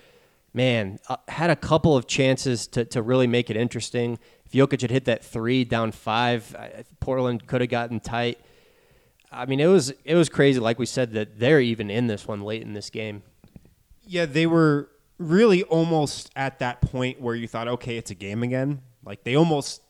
Man, 0.53 0.99
uh, 1.09 1.17
had 1.29 1.49
a 1.49 1.55
couple 1.55 1.97
of 1.97 2.05
chances 2.05 2.67
to, 2.67 2.85
to 2.85 3.01
really 3.01 3.25
make 3.25 3.49
it 3.49 3.57
interesting. 3.57 4.19
If 4.45 4.51
Jokic 4.51 4.81
had 4.81 4.91
hit 4.91 5.05
that 5.05 5.23
three 5.25 5.63
down 5.65 5.91
five, 5.91 6.55
I, 6.57 6.83
Portland 6.99 7.47
could 7.47 7.61
have 7.61 7.71
gotten 7.71 7.99
tight. 7.99 8.39
I 9.31 9.47
mean, 9.47 9.59
it 9.59 9.65
was 9.65 9.91
it 10.05 10.13
was 10.13 10.29
crazy. 10.29 10.59
Like 10.59 10.77
we 10.77 10.85
said, 10.85 11.13
that 11.13 11.39
they're 11.39 11.59
even 11.59 11.89
in 11.89 12.05
this 12.05 12.27
one 12.27 12.41
late 12.41 12.61
in 12.61 12.73
this 12.73 12.91
game. 12.91 13.23
Yeah, 14.05 14.25
they 14.25 14.45
were 14.45 14.89
really 15.17 15.63
almost 15.63 16.31
at 16.35 16.59
that 16.59 16.81
point 16.81 17.21
where 17.21 17.35
you 17.35 17.47
thought, 17.47 17.67
okay, 17.67 17.97
it's 17.97 18.11
a 18.11 18.15
game 18.15 18.43
again. 18.43 18.81
Like 19.05 19.23
they 19.23 19.35
almost 19.35 19.81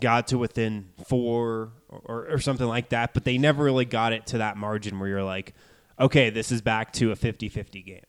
got 0.00 0.28
to 0.28 0.38
within 0.38 0.90
four 1.06 1.72
or, 1.88 2.28
or 2.30 2.38
something 2.38 2.66
like 2.66 2.90
that, 2.90 3.14
but 3.14 3.24
they 3.24 3.38
never 3.38 3.64
really 3.64 3.84
got 3.84 4.12
it 4.12 4.26
to 4.28 4.38
that 4.38 4.56
margin 4.56 4.98
where 4.98 5.08
you're 5.08 5.24
like, 5.24 5.54
okay, 5.98 6.30
this 6.30 6.52
is 6.52 6.60
back 6.62 6.92
to 6.94 7.10
a 7.10 7.16
50 7.16 7.48
50 7.48 7.82
game. 7.82 8.00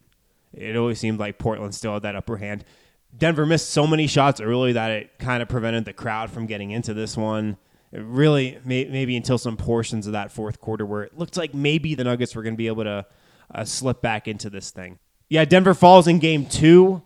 It 0.53 0.75
always 0.75 0.99
seemed 0.99 1.19
like 1.19 1.38
Portland 1.38 1.75
still 1.75 1.93
had 1.93 2.03
that 2.03 2.15
upper 2.15 2.38
hand. 2.38 2.65
Denver 3.17 3.45
missed 3.45 3.69
so 3.69 3.88
many 3.88 4.07
shots 4.07 4.39
early 4.39 4.73
that 4.73 4.91
it 4.91 5.19
kind 5.19 5.41
of 5.41 5.49
prevented 5.49 5.85
the 5.85 5.93
crowd 5.93 6.29
from 6.29 6.45
getting 6.45 6.71
into 6.71 6.93
this 6.93 7.17
one. 7.17 7.57
It 7.91 8.03
really, 8.03 8.59
may, 8.65 8.85
maybe 8.85 9.17
until 9.17 9.39
some 9.39 9.57
portions 9.57 10.05
of 10.05 10.13
that 10.13 10.31
fourth 10.31 10.61
quarter 10.61 10.85
where 10.85 11.03
it 11.03 11.17
looked 11.17 11.38
like 11.38 11.55
maybe 11.55 11.95
the 11.95 12.03
Nuggets 12.03 12.35
were 12.35 12.43
going 12.43 12.53
to 12.53 12.57
be 12.57 12.67
able 12.67 12.83
to 12.83 13.05
uh, 13.53 13.65
slip 13.65 14.01
back 14.01 14.27
into 14.27 14.49
this 14.49 14.69
thing. 14.69 14.99
Yeah, 15.29 15.45
Denver 15.45 15.75
falls 15.75 16.07
in 16.07 16.17
game 16.17 16.48
two. 16.48 17.03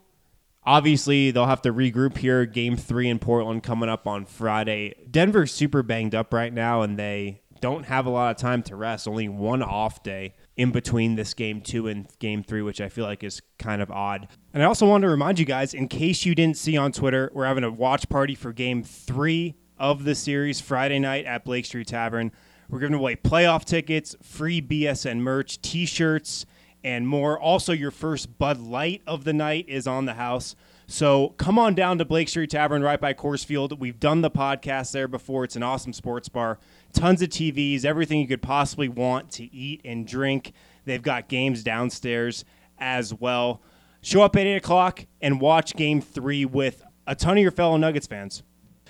Obviously, 0.65 1.31
they'll 1.31 1.45
have 1.45 1.61
to 1.63 1.73
regroup 1.73 2.17
here. 2.17 2.45
Game 2.45 2.77
three 2.77 3.09
in 3.09 3.19
Portland 3.19 3.63
coming 3.63 3.89
up 3.89 4.07
on 4.07 4.25
Friday. 4.25 4.95
Denver's 5.11 5.51
super 5.51 5.83
banged 5.83 6.15
up 6.15 6.33
right 6.33 6.53
now, 6.53 6.83
and 6.83 6.97
they 6.97 7.41
don't 7.59 7.83
have 7.85 8.05
a 8.05 8.09
lot 8.09 8.31
of 8.31 8.37
time 8.37 8.63
to 8.63 8.77
rest. 8.77 9.09
Only 9.09 9.27
one 9.27 9.61
off 9.61 10.03
day 10.03 10.35
in 10.55 10.71
between 10.71 11.15
this 11.15 11.33
game 11.33 11.59
two 11.59 11.87
and 11.87 12.07
game 12.19 12.43
three, 12.43 12.61
which 12.61 12.79
I 12.79 12.87
feel 12.87 13.03
like 13.03 13.25
is 13.25 13.41
kind 13.59 13.81
of 13.81 13.91
odd. 13.91 14.29
And 14.53 14.63
I 14.63 14.67
also 14.67 14.87
wanted 14.87 15.07
to 15.07 15.11
remind 15.11 15.37
you 15.37 15.45
guys, 15.45 15.73
in 15.73 15.89
case 15.89 16.25
you 16.25 16.33
didn't 16.33 16.57
see 16.57 16.77
on 16.77 16.93
Twitter, 16.93 17.29
we're 17.33 17.45
having 17.45 17.65
a 17.65 17.71
watch 17.71 18.07
party 18.07 18.35
for 18.35 18.53
game 18.53 18.83
three 18.83 19.55
of 19.77 20.05
the 20.05 20.15
series 20.15 20.61
Friday 20.61 20.99
night 20.99 21.25
at 21.25 21.43
Blake 21.43 21.65
Street 21.65 21.87
Tavern. 21.87 22.31
We're 22.69 22.79
giving 22.79 22.95
away 22.95 23.17
playoff 23.17 23.65
tickets, 23.65 24.15
free 24.23 24.61
BSN 24.61 25.19
merch, 25.19 25.61
t 25.61 25.85
shirts, 25.85 26.45
and 26.83 27.07
more. 27.07 27.39
Also, 27.39 27.73
your 27.73 27.91
first 27.91 28.37
Bud 28.37 28.59
Light 28.59 29.01
of 29.07 29.23
the 29.23 29.33
night 29.33 29.65
is 29.67 29.87
on 29.87 30.05
the 30.05 30.15
house. 30.15 30.55
So 30.87 31.29
come 31.37 31.57
on 31.57 31.75
down 31.75 31.97
to 31.97 32.05
Blake 32.05 32.29
Street 32.29 32.49
Tavern 32.49 32.83
right 32.83 32.99
by 32.99 33.13
Coors 33.13 33.45
Field. 33.45 33.79
We've 33.79 33.99
done 33.99 34.21
the 34.21 34.29
podcast 34.29 34.91
there 34.91 35.07
before. 35.07 35.43
It's 35.43 35.55
an 35.55 35.63
awesome 35.63 35.93
sports 35.93 36.29
bar. 36.29 36.59
Tons 36.91 37.21
of 37.21 37.29
TVs, 37.29 37.85
everything 37.85 38.19
you 38.19 38.27
could 38.27 38.41
possibly 38.41 38.89
want 38.89 39.31
to 39.31 39.53
eat 39.55 39.81
and 39.85 40.05
drink. 40.05 40.51
They've 40.85 41.01
got 41.01 41.29
games 41.29 41.63
downstairs 41.63 42.43
as 42.77 43.13
well. 43.13 43.61
Show 44.01 44.21
up 44.21 44.35
at 44.35 44.45
8 44.45 44.55
o'clock 44.57 45.05
and 45.21 45.39
watch 45.39 45.75
game 45.75 46.01
three 46.01 46.43
with 46.43 46.83
a 47.07 47.15
ton 47.15 47.37
of 47.37 47.41
your 47.41 47.51
fellow 47.51 47.77
Nuggets 47.77 48.07
fans. 48.07 48.43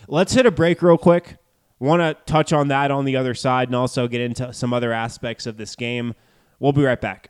Let's 0.08 0.34
hit 0.34 0.46
a 0.46 0.52
break 0.52 0.82
real 0.82 0.98
quick. 0.98 1.38
Want 1.80 2.02
to 2.02 2.18
touch 2.26 2.52
on 2.52 2.70
that 2.70 2.92
on 2.92 3.06
the 3.06 3.16
other 3.16 3.34
side 3.34 3.68
and 3.68 3.76
also 3.76 4.08
get 4.08 4.22
into 4.22 4.52
some 4.54 4.74
other 4.74 4.92
aspects 4.92 5.46
of 5.46 5.58
this 5.58 5.76
game. 5.76 6.16
We'll 6.60 6.74
be 6.74 6.84
right 6.84 7.00
back. 7.00 7.30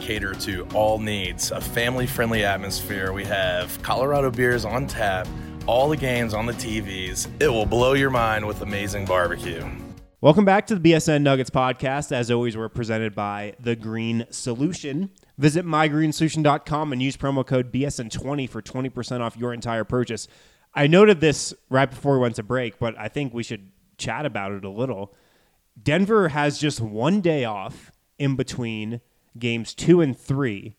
cater 0.00 0.34
to 0.34 0.66
all 0.74 0.98
needs. 0.98 1.50
A 1.52 1.60
family-friendly 1.60 2.44
atmosphere. 2.44 3.12
We 3.12 3.24
have 3.24 3.80
Colorado 3.82 4.30
beers 4.30 4.64
on 4.64 4.86
tap, 4.86 5.28
all 5.66 5.88
the 5.88 5.96
games 5.96 6.34
on 6.34 6.46
the 6.46 6.52
TVs. 6.54 7.28
It 7.40 7.48
will 7.48 7.66
blow 7.66 7.92
your 7.92 8.10
mind 8.10 8.46
with 8.46 8.62
amazing 8.62 9.04
barbecue. 9.04 9.64
Welcome 10.22 10.44
back 10.44 10.66
to 10.66 10.74
the 10.74 10.92
BSN 10.92 11.22
Nuggets 11.22 11.50
podcast. 11.50 12.12
As 12.12 12.30
always, 12.30 12.56
we're 12.56 12.68
presented 12.68 13.14
by 13.14 13.54
The 13.60 13.76
Green 13.76 14.26
Solution. 14.30 15.10
Visit 15.38 15.64
mygreensolution.com 15.64 16.92
and 16.92 17.02
use 17.02 17.16
promo 17.16 17.46
code 17.46 17.72
BSN20 17.72 18.48
for 18.48 18.60
20% 18.60 19.20
off 19.20 19.36
your 19.36 19.54
entire 19.54 19.84
purchase. 19.84 20.28
I 20.74 20.86
noted 20.86 21.20
this 21.20 21.54
right 21.70 21.88
before 21.88 22.14
we 22.14 22.20
went 22.20 22.36
to 22.36 22.42
break, 22.42 22.78
but 22.78 22.98
I 22.98 23.08
think 23.08 23.32
we 23.32 23.42
should 23.42 23.70
chat 23.96 24.26
about 24.26 24.52
it 24.52 24.64
a 24.64 24.70
little. 24.70 25.14
Denver 25.82 26.28
has 26.28 26.58
just 26.58 26.80
one 26.80 27.22
day 27.22 27.44
off 27.44 27.90
in 28.18 28.36
between 28.36 29.00
games 29.38 29.74
two 29.74 30.00
and 30.00 30.18
three, 30.18 30.76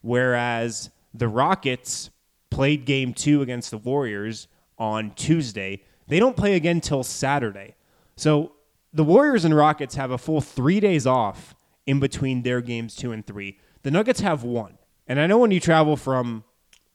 whereas 0.00 0.90
the 1.14 1.28
Rockets 1.28 2.10
played 2.50 2.84
game 2.84 3.14
two 3.14 3.42
against 3.42 3.70
the 3.70 3.78
Warriors 3.78 4.48
on 4.78 5.12
Tuesday. 5.12 5.82
They 6.08 6.18
don't 6.18 6.36
play 6.36 6.54
again 6.54 6.80
till 6.80 7.02
Saturday. 7.02 7.74
So 8.16 8.52
the 8.92 9.04
Warriors 9.04 9.44
and 9.44 9.56
Rockets 9.56 9.94
have 9.94 10.10
a 10.10 10.18
full 10.18 10.40
three 10.40 10.80
days 10.80 11.06
off 11.06 11.54
in 11.86 12.00
between 12.00 12.42
their 12.42 12.60
games 12.60 12.94
two 12.94 13.12
and 13.12 13.26
three. 13.26 13.58
The 13.82 13.90
Nuggets 13.90 14.20
have 14.20 14.44
one. 14.44 14.78
And 15.06 15.18
I 15.18 15.26
know 15.26 15.38
when 15.38 15.50
you 15.50 15.60
travel 15.60 15.96
from 15.96 16.44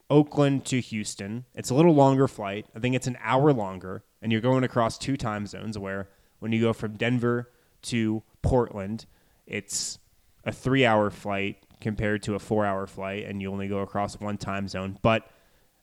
Oakland 0.10 0.66
to 0.66 0.80
Houston, 0.80 1.46
it's 1.54 1.70
a 1.70 1.76
little 1.76 1.94
longer 1.94 2.28
flight. 2.28 2.66
I 2.76 2.80
think 2.80 2.96
it's 2.96 3.08
an 3.08 3.18
hour 3.22 3.52
longer, 3.52 4.04
and 4.22 4.32
you're 4.32 4.42
going 4.42 4.64
across 4.64 4.98
two 4.98 5.18
time 5.18 5.46
zones 5.46 5.78
where 5.78 6.10
when 6.40 6.52
you 6.52 6.62
go 6.62 6.74
from 6.74 6.98
Denver 6.98 7.52
to 7.84 8.24
Portland, 8.42 9.06
it's 9.46 10.00
a 10.48 10.52
three 10.52 10.86
hour 10.86 11.12
flight 11.12 11.58
compared 11.80 12.24
to 12.24 12.34
a 12.34 12.40
four 12.40 12.66
hour 12.66 12.88
flight, 12.88 13.26
and 13.26 13.42
you 13.42 13.52
only 13.52 13.68
go 13.68 13.80
across 13.80 14.20
one 14.20 14.38
time 14.38 14.68
zone. 14.68 14.98
But 15.04 15.30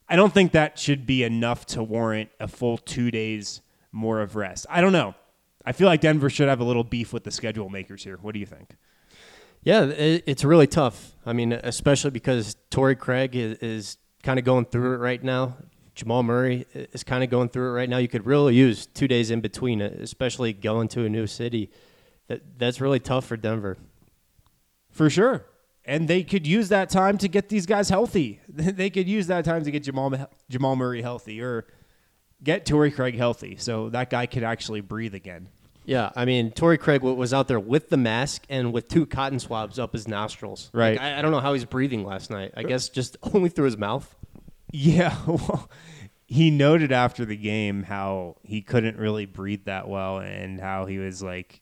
I 0.09 0.16
don't 0.16 0.35
think 0.35 0.53
that 0.53 0.79
should 0.79 1.07
be 1.07 1.22
enough 1.22 1.66
to 1.66 1.83
warrant 1.83 2.31
a 2.40 2.48
full 2.48 2.79
two 2.79 3.11
days 3.11 3.61
more 3.92 4.20
of 4.20 4.35
rest. 4.35 4.66
I 4.68 4.81
don't 4.81 4.92
know. 4.92 5.14
I 5.64 5.72
feel 5.72 5.87
like 5.87 6.00
Denver 6.00 6.29
should 6.29 6.48
have 6.48 6.61
a 6.61 6.64
little 6.64 6.85
beef 6.85 7.12
with 7.12 7.24
the 7.24 7.31
schedule 7.31 7.68
makers 7.68 8.03
here. 8.03 8.18
What 8.20 8.35
do 8.35 8.40
you 8.40 8.46
think? 8.46 8.74
Yeah, 9.62 9.85
it's 9.87 10.44
really 10.44 10.66
tough. 10.66 11.16
I 11.24 11.33
mean, 11.33 11.53
especially 11.53 12.11
because 12.11 12.57
Torrey 12.68 12.96
Craig 12.96 13.35
is, 13.35 13.57
is 13.59 13.96
kind 14.22 14.38
of 14.38 14.44
going 14.44 14.66
through 14.66 14.94
it 14.94 14.98
right 14.98 15.22
now. 15.22 15.57
Jamal 15.94 16.22
Murray 16.22 16.66
is 16.74 17.03
kind 17.03 17.24
of 17.24 17.31
going 17.31 17.48
through 17.48 17.70
it 17.70 17.72
right 17.72 17.88
now. 17.88 17.96
You 17.96 18.09
could 18.09 18.27
really 18.27 18.55
use 18.55 18.85
two 18.85 19.09
days 19.09 19.31
in 19.31 19.40
between, 19.40 19.81
especially 19.81 20.53
going 20.53 20.88
to 20.88 21.05
a 21.05 21.09
new 21.09 21.27
city. 21.27 21.70
That 22.29 22.59
that's 22.59 22.81
really 22.81 23.00
tough 23.00 23.24
for 23.27 23.38
Denver. 23.38 23.79
For 24.94 25.11
sure. 25.11 25.44
And 25.85 26.09
they 26.09 26.22
could 26.22 26.46
use 26.46 26.70
that 26.70 26.88
time 26.88 27.18
to 27.18 27.28
get 27.28 27.50
these 27.50 27.66
guys 27.66 27.90
healthy. 27.90 28.40
they 28.48 28.88
could 28.88 29.07
use 29.07 29.26
that 29.26 29.44
time 29.44 29.64
to 29.64 29.70
get 29.70 29.83
Jamal 29.83 30.30
Jamal 30.48 30.76
Murray 30.76 31.02
healthy 31.02 31.42
or 31.42 31.66
get 32.42 32.64
Torrey 32.64 32.90
Craig 32.90 33.16
healthy, 33.16 33.57
so 33.57 33.90
that 33.90 34.09
guy 34.09 34.24
could 34.26 34.44
actually 34.44 34.80
breathe 34.80 35.14
again. 35.14 35.48
Yeah, 35.87 36.11
I 36.16 36.24
mean, 36.24 36.50
Torrey 36.50 36.78
Craig 36.78 37.02
was 37.02 37.35
out 37.35 37.48
there 37.48 37.61
with 37.61 37.90
the 37.90 37.98
mask 37.98 38.44
and 38.48 38.72
with 38.72 38.88
two 38.88 39.04
cotton 39.04 39.38
swabs 39.38 39.78
up 39.78 39.92
his 39.92 40.09
nostrils. 40.09 40.70
Right. 40.72 40.96
Like, 40.96 41.00
I, 41.02 41.18
I, 41.18 41.22
don't 41.22 41.30
know 41.30 41.40
how 41.40 41.52
he's 41.52 41.66
breathing 41.66 42.04
last 42.04 42.30
night. 42.30 42.52
I 42.57 42.62
guess 42.62 42.88
just 42.88 43.18
only 43.35 43.50
through 43.50 43.66
his 43.66 43.76
mouth. 43.76 44.14
Yeah. 44.72 45.14
Well, 45.26 45.70
he 46.26 46.50
noted 46.50 46.90
after 46.90 47.26
the 47.26 47.37
game 47.37 47.83
how 47.83 48.37
he 48.42 48.62
couldn't 48.62 48.96
really 48.96 49.26
breathe 49.26 49.66
that 49.66 49.88
well 49.88 50.18
and 50.18 50.59
how 50.59 50.87
he 50.87 50.98
was 50.98 51.22
like 51.22 51.61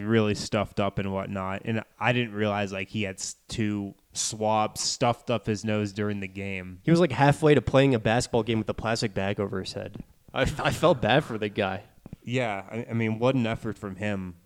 really 0.00 0.34
stuffed 0.34 0.80
up 0.80 0.98
and 0.98 1.12
whatnot. 1.12 1.62
And 1.64 1.82
I 1.98 2.12
didn't 2.12 2.34
realize 2.34 2.72
like 2.72 2.88
he 2.88 3.02
had 3.02 3.22
two 3.48 3.94
swabs 4.12 4.80
stuffed 4.80 5.30
up 5.30 5.46
his 5.46 5.64
nose 5.64 5.92
during 5.92 6.20
the 6.20 6.28
game. 6.28 6.80
He 6.82 6.90
was 6.90 7.00
like 7.00 7.12
halfway 7.12 7.54
to 7.54 7.62
playing 7.62 7.94
a 7.94 7.98
basketball 7.98 8.42
game 8.42 8.58
with 8.58 8.68
a 8.68 8.74
plastic 8.74 9.14
bag 9.14 9.40
over 9.40 9.60
his 9.60 9.72
head. 9.72 10.02
I, 10.32 10.42
I 10.42 10.70
felt 10.70 11.02
bad 11.02 11.24
for 11.24 11.38
the 11.38 11.48
guy. 11.48 11.82
Yeah, 12.24 12.64
I, 12.70 12.86
I 12.90 12.92
mean, 12.92 13.18
what 13.18 13.34
an 13.34 13.46
effort 13.46 13.76
from 13.76 13.96
him, 13.96 14.36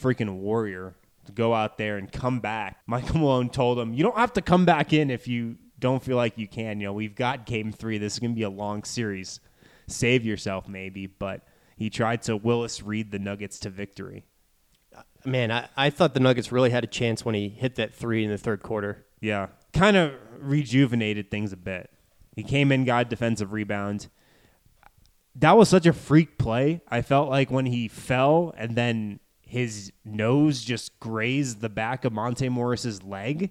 freaking 0.00 0.38
warrior, 0.38 0.94
to 1.26 1.32
go 1.32 1.54
out 1.54 1.76
there 1.76 1.96
and 1.96 2.10
come 2.10 2.40
back. 2.40 2.78
Michael 2.86 3.18
Malone 3.18 3.50
told 3.50 3.78
him, 3.78 3.92
"You 3.94 4.02
don't 4.02 4.16
have 4.16 4.32
to 4.34 4.42
come 4.42 4.64
back 4.64 4.92
in 4.92 5.10
if 5.10 5.28
you 5.28 5.56
don't 5.78 6.02
feel 6.02 6.16
like 6.16 6.38
you 6.38 6.48
can. 6.48 6.80
You 6.80 6.86
know, 6.86 6.92
we've 6.92 7.14
got 7.14 7.46
Game 7.46 7.72
Three. 7.72 7.98
This 7.98 8.14
is 8.14 8.18
gonna 8.18 8.34
be 8.34 8.42
a 8.42 8.50
long 8.50 8.84
series. 8.84 9.40
Save 9.88 10.24
yourself, 10.24 10.68
maybe." 10.68 11.06
But 11.06 11.42
he 11.76 11.90
tried 11.90 12.22
to 12.22 12.36
Willis 12.36 12.82
read 12.82 13.10
the 13.10 13.18
Nuggets 13.18 13.58
to 13.60 13.70
victory. 13.70 14.24
Man, 15.26 15.50
I, 15.50 15.68
I 15.76 15.90
thought 15.90 16.14
the 16.14 16.20
Nuggets 16.20 16.52
really 16.52 16.70
had 16.70 16.84
a 16.84 16.86
chance 16.86 17.24
when 17.24 17.34
he 17.34 17.48
hit 17.48 17.74
that 17.76 17.92
three 17.92 18.24
in 18.24 18.30
the 18.30 18.38
third 18.38 18.62
quarter. 18.62 19.04
Yeah, 19.20 19.48
kind 19.72 19.96
of 19.96 20.12
rejuvenated 20.38 21.30
things 21.30 21.52
a 21.52 21.56
bit. 21.56 21.90
He 22.34 22.42
came 22.42 22.70
in, 22.70 22.84
got 22.84 23.10
defensive 23.10 23.52
rebound. 23.52 24.08
That 25.34 25.56
was 25.56 25.68
such 25.68 25.86
a 25.86 25.92
freak 25.92 26.38
play. 26.38 26.80
I 26.88 27.02
felt 27.02 27.28
like 27.28 27.50
when 27.50 27.66
he 27.66 27.88
fell 27.88 28.54
and 28.56 28.76
then 28.76 29.20
his 29.42 29.92
nose 30.04 30.62
just 30.62 30.98
grazed 31.00 31.60
the 31.60 31.68
back 31.68 32.04
of 32.04 32.12
Monte 32.12 32.48
Morris's 32.48 33.02
leg, 33.02 33.50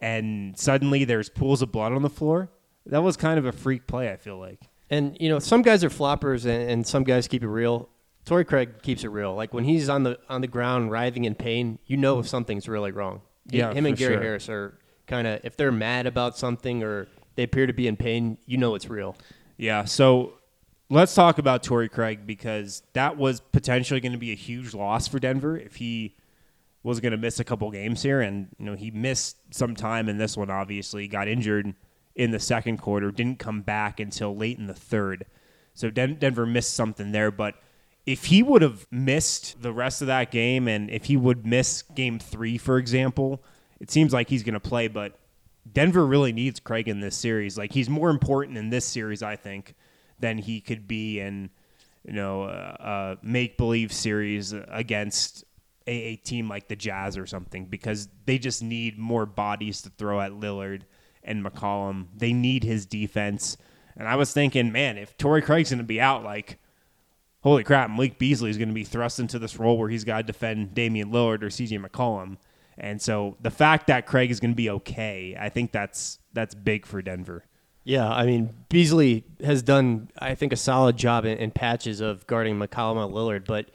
and 0.00 0.58
suddenly 0.58 1.04
there's 1.04 1.28
pools 1.28 1.62
of 1.62 1.72
blood 1.72 1.92
on 1.92 2.02
the 2.02 2.10
floor. 2.10 2.50
That 2.86 3.02
was 3.02 3.16
kind 3.16 3.38
of 3.38 3.44
a 3.44 3.52
freak 3.52 3.86
play. 3.86 4.10
I 4.10 4.16
feel 4.16 4.38
like. 4.38 4.60
And 4.88 5.16
you 5.20 5.28
know, 5.28 5.38
some 5.38 5.62
guys 5.62 5.82
are 5.84 5.90
floppers, 5.90 6.44
and, 6.44 6.70
and 6.70 6.86
some 6.86 7.04
guys 7.04 7.28
keep 7.28 7.42
it 7.42 7.48
real. 7.48 7.88
Torrey 8.26 8.44
Craig 8.44 8.82
keeps 8.82 9.04
it 9.04 9.08
real. 9.08 9.34
Like 9.34 9.54
when 9.54 9.64
he's 9.64 9.88
on 9.88 10.02
the 10.02 10.18
on 10.28 10.42
the 10.42 10.48
ground 10.48 10.90
writhing 10.90 11.24
in 11.24 11.34
pain, 11.34 11.78
you 11.86 11.96
know 11.96 12.18
if 12.18 12.28
something's 12.28 12.68
really 12.68 12.90
wrong. 12.90 13.22
Yeah, 13.48 13.72
him 13.72 13.86
and 13.86 13.96
Gary 13.96 14.14
sure. 14.14 14.22
Harris 14.22 14.48
are 14.48 14.78
kind 15.06 15.26
of 15.26 15.40
if 15.44 15.56
they're 15.56 15.72
mad 15.72 16.06
about 16.06 16.36
something 16.36 16.82
or 16.82 17.08
they 17.36 17.44
appear 17.44 17.66
to 17.66 17.72
be 17.72 17.86
in 17.86 17.96
pain, 17.96 18.36
you 18.44 18.58
know 18.58 18.74
it's 18.74 18.88
real. 18.88 19.16
Yeah. 19.56 19.84
So 19.84 20.34
let's 20.90 21.14
talk 21.14 21.38
about 21.38 21.62
Torrey 21.62 21.88
Craig 21.88 22.26
because 22.26 22.82
that 22.92 23.16
was 23.16 23.40
potentially 23.40 24.00
going 24.00 24.12
to 24.12 24.18
be 24.18 24.32
a 24.32 24.36
huge 24.36 24.74
loss 24.74 25.06
for 25.06 25.20
Denver 25.20 25.56
if 25.56 25.76
he 25.76 26.16
was 26.82 27.00
going 27.00 27.12
to 27.12 27.18
miss 27.18 27.40
a 27.40 27.44
couple 27.44 27.70
games 27.70 28.02
here, 28.02 28.20
and 28.20 28.48
you 28.58 28.66
know 28.66 28.74
he 28.74 28.90
missed 28.90 29.36
some 29.54 29.76
time 29.76 30.08
in 30.08 30.18
this 30.18 30.36
one. 30.36 30.50
Obviously, 30.50 31.06
got 31.06 31.28
injured 31.28 31.74
in 32.16 32.32
the 32.32 32.40
second 32.40 32.78
quarter, 32.78 33.12
didn't 33.12 33.38
come 33.38 33.60
back 33.60 34.00
until 34.00 34.34
late 34.34 34.58
in 34.58 34.66
the 34.66 34.74
third. 34.74 35.26
So 35.74 35.90
Den- 35.90 36.16
Denver 36.18 36.46
missed 36.46 36.74
something 36.74 37.12
there, 37.12 37.30
but 37.30 37.54
if 38.06 38.26
he 38.26 38.42
would 38.42 38.62
have 38.62 38.86
missed 38.90 39.60
the 39.60 39.72
rest 39.72 40.00
of 40.00 40.06
that 40.06 40.30
game 40.30 40.68
and 40.68 40.88
if 40.90 41.06
he 41.06 41.16
would 41.16 41.44
miss 41.44 41.82
game 41.82 42.20
three, 42.20 42.56
for 42.56 42.78
example, 42.78 43.42
it 43.80 43.90
seems 43.90 44.12
like 44.12 44.30
he's 44.30 44.44
going 44.44 44.54
to 44.54 44.60
play. 44.60 44.86
But 44.86 45.18
Denver 45.70 46.06
really 46.06 46.32
needs 46.32 46.60
Craig 46.60 46.88
in 46.88 47.00
this 47.00 47.16
series. 47.16 47.58
Like 47.58 47.72
he's 47.72 47.90
more 47.90 48.08
important 48.10 48.56
in 48.56 48.70
this 48.70 48.84
series, 48.84 49.22
I 49.22 49.34
think, 49.34 49.74
than 50.20 50.38
he 50.38 50.60
could 50.60 50.86
be 50.86 51.18
in, 51.18 51.50
you 52.04 52.12
know, 52.12 52.44
a, 52.44 53.18
make 53.22 53.58
believe 53.58 53.92
series 53.92 54.54
against 54.68 55.44
a, 55.88 55.92
a 55.92 56.16
team 56.16 56.48
like 56.48 56.68
the 56.68 56.76
Jazz 56.76 57.18
or 57.18 57.26
something 57.26 57.66
because 57.66 58.08
they 58.24 58.38
just 58.38 58.62
need 58.62 58.96
more 58.96 59.26
bodies 59.26 59.82
to 59.82 59.90
throw 59.90 60.20
at 60.20 60.30
Lillard 60.30 60.82
and 61.24 61.44
McCollum. 61.44 62.06
They 62.16 62.32
need 62.32 62.62
his 62.62 62.86
defense. 62.86 63.56
And 63.96 64.06
I 64.06 64.14
was 64.14 64.32
thinking, 64.32 64.70
man, 64.70 64.96
if 64.96 65.18
Torrey 65.18 65.42
Craig's 65.42 65.70
going 65.70 65.78
to 65.78 65.84
be 65.84 66.00
out, 66.00 66.22
like 66.22 66.60
holy 67.46 67.62
crap, 67.62 67.88
Malik 67.88 68.18
Beasley 68.18 68.50
is 68.50 68.58
going 68.58 68.70
to 68.70 68.74
be 68.74 68.82
thrust 68.82 69.20
into 69.20 69.38
this 69.38 69.56
role 69.56 69.78
where 69.78 69.88
he's 69.88 70.02
got 70.02 70.16
to 70.16 70.22
defend 70.24 70.74
Damian 70.74 71.12
Lillard 71.12 71.44
or 71.44 71.46
CJ 71.46 71.80
McCollum. 71.80 72.38
And 72.76 73.00
so 73.00 73.36
the 73.40 73.52
fact 73.52 73.86
that 73.86 74.04
Craig 74.04 74.32
is 74.32 74.40
going 74.40 74.50
to 74.50 74.56
be 74.56 74.68
okay, 74.68 75.36
I 75.38 75.48
think 75.48 75.70
that's 75.70 76.18
that's 76.32 76.56
big 76.56 76.84
for 76.86 77.00
Denver. 77.02 77.44
Yeah, 77.84 78.10
I 78.10 78.26
mean 78.26 78.52
Beasley 78.68 79.22
has 79.44 79.62
done, 79.62 80.10
I 80.18 80.34
think, 80.34 80.52
a 80.52 80.56
solid 80.56 80.96
job 80.96 81.24
in, 81.24 81.38
in 81.38 81.52
patches 81.52 82.00
of 82.00 82.26
guarding 82.26 82.58
McCollum 82.58 83.04
and 83.04 83.14
Lillard, 83.14 83.46
but 83.46 83.70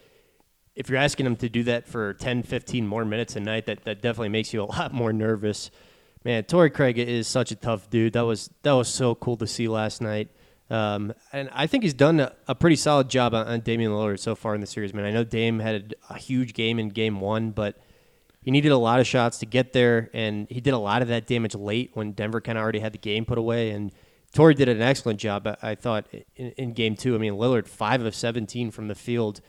if 0.75 0.89
you're 0.89 0.99
asking 0.99 1.25
him 1.25 1.37
to 1.37 1.47
do 1.47 1.63
that 1.63 1.87
for 1.87 2.13
10, 2.13 2.43
15 2.43 2.85
more 2.85 3.05
minutes 3.05 3.37
a 3.37 3.39
night, 3.39 3.67
that, 3.67 3.85
that 3.85 4.01
definitely 4.01 4.29
makes 4.29 4.53
you 4.53 4.63
a 4.63 4.65
lot 4.77 4.93
more 4.93 5.13
nervous. 5.13 5.71
Man, 6.25 6.43
Torrey 6.43 6.71
Craig 6.71 6.99
is 6.99 7.25
such 7.25 7.51
a 7.51 7.55
tough 7.55 7.89
dude. 7.89 8.13
That 8.13 8.25
was 8.25 8.49
that 8.63 8.73
was 8.73 8.89
so 8.89 9.15
cool 9.15 9.37
to 9.37 9.47
see 9.47 9.69
last 9.69 10.01
night. 10.01 10.29
Um, 10.71 11.13
and 11.33 11.49
I 11.51 11.67
think 11.67 11.83
he's 11.83 11.93
done 11.93 12.21
a, 12.21 12.31
a, 12.47 12.55
pretty 12.55 12.77
solid 12.77 13.09
job 13.09 13.33
on, 13.33 13.45
on 13.45 13.59
Damian 13.59 13.91
Lillard 13.91 14.19
so 14.19 14.35
far 14.35 14.55
in 14.55 14.61
the 14.61 14.67
series. 14.67 14.93
Man, 14.93 15.03
I 15.03 15.11
know 15.11 15.25
Dame 15.25 15.59
had 15.59 15.95
a, 16.09 16.17
huge 16.17 16.53
game 16.53 16.79
in 16.79 16.87
Game 16.87 17.19
One, 17.19 17.51
but 17.51 17.77
he 18.41 18.51
needed 18.51 18.71
a 18.71 18.77
lot 18.77 19.01
of 19.01 19.05
shots 19.05 19.39
to 19.39 19.45
get 19.45 19.73
there, 19.73 20.09
and 20.13 20.47
he 20.49 20.61
did 20.61 20.73
a 20.73 20.77
lot 20.77 21.01
of 21.01 21.09
that 21.09 21.27
damage 21.27 21.55
late 21.55 21.91
when 21.93 22.13
Denver 22.13 22.39
kind 22.39 22.57
of 22.57 22.61
already 22.61 22.79
had 22.79 22.93
the 22.93 22.99
game 22.99 23.25
put 23.25 23.37
away. 23.37 23.71
And 23.71 23.91
Torrey 24.33 24.53
did 24.53 24.69
an 24.69 24.81
excellent 24.81 25.19
job, 25.19 25.45
I, 25.45 25.57
I 25.61 25.75
thought, 25.75 26.07
in, 26.37 26.51
in, 26.51 26.71
Game 26.71 26.95
Two. 26.95 27.15
I 27.15 27.17
mean, 27.17 27.33
Lillard 27.33 27.67
five 27.67 28.01
of 28.05 28.15
seventeen 28.15 28.71
from 28.71 28.87
the 28.87 28.95
field. 28.95 29.41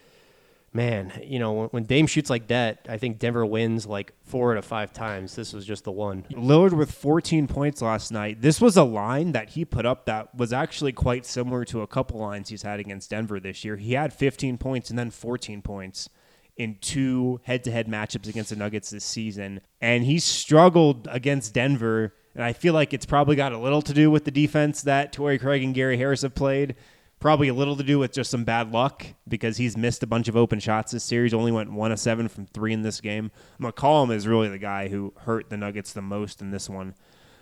Man, 0.74 1.12
you 1.22 1.38
know 1.38 1.66
when, 1.66 1.84
Dame 1.84 2.06
shoots 2.06 2.30
like 2.30 2.46
that, 2.46 2.86
I 2.88 2.96
think 2.96 3.18
Denver 3.18 3.44
wins 3.44 3.86
like 3.86 4.14
four 4.24 4.52
out 4.52 4.58
of 4.58 4.64
five 4.64 4.92
times. 4.92 5.34
This 5.34 5.52
was 5.52 5.66
just 5.66 5.84
the 5.84 5.92
one. 5.92 6.24
Lillard 6.30 6.72
with 6.72 6.90
14 6.90 7.46
points 7.46 7.82
last 7.82 8.10
night. 8.10 8.40
This 8.40 8.58
was 8.58 8.78
a 8.78 8.82
line 8.82 9.32
that 9.32 9.50
he 9.50 9.66
put 9.66 9.84
up 9.84 10.06
that 10.06 10.34
was 10.34 10.50
actually 10.50 10.92
quite 10.92 11.26
similar 11.26 11.66
to 11.66 11.82
a 11.82 11.86
couple 11.86 12.18
lines 12.18 12.48
he's 12.48 12.62
had 12.62 12.80
against 12.80 13.10
Denver 13.10 13.38
this 13.38 13.64
year. 13.64 13.76
He 13.76 13.92
had 13.92 14.14
15 14.14 14.56
points 14.56 14.88
and 14.88 14.98
then 14.98 15.10
14 15.10 15.60
points 15.60 16.08
in 16.56 16.76
two 16.80 17.40
head-to-head 17.44 17.86
matchups 17.86 18.28
against 18.28 18.50
the 18.50 18.56
Nuggets 18.56 18.90
this 18.90 19.04
season, 19.04 19.60
and 19.80 20.04
he 20.04 20.18
struggled 20.18 21.08
against 21.10 21.54
Denver. 21.54 22.14
And 22.34 22.44
I 22.44 22.52
feel 22.52 22.72
like 22.72 22.94
it's 22.94 23.06
probably 23.06 23.36
got 23.36 23.52
a 23.52 23.58
little 23.58 23.82
to 23.82 23.92
do 23.92 24.10
with 24.10 24.24
the 24.24 24.30
defense 24.30 24.82
that 24.82 25.12
Torrey 25.12 25.38
Craig 25.38 25.62
and 25.62 25.74
Gary 25.74 25.98
Harris 25.98 26.22
have 26.22 26.34
played. 26.34 26.76
Probably 27.22 27.46
a 27.46 27.54
little 27.54 27.76
to 27.76 27.84
do 27.84 28.00
with 28.00 28.10
just 28.10 28.32
some 28.32 28.42
bad 28.42 28.72
luck 28.72 29.06
because 29.28 29.56
he's 29.56 29.76
missed 29.76 30.02
a 30.02 30.08
bunch 30.08 30.26
of 30.26 30.36
open 30.36 30.58
shots 30.58 30.90
this 30.90 31.04
series. 31.04 31.32
Only 31.32 31.52
went 31.52 31.70
one 31.72 31.92
of 31.92 32.00
seven 32.00 32.26
from 32.26 32.46
three 32.46 32.72
in 32.72 32.82
this 32.82 33.00
game. 33.00 33.30
McCollum 33.60 34.12
is 34.12 34.26
really 34.26 34.48
the 34.48 34.58
guy 34.58 34.88
who 34.88 35.14
hurt 35.18 35.48
the 35.48 35.56
Nuggets 35.56 35.92
the 35.92 36.02
most 36.02 36.42
in 36.42 36.50
this 36.50 36.68
one. 36.68 36.96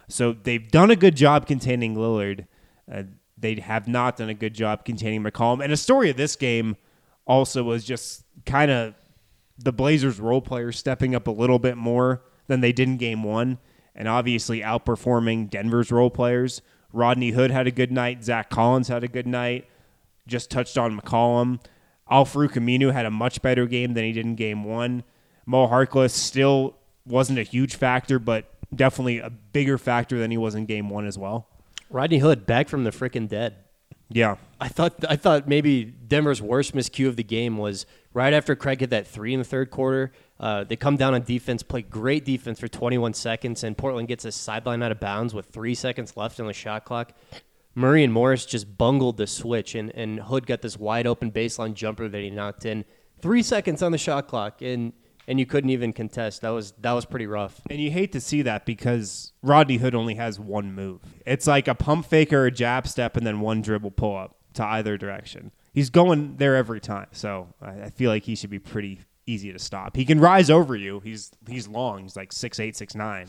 So 0.07 0.35
they've 0.35 0.71
done 0.71 0.91
a 0.91 0.97
good 0.97 1.17
job 1.17 1.47
containing 1.47 1.95
Lillard. 1.95 2.47
Uh, 2.93 3.05
they 3.39 3.55
have 3.55 3.89
not 3.89 4.19
done 4.19 4.29
a 4.29 4.35
good 4.35 4.53
job 4.53 4.85
containing 4.85 5.23
McCollum. 5.23 5.65
And 5.65 5.73
a 5.73 5.79
story 5.79 6.11
of 6.11 6.19
this 6.19 6.37
game 6.37 6.77
also 7.27 7.63
was 7.63 7.83
just 7.83 8.25
kind 8.45 8.71
of 8.71 8.95
the 9.57 9.73
Blazers 9.73 10.21
role 10.21 10.43
players 10.43 10.79
stepping 10.79 11.15
up 11.15 11.27
a 11.27 11.31
little 11.31 11.59
bit 11.59 11.79
more 11.79 12.23
than 12.49 12.61
they 12.61 12.73
did 12.73 12.87
in 12.87 12.99
game 12.99 13.23
one, 13.23 13.57
and 13.95 14.09
obviously 14.09 14.61
outperforming 14.61 15.49
Denver's 15.49 15.91
role 15.91 16.11
players. 16.11 16.61
Rodney 16.93 17.31
Hood 17.31 17.51
had 17.51 17.67
a 17.67 17.71
good 17.71 17.93
night. 17.93 18.25
Zach 18.25 18.51
Collins 18.51 18.89
had 18.89 19.05
a 19.05 19.09
good 19.09 19.27
night. 19.27 19.67
Just 20.27 20.51
touched 20.51 20.77
on 20.77 20.99
McCollum. 20.99 21.61
Al-Farouq 22.11 22.53
Aminu 22.53 22.93
had 22.93 23.07
a 23.07 23.11
much 23.11 23.41
better 23.41 23.67
game 23.67 23.95
than 23.95 24.05
he 24.05 24.13
did 24.13 24.27
in 24.27 24.35
game 24.35 24.65
one. 24.65 25.05
Mo 25.47 25.69
Harkless 25.69 26.11
still 26.11 26.77
wasn't 27.07 27.39
a 27.39 27.43
huge 27.43 27.77
factor, 27.77 28.19
but 28.19 28.53
definitely 28.75 29.19
a 29.19 29.31
bigger 29.31 29.79
factor 29.79 30.19
than 30.19 30.31
he 30.31 30.37
was 30.37 30.55
in 30.55 30.67
game 30.67 30.91
one 30.91 31.07
as 31.07 31.17
well. 31.17 31.49
Rodney 31.89 32.19
Hood 32.19 32.47
back 32.47 32.69
from 32.69 32.85
the 32.85 32.91
freaking 32.91 33.29
dead. 33.29 33.57
Yeah. 34.09 34.37
I 34.61 34.69
thought 34.69 35.05
I 35.09 35.17
thought 35.17 35.49
maybe 35.49 35.85
Denver's 35.85 36.43
worst 36.43 36.75
miscue 36.75 37.07
of 37.09 37.17
the 37.17 37.23
game 37.23 37.57
was 37.57 37.87
right 38.13 38.33
after 38.33 38.57
Craig 38.57 38.81
hit 38.81 38.91
that 38.91 39.07
three 39.07 39.33
in 39.33 39.41
the 39.41 39.45
third 39.45 39.71
quarter. 39.71 40.13
Uh, 40.41 40.65
they 40.65 40.75
come 40.75 40.97
down 40.97 41.13
on 41.13 41.23
defense, 41.23 41.63
play 41.63 41.83
great 41.83 42.25
defense 42.25 42.59
for 42.59 42.67
21 42.67 43.13
seconds, 43.13 43.63
and 43.63 43.77
Portland 43.77 44.09
gets 44.09 44.25
a 44.25 44.33
sideline 44.33 44.83
out 44.83 44.91
of 44.91 44.99
bounds 44.99 45.35
with 45.35 45.47
three 45.47 45.75
seconds 45.75 46.17
left 46.17 46.41
on 46.41 46.47
the 46.47 46.55
shot 46.55 46.87
clock. 46.87 47.13
Murray 47.75 48.03
and 48.03 48.13
Morris 48.13 48.47
just 48.47 48.79
bungled 48.79 49.19
the 49.19 49.27
switch, 49.27 49.75
and, 49.75 49.95
and 49.95 50.19
Hood 50.19 50.47
got 50.47 50.63
this 50.63 50.79
wide 50.79 51.07
open 51.07 51.31
baseline 51.31 51.75
jumper 51.75 52.09
that 52.09 52.21
he 52.21 52.31
knocked 52.31 52.65
in. 52.65 52.87
Three 53.21 53.43
seconds 53.43 53.83
on 53.83 53.93
the 53.93 53.99
shot 53.99 54.29
clock, 54.29 54.63
and 54.63 54.95
and 55.29 55.39
you 55.39 55.47
couldn't 55.47 55.71
even 55.71 55.93
contest. 55.93 56.41
That 56.41 56.49
was 56.49 56.73
that 56.81 56.93
was 56.93 57.05
pretty 57.05 57.27
rough. 57.27 57.61
And 57.69 57.79
you 57.79 57.91
hate 57.91 58.13
to 58.13 58.21
see 58.21 58.43
that 58.43 58.65
because 58.65 59.33
Rodney 59.43 59.77
Hood 59.77 59.95
only 59.95 60.15
has 60.15 60.41
one 60.41 60.73
move. 60.73 61.03
It's 61.27 61.47
like 61.47 61.69
a 61.69 61.75
pump 61.75 62.07
fake 62.07 62.33
or 62.33 62.47
a 62.47 62.51
jab 62.51 62.89
step, 62.89 63.17
and 63.17 63.27
then 63.27 63.41
one 63.41 63.61
dribble 63.61 63.93
pull 63.93 64.17
up 64.17 64.37
to 64.55 64.65
either 64.65 64.97
direction. 64.97 65.53
He's 65.75 65.91
going 65.91 66.39
there 66.39 66.57
every 66.57 66.81
time, 66.81 67.09
so 67.13 67.49
I, 67.61 67.83
I 67.83 67.91
feel 67.91 68.11
like 68.11 68.25
he 68.25 68.35
should 68.35 68.51
be 68.51 68.59
pretty 68.59 69.03
easy 69.27 69.53
to 69.53 69.59
stop. 69.59 69.97
He 69.97 70.05
can 70.05 70.21
rise 70.21 70.51
over 70.51 70.77
you. 70.77 71.01
He's 71.01 71.31
he's 71.49 71.69
long. 71.69 72.03
He's 72.03 72.17
like 72.17 72.33
six 72.33 72.59
eight, 72.61 72.77
six 72.77 72.95
nine, 72.95 73.29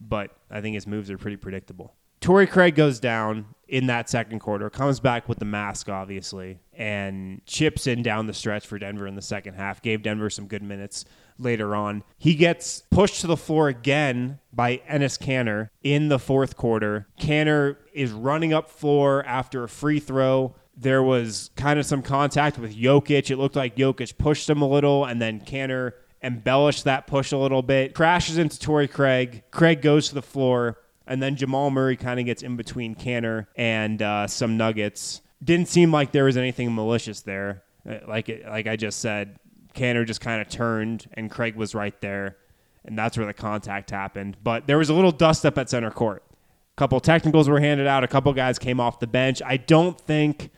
but 0.00 0.30
I 0.50 0.60
think 0.60 0.74
his 0.74 0.86
moves 0.86 1.10
are 1.10 1.18
pretty 1.18 1.36
predictable. 1.36 1.94
Torrey 2.20 2.46
Craig 2.46 2.74
goes 2.74 3.00
down 3.00 3.46
in 3.66 3.86
that 3.86 4.10
second 4.10 4.40
quarter, 4.40 4.68
comes 4.68 5.00
back 5.00 5.26
with 5.26 5.38
the 5.38 5.46
mask, 5.46 5.88
obviously, 5.88 6.58
and 6.74 7.40
chips 7.46 7.86
in 7.86 8.02
down 8.02 8.26
the 8.26 8.34
stretch 8.34 8.66
for 8.66 8.78
Denver 8.78 9.06
in 9.06 9.14
the 9.14 9.22
second 9.22 9.54
half. 9.54 9.80
Gave 9.80 10.02
Denver 10.02 10.28
some 10.28 10.46
good 10.46 10.62
minutes 10.62 11.06
later 11.38 11.74
on. 11.74 12.04
He 12.18 12.34
gets 12.34 12.82
pushed 12.90 13.22
to 13.22 13.26
the 13.26 13.38
floor 13.38 13.68
again 13.68 14.38
by 14.52 14.78
Enes 14.90 15.18
Kanter 15.18 15.70
in 15.82 16.08
the 16.08 16.18
fourth 16.18 16.56
quarter. 16.56 17.08
Kanter 17.18 17.76
is 17.94 18.12
running 18.12 18.52
up 18.52 18.68
floor 18.68 19.24
after 19.24 19.64
a 19.64 19.68
free 19.68 20.00
throw. 20.00 20.54
There 20.80 21.02
was 21.02 21.50
kind 21.56 21.78
of 21.78 21.84
some 21.84 22.00
contact 22.00 22.58
with 22.58 22.74
Jokic. 22.74 23.30
It 23.30 23.36
looked 23.36 23.56
like 23.56 23.76
Jokic 23.76 24.16
pushed 24.16 24.48
him 24.48 24.62
a 24.62 24.68
little, 24.68 25.04
and 25.04 25.20
then 25.20 25.40
Kanter 25.40 25.92
embellished 26.22 26.84
that 26.84 27.06
push 27.06 27.32
a 27.32 27.36
little 27.36 27.62
bit. 27.62 27.94
Crashes 27.94 28.38
into 28.38 28.58
Torrey 28.58 28.88
Craig. 28.88 29.42
Craig 29.50 29.82
goes 29.82 30.08
to 30.08 30.14
the 30.14 30.22
floor, 30.22 30.78
and 31.06 31.22
then 31.22 31.36
Jamal 31.36 31.70
Murray 31.70 31.96
kind 31.96 32.18
of 32.18 32.24
gets 32.24 32.42
in 32.42 32.56
between 32.56 32.94
Kanter 32.94 33.46
and 33.56 34.00
uh, 34.00 34.26
some 34.26 34.56
Nuggets. 34.56 35.20
Didn't 35.44 35.68
seem 35.68 35.92
like 35.92 36.12
there 36.12 36.24
was 36.24 36.38
anything 36.38 36.74
malicious 36.74 37.20
there. 37.20 37.62
Uh, 37.88 37.98
Like 38.08 38.30
it, 38.30 38.46
like 38.46 38.66
I 38.66 38.76
just 38.76 39.00
said, 39.00 39.38
Kanter 39.74 40.06
just 40.06 40.22
kind 40.22 40.40
of 40.40 40.48
turned, 40.48 41.08
and 41.12 41.30
Craig 41.30 41.56
was 41.56 41.74
right 41.74 41.98
there, 42.00 42.38
and 42.86 42.98
that's 42.98 43.18
where 43.18 43.26
the 43.26 43.34
contact 43.34 43.90
happened. 43.90 44.36
But 44.42 44.66
there 44.66 44.78
was 44.78 44.88
a 44.88 44.94
little 44.94 45.12
dust 45.12 45.44
up 45.44 45.58
at 45.58 45.68
center 45.68 45.90
court. 45.90 46.22
A 46.28 46.78
couple 46.80 46.98
technicals 47.00 47.48
were 47.48 47.60
handed 47.60 47.86
out. 47.86 48.02
A 48.02 48.08
couple 48.08 48.32
guys 48.32 48.58
came 48.58 48.80
off 48.80 48.98
the 48.98 49.06
bench. 49.06 49.42
I 49.44 49.58
don't 49.58 50.00
think 50.00 50.50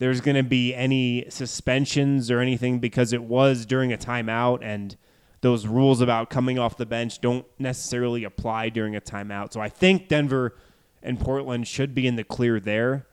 there's 0.00 0.20
going 0.20 0.36
to 0.36 0.42
be 0.42 0.74
any 0.74 1.26
suspensions 1.28 2.30
or 2.30 2.40
anything 2.40 2.80
because 2.80 3.12
it 3.12 3.22
was 3.22 3.64
during 3.66 3.92
a 3.92 3.98
timeout, 3.98 4.58
and 4.62 4.96
those 5.42 5.66
rules 5.66 6.00
about 6.00 6.30
coming 6.30 6.58
off 6.58 6.76
the 6.76 6.86
bench 6.86 7.20
don't 7.20 7.46
necessarily 7.58 8.24
apply 8.24 8.70
during 8.70 8.96
a 8.96 9.00
timeout. 9.00 9.52
So 9.52 9.60
I 9.60 9.68
think 9.68 10.08
Denver 10.08 10.56
and 11.02 11.20
Portland 11.20 11.68
should 11.68 11.94
be 11.94 12.06
in 12.06 12.16
the 12.16 12.24
clear 12.24 12.58
there. 12.58 13.06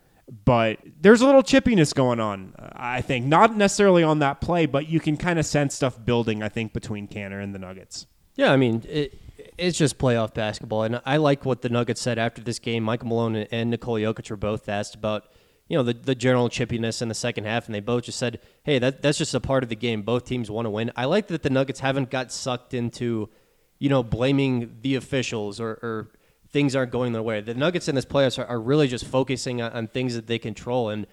But 0.43 0.79
there's 0.99 1.21
a 1.21 1.25
little 1.25 1.43
chippiness 1.43 1.93
going 1.93 2.19
on, 2.19 2.53
uh, 2.59 2.69
I 2.75 3.01
think. 3.01 3.25
Not 3.25 3.55
necessarily 3.55 4.03
on 4.03 4.19
that 4.19 4.41
play, 4.41 4.65
but 4.65 4.89
you 4.89 4.99
can 4.99 5.15
kind 5.15 5.39
of 5.39 5.45
sense 5.45 5.73
stuff 5.73 6.03
building, 6.03 6.43
I 6.43 6.49
think, 6.49 6.73
between 6.73 7.07
Kanter 7.07 7.41
and 7.41 7.55
the 7.55 7.59
Nuggets. 7.59 8.07
Yeah, 8.35 8.51
I 8.51 8.57
mean, 8.57 8.83
it, 8.89 9.17
it's 9.57 9.77
just 9.77 9.97
playoff 9.97 10.33
basketball, 10.33 10.83
and 10.83 11.01
I 11.05 11.15
like 11.15 11.45
what 11.45 11.61
the 11.61 11.69
Nuggets 11.69 12.01
said 12.01 12.19
after 12.19 12.41
this 12.41 12.59
game. 12.59 12.83
Michael 12.83 13.07
Malone 13.07 13.35
and 13.51 13.69
Nikola 13.69 14.01
Jokic 14.01 14.29
were 14.29 14.35
both 14.35 14.67
asked 14.67 14.95
about, 14.95 15.31
you 15.67 15.77
know, 15.77 15.83
the, 15.83 15.93
the 15.93 16.15
general 16.15 16.49
chippiness 16.49 17.01
in 17.01 17.09
the 17.09 17.15
second 17.15 17.43
half, 17.45 17.65
and 17.65 17.75
they 17.75 17.79
both 17.79 18.03
just 18.03 18.17
said, 18.17 18.39
"Hey, 18.63 18.79
that 18.79 19.01
that's 19.01 19.17
just 19.17 19.33
a 19.33 19.39
part 19.39 19.63
of 19.63 19.69
the 19.69 19.75
game. 19.75 20.01
Both 20.01 20.25
teams 20.25 20.49
want 20.49 20.65
to 20.65 20.69
win." 20.69 20.91
I 20.95 21.05
like 21.05 21.27
that 21.27 21.43
the 21.43 21.49
Nuggets 21.49 21.81
haven't 21.81 22.09
got 22.09 22.31
sucked 22.31 22.73
into, 22.73 23.29
you 23.79 23.89
know, 23.89 24.03
blaming 24.03 24.77
the 24.81 24.95
officials 24.95 25.59
or, 25.59 25.71
or 25.83 26.11
things 26.49 26.75
aren't 26.75 26.91
going 26.91 27.11
their 27.11 27.21
way. 27.21 27.41
The 27.41 27.53
Nuggets 27.53 27.87
in 27.87 27.95
this 27.95 28.05
playoffs 28.05 28.39
are, 28.39 28.45
are 28.45 28.59
really 28.59 28.87
just 28.87 29.05
focusing 29.05 29.61
on, 29.61 29.71
on 29.73 29.87
things 29.87 30.15
that 30.15 30.27
they 30.27 30.39
control, 30.39 30.89
and 30.89 31.05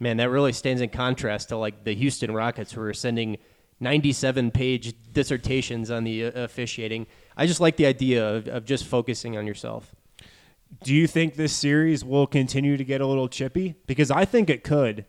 man, 0.00 0.16
that 0.16 0.30
really 0.30 0.52
stands 0.52 0.82
in 0.82 0.90
contrast 0.90 1.50
to 1.50 1.56
like 1.56 1.84
the 1.84 1.94
Houston 1.94 2.34
Rockets, 2.34 2.72
who 2.72 2.82
are 2.82 2.94
sending 2.94 3.38
97 3.78 4.50
page 4.50 4.94
dissertations 5.12 5.90
on 5.90 6.04
the 6.04 6.26
uh, 6.26 6.30
officiating. 6.34 7.06
I 7.36 7.46
just 7.46 7.60
like 7.60 7.76
the 7.76 7.86
idea 7.86 8.28
of, 8.28 8.48
of 8.48 8.64
just 8.64 8.84
focusing 8.84 9.36
on 9.36 9.46
yourself. 9.46 9.94
Do 10.82 10.94
you 10.94 11.06
think 11.06 11.34
this 11.34 11.52
series 11.52 12.04
will 12.04 12.26
continue 12.26 12.76
to 12.76 12.84
get 12.84 13.00
a 13.00 13.06
little 13.06 13.28
chippy? 13.28 13.74
Because 13.86 14.10
I 14.10 14.24
think 14.24 14.50
it 14.50 14.64
could. 14.64 15.06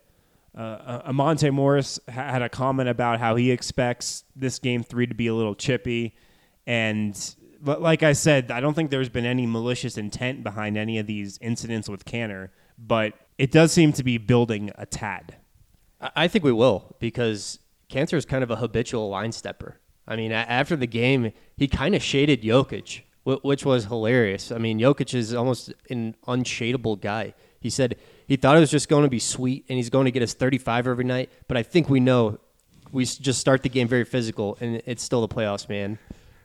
Uh, 0.56 1.02
Amante 1.06 1.49
Morris 1.49 1.99
had 2.08 2.41
a 2.41 2.49
comment 2.49 2.88
about 2.88 3.19
how 3.19 3.36
he 3.36 3.49
expects 3.49 4.23
this 4.36 4.60
game 4.60 4.84
three 4.84 5.08
to 5.08 5.15
be 5.15 5.28
a 5.28 5.34
little 5.34 5.56
chippy. 5.56 6.15
And 6.67 7.17
like 7.63 8.04
I 8.04 8.13
said, 8.13 8.52
I 8.52 8.60
don't 8.60 8.73
think 8.73 8.91
there's 8.91 9.10
been 9.10 9.26
any 9.26 9.45
malicious 9.47 9.97
intent 9.97 10.43
behind 10.43 10.78
any 10.78 10.99
of 10.99 11.08
these 11.08 11.39
incidents 11.41 11.89
with 11.89 12.06
Kanter, 12.06 12.49
but 12.78 13.13
it 13.38 13.52
does 13.52 13.71
seem 13.71 13.93
to 13.93 14.04
be 14.04 14.17
building 14.17 14.71
a 14.76 14.86
tad. 14.86 15.38
I 16.15 16.28
think 16.28 16.43
we 16.43 16.52
will 16.52 16.95
because 16.99 17.60
Kanter 17.89 18.15
is 18.15 18.26
kind 18.26 18.43
of 18.43 18.52
a 18.52 18.58
habitual 18.58 19.10
line 19.10 19.32
stepper. 19.32 19.80
I 20.08 20.17
mean, 20.17 20.32
after 20.32 20.76
the 20.76 20.88
game, 20.88 21.32
he 21.56 21.67
kind 21.67 21.95
of 21.95 22.04
shaded 22.04 22.43
Jokic, 22.43 23.02
which 23.26 23.66
was 23.66 23.86
hilarious. 23.86 24.52
I 24.52 24.58
mean, 24.58 24.80
Jokic 24.80 25.14
is 25.14 25.34
almost 25.34 25.74
an 25.90 26.16
unshadable 26.28 27.00
guy. 27.00 27.34
He 27.60 27.70
said 27.70 27.96
he 28.28 28.36
thought 28.36 28.58
it 28.58 28.60
was 28.60 28.72
just 28.72 28.90
going 28.90 29.04
to 29.04 29.10
be 29.10 29.20
sweet 29.20 29.66
and 29.70 29.78
he's 29.78 29.90
going 29.90 30.06
to 30.06 30.12
get 30.12 30.22
his 30.22 30.34
35 30.34 30.88
every 30.88 31.06
night, 31.06 31.30
but 31.48 31.56
I 31.56 31.64
think 31.64 31.90
we 31.90 32.00
know 32.02 32.40
we 32.92 33.06
just 33.06 33.40
start 33.40 33.64
the 33.64 33.70
game 33.70 33.88
very 33.88 34.04
physical 34.04 34.58
and 34.60 34.82
it's 34.86 35.02
still 35.02 35.26
the 35.26 35.34
playoffs, 35.34 35.70
man. 35.70 35.98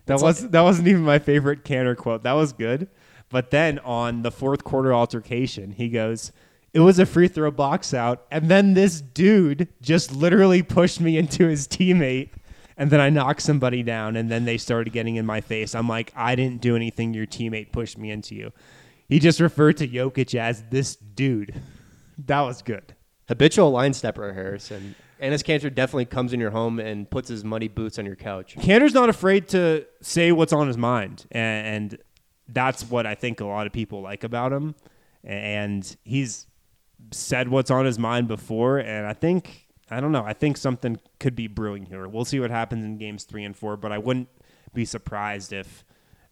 That 0.07 0.14
It's 0.14 0.23
was 0.23 0.43
like- 0.43 0.53
that 0.53 0.61
wasn't 0.61 0.88
even 0.88 1.03
my 1.03 1.19
favorite 1.19 1.64
Kanter 1.64 1.97
quote. 1.97 2.23
That 2.23 2.33
was 2.33 2.53
good. 2.53 2.88
But 3.31 3.51
then 3.51 3.79
on 3.81 4.23
the 4.23 4.31
fourth 4.31 4.64
quarter 4.64 4.95
altercation, 4.95 5.73
he 5.73 5.88
goes, 5.91 6.33
"It 6.73 6.81
was 6.81 6.99
a 6.99 7.05
free 7.05 7.29
throw 7.29 7.51
box 7.51 7.93
out, 7.93 8.25
and 8.31 8.49
then 8.49 8.73
this 8.73 9.03
dude 9.03 9.69
just 9.83 10.14
literally 10.14 10.62
pushed 10.62 10.99
me 11.01 11.19
into 11.19 11.47
his 11.47 11.69
teammate, 11.69 12.31
and 12.79 12.91
then 12.91 13.01
I 13.01 13.11
knocked 13.11 13.43
somebody 13.43 13.83
down, 13.83 14.17
and 14.17 14.31
then 14.31 14.45
they 14.45 14.57
started 14.57 14.93
getting 14.93 15.17
in 15.17 15.27
my 15.27 15.41
face. 15.41 15.75
I'm 15.75 15.88
like, 15.88 16.12
I 16.17 16.37
didn't 16.37 16.61
do 16.62 16.77
anything. 16.77 17.12
Your 17.12 17.27
teammate 17.27 17.73
pushed 17.73 17.99
me 17.99 18.11
into 18.11 18.37
you. 18.37 18.53
He 19.09 19.19
just 19.19 19.41
referred 19.41 19.77
to 19.79 19.88
Jokic 19.88 20.35
as 20.35 20.62
this 20.71 20.95
dude. 20.95 21.61
That 22.27 22.41
was 22.43 22.62
good. 22.62 22.95
habitual 23.27 23.71
line 23.71 23.93
stepper, 23.93 24.33
Harrison. 24.33 24.95
Enes 25.21 25.43
Kanter 25.43 25.75
definitely 25.75 26.05
comes 26.05 26.33
in 26.33 26.38
your 26.41 26.51
home 26.51 26.79
and 26.79 27.11
puts 27.11 27.29
his 27.29 27.45
muddy 27.45 27.69
boots 27.69 27.99
on 27.99 28.07
your 28.07 28.17
couch. 28.17 28.55
Kanter's 28.57 28.95
not 28.95 29.09
afraid 29.09 29.49
to 29.49 29.85
say 30.01 30.31
what's 30.31 30.53
on 30.53 30.69
his 30.69 30.77
mind, 30.77 31.27
and, 31.33 31.67
and 31.67 31.99
that's 32.49 32.85
what 32.85 33.07
I 33.07 33.14
think 33.17 33.41
a 33.41 33.45
lot 33.45 33.67
of 33.67 33.73
people 33.73 34.01
like 34.01 34.23
about 34.25 34.53
him. 34.53 34.75
And 35.25 35.97
he's 36.05 36.47
said 37.11 37.49
what's 37.49 37.71
on 37.71 37.85
his 37.85 37.99
mind 37.99 38.29
before, 38.29 38.79
and 38.79 39.07
I 39.07 39.12
think 39.12 39.67
I 39.90 40.01
don't 40.01 40.12
know. 40.12 40.24
I 40.24 40.33
think 40.33 40.57
something 40.57 41.01
could 41.18 41.35
be 41.35 41.46
brewing 41.46 41.87
here. 41.87 42.07
We'll 42.09 42.24
see 42.24 42.40
what 42.40 42.51
happens 42.51 42.85
in 42.85 42.98
games 42.98 43.24
three 43.24 43.44
and 43.44 43.57
four, 43.57 43.77
but 43.77 43.92
I 43.92 43.98
wouldn't 43.98 44.29
be 44.74 44.85
surprised 44.85 45.53
if 45.53 45.85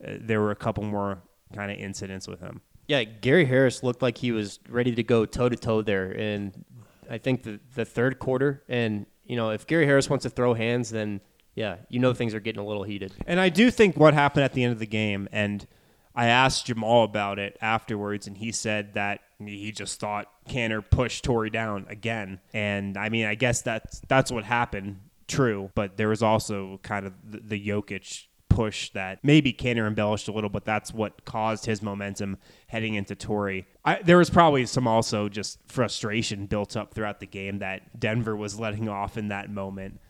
uh, 0.05 0.13
there 0.21 0.41
were 0.41 0.51
a 0.51 0.57
couple 0.57 0.85
more 0.85 1.23
kind 1.55 1.71
of 1.71 1.79
incidents 1.79 2.29
with 2.29 2.41
him. 2.41 2.61
Yeah, 2.87 3.05
Gary 3.05 3.45
Harris 3.45 3.83
looked 3.83 4.03
like 4.03 4.19
he 4.19 4.31
was 4.31 4.61
ready 4.69 4.95
to 4.95 5.03
go 5.03 5.27
toe 5.27 5.49
to 5.49 5.57
toe 5.57 5.83
there, 5.83 6.13
and 6.13 6.65
I 7.11 7.19
think 7.19 7.43
the 7.43 7.59
the 7.75 7.85
third 7.85 8.19
quarter. 8.19 8.63
And 8.69 9.07
you 9.25 9.37
know, 9.37 9.51
if 9.51 9.67
Gary 9.67 9.87
Harris 9.87 10.09
wants 10.09 10.23
to 10.23 10.31
throw 10.31 10.55
hands, 10.55 10.91
then 10.91 11.21
yeah, 11.55 11.79
you 11.89 11.99
know 11.99 12.15
things 12.15 12.35
are 12.35 12.41
getting 12.41 12.61
a 12.61 12.67
little 12.67 12.85
heated. 12.85 13.13
And 13.27 13.41
I 13.41 13.49
do 13.49 13.71
think 13.71 13.97
what 13.97 14.15
happened 14.15 14.45
at 14.45 14.53
the 14.53 14.63
end 14.63 14.73
of 14.73 14.79
the 14.79 14.87
game, 14.87 15.29
and 15.33 15.67
I 16.15 16.27
asked 16.27 16.67
Jamal 16.67 17.03
about 17.03 17.39
it 17.39 17.57
afterwards, 17.61 18.27
and 18.27 18.37
he 18.39 18.53
said 18.53 18.95
that 18.95 19.21
he 19.39 19.73
just 19.73 20.01
thought 20.01 20.27
Kanter 20.49 20.83
pushed 20.89 21.25
Torrey 21.25 21.51
down 21.51 21.87
again. 21.89 22.41
And 22.55 22.97
I 22.97 23.09
mean, 23.09 23.27
I 23.27 23.35
guess 23.35 23.63
that's 23.63 24.01
that's 24.09 24.31
what 24.31 24.45
happened. 24.45 25.01
True, 25.29 25.71
but 25.75 25.97
there 25.97 26.09
was 26.09 26.23
also 26.23 26.79
kind 26.83 27.07
of 27.07 27.15
the, 27.25 27.41
the 27.41 27.69
Jokic 27.69 28.27
push 28.49 28.91
that 28.91 29.19
maybe 29.23 29.53
Kanter 29.53 29.87
embellished 29.87 30.29
a 30.29 30.33
little, 30.33 30.49
but 30.49 30.65
that's 30.65 30.95
what 30.95 31.25
caused 31.25 31.67
his 31.67 31.83
momentum 31.83 32.39
heading 32.69 32.95
into 32.95 33.15
Torrey. 33.15 33.67
I, 33.85 34.01
there 34.03 34.17
was 34.17 34.31
probably 34.31 34.65
some 34.67 34.87
also 34.87 35.29
just 35.29 35.59
frustration 35.67 36.47
built 36.47 36.77
up 36.77 36.95
throughout 36.95 37.21
the 37.21 37.27
game 37.27 37.59
that 37.59 38.01
Denver 38.01 38.35
was 38.35 38.59
letting 38.59 38.89
off 38.89 39.19
in 39.19 39.29
that 39.29 39.51
moment 39.51 40.01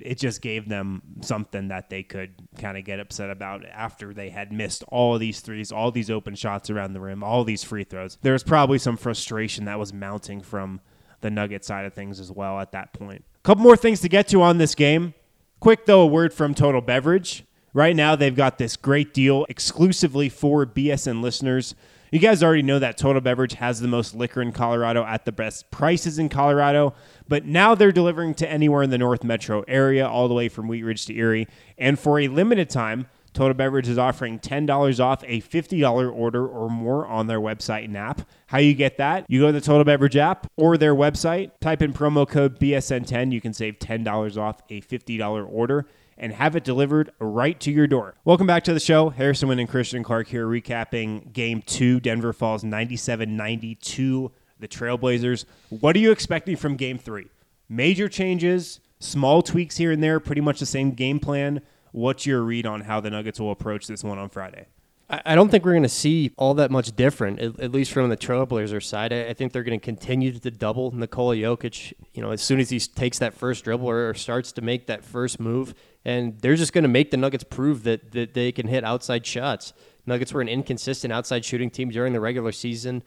it 0.00 0.18
just 0.18 0.40
gave 0.40 0.68
them 0.68 1.02
something 1.20 1.68
that 1.68 1.90
they 1.90 2.02
could 2.02 2.34
kind 2.58 2.78
of 2.78 2.84
get 2.84 3.00
upset 3.00 3.30
about 3.30 3.64
after 3.66 4.14
they 4.14 4.30
had 4.30 4.52
missed 4.52 4.84
all 4.88 5.18
these 5.18 5.40
threes, 5.40 5.72
all 5.72 5.90
these 5.90 6.10
open 6.10 6.34
shots 6.34 6.70
around 6.70 6.92
the 6.92 7.00
rim, 7.00 7.22
all 7.22 7.44
these 7.44 7.64
free 7.64 7.84
throws. 7.84 8.18
There 8.22 8.32
was 8.32 8.42
probably 8.42 8.78
some 8.78 8.96
frustration 8.96 9.64
that 9.66 9.78
was 9.78 9.92
mounting 9.92 10.40
from 10.40 10.80
the 11.20 11.30
Nugget 11.30 11.64
side 11.64 11.86
of 11.86 11.94
things 11.94 12.20
as 12.20 12.30
well 12.30 12.60
at 12.60 12.72
that 12.72 12.92
point. 12.92 13.24
A 13.36 13.42
couple 13.42 13.62
more 13.62 13.76
things 13.76 14.00
to 14.00 14.08
get 14.08 14.28
to 14.28 14.42
on 14.42 14.58
this 14.58 14.74
game. 14.74 15.14
Quick 15.60 15.86
though, 15.86 16.02
a 16.02 16.06
word 16.06 16.32
from 16.32 16.54
Total 16.54 16.80
Beverage. 16.80 17.44
Right 17.72 17.96
now, 17.96 18.14
they've 18.14 18.34
got 18.34 18.58
this 18.58 18.76
great 18.76 19.12
deal 19.12 19.46
exclusively 19.48 20.28
for 20.28 20.64
BSN 20.64 21.22
listeners. 21.22 21.74
You 22.12 22.20
guys 22.20 22.44
already 22.44 22.62
know 22.62 22.78
that 22.78 22.96
Total 22.96 23.20
Beverage 23.20 23.54
has 23.54 23.80
the 23.80 23.88
most 23.88 24.14
liquor 24.14 24.40
in 24.40 24.52
Colorado 24.52 25.04
at 25.04 25.24
the 25.24 25.32
best 25.32 25.72
prices 25.72 26.20
in 26.20 26.28
Colorado, 26.28 26.94
but 27.28 27.44
now 27.44 27.74
they're 27.74 27.92
delivering 27.92 28.34
to 28.34 28.50
anywhere 28.50 28.82
in 28.82 28.90
the 28.90 28.98
North 28.98 29.24
Metro 29.24 29.64
area, 29.66 30.06
all 30.06 30.28
the 30.28 30.34
way 30.34 30.48
from 30.48 30.68
Wheat 30.68 30.82
Ridge 30.82 31.06
to 31.06 31.14
Erie. 31.14 31.48
And 31.78 31.98
for 31.98 32.20
a 32.20 32.28
limited 32.28 32.70
time, 32.70 33.06
Total 33.34 33.54
Beverage 33.54 33.88
is 33.88 33.98
offering 33.98 34.38
$10 34.38 35.04
off 35.04 35.24
a 35.26 35.40
$50 35.40 36.12
order 36.14 36.46
or 36.46 36.70
more 36.70 37.04
on 37.06 37.26
their 37.26 37.40
website 37.40 37.84
and 37.84 37.96
app. 37.96 38.22
How 38.46 38.58
you 38.58 38.74
get 38.74 38.96
that? 38.98 39.26
You 39.28 39.40
go 39.40 39.46
to 39.46 39.52
the 39.52 39.60
Total 39.60 39.84
Beverage 39.84 40.16
app 40.16 40.46
or 40.56 40.78
their 40.78 40.94
website, 40.94 41.50
type 41.60 41.82
in 41.82 41.92
promo 41.92 42.28
code 42.28 42.60
BSN10. 42.60 43.32
You 43.32 43.40
can 43.40 43.52
save 43.52 43.80
$10 43.80 44.36
off 44.38 44.62
a 44.70 44.80
$50 44.82 45.48
order 45.50 45.86
and 46.16 46.32
have 46.32 46.54
it 46.54 46.62
delivered 46.62 47.10
right 47.18 47.58
to 47.58 47.72
your 47.72 47.88
door. 47.88 48.14
Welcome 48.24 48.46
back 48.46 48.62
to 48.64 48.72
the 48.72 48.78
show. 48.78 49.10
Harrison 49.10 49.48
Wind 49.48 49.60
and 49.60 49.68
Christian 49.68 50.04
Clark 50.04 50.28
here 50.28 50.46
recapping 50.46 51.32
game 51.32 51.60
two. 51.62 51.98
Denver 51.98 52.32
falls 52.32 52.62
97 52.62 53.36
92, 53.36 54.30
the 54.64 54.76
Trailblazers. 54.76 55.44
What 55.68 55.94
are 55.94 55.98
you 55.98 56.10
expecting 56.10 56.56
from 56.56 56.76
game 56.76 56.98
three? 56.98 57.26
Major 57.68 58.08
changes, 58.08 58.80
small 58.98 59.42
tweaks 59.42 59.76
here 59.76 59.92
and 59.92 60.02
there, 60.02 60.18
pretty 60.20 60.40
much 60.40 60.58
the 60.58 60.66
same 60.66 60.92
game 60.92 61.20
plan. 61.20 61.60
What's 61.92 62.26
your 62.26 62.42
read 62.42 62.66
on 62.66 62.82
how 62.82 63.00
the 63.00 63.10
Nuggets 63.10 63.38
will 63.38 63.50
approach 63.50 63.86
this 63.86 64.02
one 64.02 64.18
on 64.18 64.30
Friday? 64.30 64.66
I 65.10 65.34
don't 65.34 65.50
think 65.50 65.66
we're 65.66 65.72
going 65.72 65.82
to 65.82 65.88
see 65.88 66.32
all 66.38 66.54
that 66.54 66.70
much 66.70 66.96
different, 66.96 67.38
at, 67.38 67.72
least 67.72 67.92
from 67.92 68.08
the 68.08 68.16
Trailblazers 68.16 68.84
side. 68.84 69.12
I, 69.12 69.34
think 69.34 69.52
they're 69.52 69.62
going 69.62 69.78
to 69.78 69.84
continue 69.84 70.32
to 70.32 70.50
double 70.50 70.92
Nikola 70.92 71.36
Jokic. 71.36 71.92
You 72.14 72.22
know, 72.22 72.30
as 72.30 72.40
soon 72.40 72.58
as 72.58 72.70
he 72.70 72.80
takes 72.80 73.18
that 73.18 73.34
first 73.34 73.64
dribble 73.64 73.86
or 73.86 74.14
starts 74.14 74.50
to 74.52 74.62
make 74.62 74.86
that 74.86 75.04
first 75.04 75.38
move, 75.38 75.74
and 76.06 76.40
they're 76.40 76.56
just 76.56 76.72
going 76.72 76.84
to 76.84 76.88
make 76.88 77.10
the 77.10 77.18
Nuggets 77.18 77.44
prove 77.44 77.82
that 77.84 78.12
that 78.12 78.32
they 78.32 78.50
can 78.50 78.66
hit 78.66 78.82
outside 78.82 79.26
shots. 79.26 79.74
Nuggets 80.06 80.32
were 80.32 80.40
an 80.40 80.48
inconsistent 80.48 81.12
outside 81.12 81.44
shooting 81.44 81.70
team 81.70 81.90
during 81.90 82.14
the 82.14 82.20
regular 82.20 82.50
season. 82.50 83.02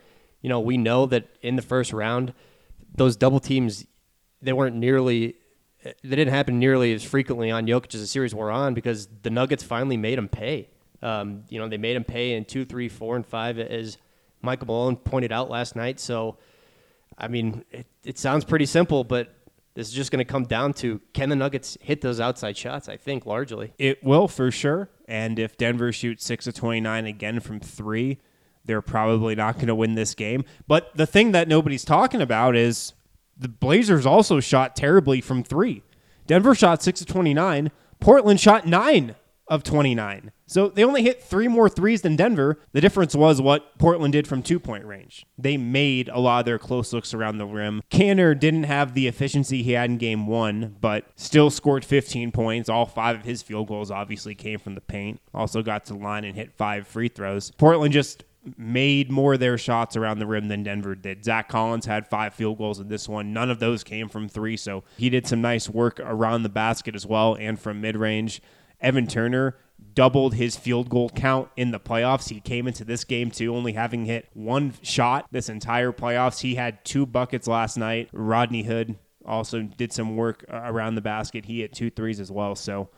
You 0.48 0.50
know, 0.50 0.62
we 0.62 0.78
know 0.78 1.06
that 1.08 1.28
in 1.42 1.58
the 1.58 1.62
first 1.62 1.92
round, 1.92 2.34
those 2.96 3.18
double 3.18 3.42
teams 3.42 3.86
they 4.42 4.54
weren't 4.54 4.78
nearly 4.78 5.36
they 5.84 6.16
didn't 6.16 6.30
happen 6.30 6.58
nearly 6.58 6.94
as 6.94 7.04
frequently 7.04 7.52
on 7.52 7.68
Jokic 7.68 7.94
as 7.94 8.00
the 8.00 8.08
series 8.08 8.34
wore 8.34 8.50
on 8.50 8.74
because 8.74 9.10
the 9.24 9.30
Nuggets 9.30 9.62
finally 9.62 9.98
made 9.98 10.18
him 10.18 10.30
pay. 10.30 10.70
Um, 11.02 11.44
you 11.50 11.60
know, 11.60 11.68
they 11.68 11.76
made 11.76 11.98
him 11.98 12.06
pay 12.06 12.32
in 12.36 12.46
two, 12.46 12.64
three, 12.64 12.88
four, 12.88 13.18
and 13.18 13.26
five, 13.26 13.60
as 13.60 13.98
Michael 14.42 14.68
Malone 14.68 14.96
pointed 14.96 15.34
out 15.34 15.50
last 15.50 15.76
night. 15.76 16.00
So, 16.00 16.38
I 17.18 17.28
mean, 17.28 17.66
it, 17.70 17.86
it 18.06 18.18
sounds 18.18 18.46
pretty 18.46 18.68
simple, 18.68 19.04
but 19.04 19.36
this 19.74 19.90
is 19.90 19.94
just 19.94 20.12
going 20.14 20.26
to 20.26 20.32
come 20.32 20.46
down 20.46 20.72
to 20.76 21.02
can 21.12 21.28
the 21.28 21.36
Nuggets 21.36 21.78
hit 21.82 22.00
those 22.00 22.22
outside 22.22 22.56
shots? 22.56 22.88
I 22.88 22.96
think 22.96 23.26
largely. 23.26 23.74
It 23.78 24.02
will 24.02 24.30
for 24.30 24.50
sure. 24.50 24.90
And 25.10 25.40
if 25.40 25.58
Denver 25.58 25.92
shoots 25.92 26.24
six 26.24 26.48
of 26.48 26.54
29 26.54 27.06
again 27.06 27.42
from 27.42 27.60
three, 27.60 28.20
they're 28.68 28.82
probably 28.82 29.36
not 29.36 29.56
going 29.56 29.68
to 29.68 29.76
win 29.76 29.96
this 29.96 30.14
game. 30.14 30.44
But 30.68 30.96
the 30.96 31.08
thing 31.08 31.32
that 31.32 31.48
nobody's 31.48 31.86
talking 31.86 32.22
about 32.22 32.56
is 32.56 32.94
the 33.38 33.48
Blazers 33.48 34.06
also 34.06 34.40
shot 34.40 34.76
terribly 34.76 35.22
from 35.22 35.44
three. 35.44 35.84
Denver 36.28 36.54
shot 36.54 36.84
six 36.84 37.02
of 37.02 37.08
29. 37.08 37.72
Portland 38.00 38.40
shot 38.40 38.68
nine 38.68 39.16
of 39.48 39.64
29. 39.64 40.32
So 40.46 40.70
they 40.70 40.84
only 40.84 41.04
hit 41.04 41.22
three 41.22 41.48
more 41.48 41.70
threes 41.70 42.02
than 42.02 42.16
Denver. 42.16 42.60
The 42.72 42.82
difference 42.82 43.16
was 43.16 43.42
what 43.42 43.78
Portland 43.78 44.14
did 44.14 44.28
from 44.28 44.42
two 44.42 44.60
point 44.60 44.86
range. 44.86 45.26
They 45.38 45.58
made 45.58 46.10
a 46.10 46.20
lot 46.20 46.40
of 46.40 46.46
their 46.46 46.60
close 46.60 46.94
looks 46.94 47.14
around 47.14 47.38
the 47.38 47.46
rim. 47.46 47.82
Kanter 47.92 48.38
didn't 48.38 48.64
have 48.64 48.94
the 48.94 49.08
efficiency 49.08 49.64
he 49.64 49.74
had 49.74 49.90
in 49.90 49.98
game 49.98 50.28
one, 50.28 50.76
but 50.80 51.06
still 51.16 51.50
scored 51.50 51.84
15 51.86 52.32
points. 52.32 52.70
All 52.70 52.86
five 52.86 53.18
of 53.18 53.26
his 53.26 53.42
field 53.42 53.68
goals 53.68 53.92
obviously 53.92 54.36
came 54.36 54.60
from 54.60 54.76
the 54.76 54.82
paint. 54.82 55.20
Also 55.34 55.62
got 55.62 55.86
to 55.86 55.94
the 55.94 56.00
line 56.00 56.24
and 56.24 56.36
hit 56.36 56.54
five 56.54 56.88
free 56.88 57.10
throws. 57.10 57.52
Portland 57.52 57.94
just 57.94 58.24
made 58.58 59.12
more 59.12 59.34
of 59.34 59.40
their 59.40 59.58
shots 59.58 59.96
around 59.96 60.20
the 60.20 60.28
rim 60.28 60.48
than 60.48 60.64
Denver 60.64 60.96
did. 60.96 61.26
Zach 61.26 61.50
Collins 61.50 61.86
had 61.86 62.08
five 62.08 62.34
field 62.34 62.58
goals 62.58 62.80
in 62.80 62.88
this 62.88 63.10
one. 63.10 63.34
None 63.34 63.50
of 63.50 63.60
those 63.60 63.84
came 63.84 64.10
from 64.10 64.30
three, 64.30 64.58
so 64.58 64.84
he 64.98 65.10
did 65.10 65.28
some 65.28 65.42
nice 65.42 65.70
work 65.70 66.00
around 66.00 66.44
the 66.44 66.50
basket 66.50 66.96
as 66.96 67.06
well 67.06 67.36
and 67.36 67.60
from 67.60 67.82
mid 67.82 67.98
range. 67.98 68.42
Evan 68.80 69.08
Turner 69.08 69.58
doubled 69.94 70.36
his 70.36 70.56
field 70.56 70.90
goal 70.90 71.10
count 71.10 71.50
in 71.56 71.72
the 71.72 71.80
playoffs. 71.80 72.30
He 72.30 72.40
came 72.40 72.68
into 72.68 72.84
this 72.84 73.04
game 73.04 73.32
too, 73.32 73.56
only 73.56 73.74
having 73.74 74.06
hit 74.06 74.30
one 74.34 74.74
shot 74.82 75.28
this 75.32 75.50
entire 75.50 75.92
playoffs. 75.92 76.42
He 76.42 76.56
had 76.56 76.84
two 76.86 77.06
buckets 77.06 77.48
last 77.48 77.78
night. 77.78 78.10
Rodney 78.12 78.64
Hood 78.64 78.98
also 79.26 79.62
did 79.62 79.92
some 79.92 80.16
work 80.16 80.46
around 80.50 80.96
the 80.96 81.02
basket. 81.02 81.46
He 81.46 81.62
hit 81.62 81.74
two 81.74 81.90
threes 81.90 82.20
as 82.20 82.32
well. 82.32 82.56
So, 82.56 82.90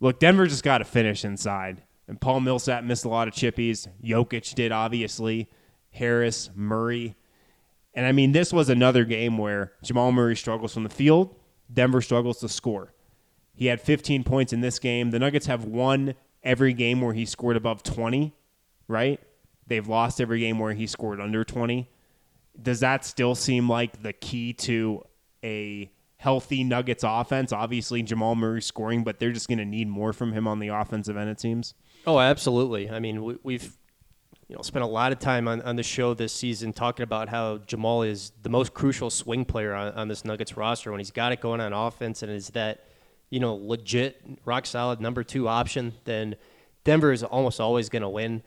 look, 0.00 0.18
Denver 0.18 0.46
just 0.46 0.64
got 0.64 0.78
to 0.78 0.84
finish 0.84 1.24
inside. 1.24 1.82
And 2.10 2.20
Paul 2.20 2.40
Millsap 2.40 2.82
missed 2.82 3.04
a 3.04 3.08
lot 3.08 3.28
of 3.28 3.34
chippies. 3.34 3.86
Jokic 4.02 4.56
did, 4.56 4.72
obviously. 4.72 5.48
Harris, 5.92 6.50
Murray. 6.56 7.14
And 7.94 8.04
I 8.04 8.10
mean, 8.10 8.32
this 8.32 8.52
was 8.52 8.68
another 8.68 9.04
game 9.04 9.38
where 9.38 9.74
Jamal 9.84 10.10
Murray 10.10 10.34
struggles 10.34 10.74
from 10.74 10.82
the 10.82 10.88
field. 10.88 11.36
Denver 11.72 12.02
struggles 12.02 12.40
to 12.40 12.48
score. 12.48 12.92
He 13.54 13.66
had 13.66 13.80
15 13.80 14.24
points 14.24 14.52
in 14.52 14.60
this 14.60 14.80
game. 14.80 15.12
The 15.12 15.20
Nuggets 15.20 15.46
have 15.46 15.64
won 15.64 16.14
every 16.42 16.72
game 16.72 17.00
where 17.00 17.14
he 17.14 17.24
scored 17.24 17.56
above 17.56 17.84
20, 17.84 18.34
right? 18.88 19.20
They've 19.68 19.86
lost 19.86 20.20
every 20.20 20.40
game 20.40 20.58
where 20.58 20.72
he 20.72 20.88
scored 20.88 21.20
under 21.20 21.44
20. 21.44 21.88
Does 22.60 22.80
that 22.80 23.04
still 23.04 23.36
seem 23.36 23.68
like 23.68 24.02
the 24.02 24.12
key 24.12 24.52
to 24.54 25.04
a 25.44 25.92
healthy 26.16 26.64
Nuggets 26.64 27.04
offense? 27.06 27.52
Obviously, 27.52 28.02
Jamal 28.02 28.34
Murray 28.34 28.62
scoring, 28.62 29.04
but 29.04 29.20
they're 29.20 29.30
just 29.30 29.46
going 29.46 29.58
to 29.58 29.64
need 29.64 29.86
more 29.86 30.12
from 30.12 30.32
him 30.32 30.48
on 30.48 30.58
the 30.58 30.68
offensive 30.68 31.16
end, 31.16 31.30
it 31.30 31.38
seems. 31.38 31.74
Oh, 32.10 32.18
absolutely. 32.18 32.90
I 32.90 32.98
mean, 32.98 33.22
we, 33.22 33.36
we've 33.44 33.72
you 34.48 34.56
know 34.56 34.62
spent 34.62 34.82
a 34.82 34.88
lot 34.88 35.12
of 35.12 35.20
time 35.20 35.46
on, 35.46 35.62
on 35.62 35.76
the 35.76 35.84
show 35.84 36.12
this 36.12 36.32
season 36.32 36.72
talking 36.72 37.04
about 37.04 37.28
how 37.28 37.58
Jamal 37.58 38.02
is 38.02 38.32
the 38.42 38.48
most 38.48 38.74
crucial 38.74 39.10
swing 39.10 39.44
player 39.44 39.72
on, 39.72 39.92
on 39.92 40.08
this 40.08 40.24
Nuggets 40.24 40.56
roster 40.56 40.90
when 40.90 40.98
he's 40.98 41.12
got 41.12 41.30
it 41.30 41.40
going 41.40 41.60
on 41.60 41.72
offense 41.72 42.24
and 42.24 42.32
is 42.32 42.48
that 42.48 42.84
you 43.30 43.38
know 43.38 43.54
legit 43.54 44.20
rock 44.44 44.66
solid 44.66 45.00
number 45.00 45.22
two 45.22 45.46
option, 45.46 45.92
then 46.02 46.34
Denver 46.82 47.12
is 47.12 47.22
almost 47.22 47.60
always 47.60 47.88
going 47.88 48.02
to 48.02 48.08
win. 48.08 48.42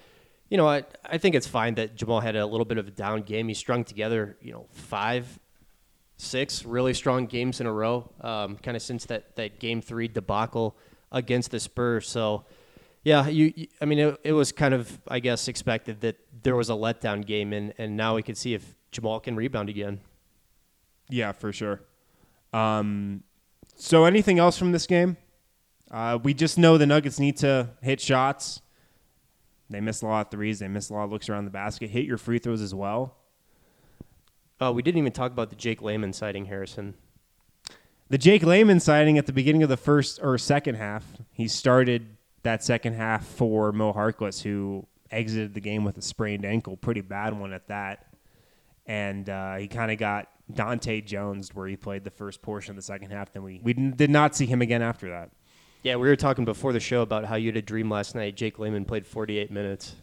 You 0.49 0.57
know, 0.57 0.67
I 0.67 0.83
I 1.05 1.17
think 1.17 1.33
it's 1.33 1.47
fine 1.47 1.75
that 1.75 1.95
Jamal 1.95 2.19
had 2.19 2.35
a 2.35 2.45
little 2.45 2.65
bit 2.65 2.77
of 2.77 2.85
a 2.89 2.91
down 2.91 3.21
game. 3.21 3.47
He 3.47 3.53
strung 3.53 3.85
together, 3.85 4.35
you 4.41 4.51
know, 4.51 4.65
five, 4.71 5.39
six 6.17 6.65
really 6.65 6.93
strong 6.93 7.27
games 7.27 7.61
in 7.61 7.65
a 7.65 7.71
row, 7.71 8.11
um, 8.19 8.57
kind 8.57 8.75
of 8.75 8.83
since 8.83 9.05
that 9.05 9.37
that 9.37 9.61
game 9.61 9.81
three 9.81 10.09
debacle 10.09 10.75
against 11.13 11.51
the 11.51 11.61
Spurs. 11.61 12.09
So 12.09 12.43
yeah, 13.03 13.27
you, 13.27 13.53
you 13.55 13.67
I 13.81 13.85
mean, 13.85 13.99
it, 13.99 14.19
it 14.23 14.31
was 14.31 14.51
kind 14.51 14.73
of, 14.73 14.99
I 15.07 15.19
guess, 15.19 15.47
expected 15.47 16.01
that 16.01 16.17
there 16.41 16.55
was 16.55 16.69
a 16.69 16.73
letdown 16.73 17.25
game, 17.25 17.51
and, 17.51 17.73
and 17.77 17.97
now 17.97 18.15
we 18.15 18.23
can 18.23 18.35
see 18.35 18.53
if 18.53 18.75
Jamal 18.91 19.19
can 19.19 19.35
rebound 19.35 19.69
again. 19.69 19.99
Yeah, 21.09 21.33
for 21.33 21.51
sure. 21.51 21.81
Um, 22.53 23.23
so, 23.75 24.05
anything 24.05 24.39
else 24.39 24.57
from 24.57 24.71
this 24.71 24.87
game? 24.87 25.17
Uh, 25.91 26.17
we 26.23 26.33
just 26.33 26.57
know 26.57 26.77
the 26.77 26.85
Nuggets 26.85 27.19
need 27.19 27.37
to 27.37 27.69
hit 27.81 27.99
shots. 27.99 28.61
They 29.69 29.81
miss 29.81 30.01
a 30.01 30.05
lot 30.05 30.27
of 30.27 30.31
threes. 30.31 30.59
They 30.59 30.67
miss 30.67 30.89
a 30.89 30.93
lot 30.93 31.03
of 31.03 31.11
looks 31.11 31.29
around 31.29 31.45
the 31.45 31.51
basket. 31.51 31.89
Hit 31.89 32.05
your 32.05 32.17
free 32.17 32.39
throws 32.39 32.61
as 32.61 32.73
well. 32.73 33.17
Uh, 34.61 34.71
we 34.71 34.81
didn't 34.81 34.99
even 34.99 35.11
talk 35.11 35.31
about 35.31 35.49
the 35.49 35.55
Jake 35.55 35.81
Layman 35.81 36.13
sighting, 36.13 36.45
Harrison. 36.45 36.93
The 38.09 38.17
Jake 38.17 38.43
Layman 38.43 38.79
sighting 38.79 39.17
at 39.17 39.25
the 39.25 39.33
beginning 39.33 39.63
of 39.63 39.69
the 39.69 39.77
first 39.77 40.19
or 40.21 40.37
second 40.37 40.75
half. 40.75 41.03
He 41.31 41.47
started 41.47 42.17
that 42.43 42.63
second 42.63 42.93
half 42.93 43.25
for 43.25 43.71
Mo 43.71 43.93
Harkless, 43.93 44.41
who 44.41 44.85
exited 45.11 45.53
the 45.53 45.61
game 45.61 45.83
with 45.83 45.97
a 45.97 46.01
sprained 46.01 46.45
ankle, 46.45 46.77
pretty 46.77 47.01
bad 47.01 47.37
one 47.37 47.53
at 47.53 47.67
that. 47.67 48.07
And 48.85 49.29
uh, 49.29 49.55
he 49.55 49.67
kind 49.67 49.91
of 49.91 49.97
got 49.97 50.29
Dante 50.53 51.01
Jones, 51.01 51.53
where 51.53 51.67
he 51.67 51.77
played 51.77 52.03
the 52.03 52.11
first 52.11 52.41
portion 52.41 52.71
of 52.71 52.75
the 52.75 52.81
second 52.81 53.11
half. 53.11 53.31
Then 53.31 53.43
we 53.43 53.61
we 53.63 53.73
did 53.73 54.09
not 54.09 54.35
see 54.35 54.45
him 54.45 54.61
again 54.61 54.81
after 54.81 55.09
that. 55.09 55.31
Yeah, 55.83 55.97
we 55.97 56.07
were 56.07 56.15
talking 56.15 56.45
before 56.45 56.71
the 56.71 56.79
show 56.79 57.01
about 57.01 57.25
how 57.25 57.35
you 57.35 57.47
had 57.47 57.57
a 57.57 57.61
dream 57.61 57.89
last 57.89 58.15
night. 58.15 58.35
Jake 58.35 58.57
Layman 58.57 58.85
played 58.85 59.05
48 59.05 59.51
minutes. 59.51 59.95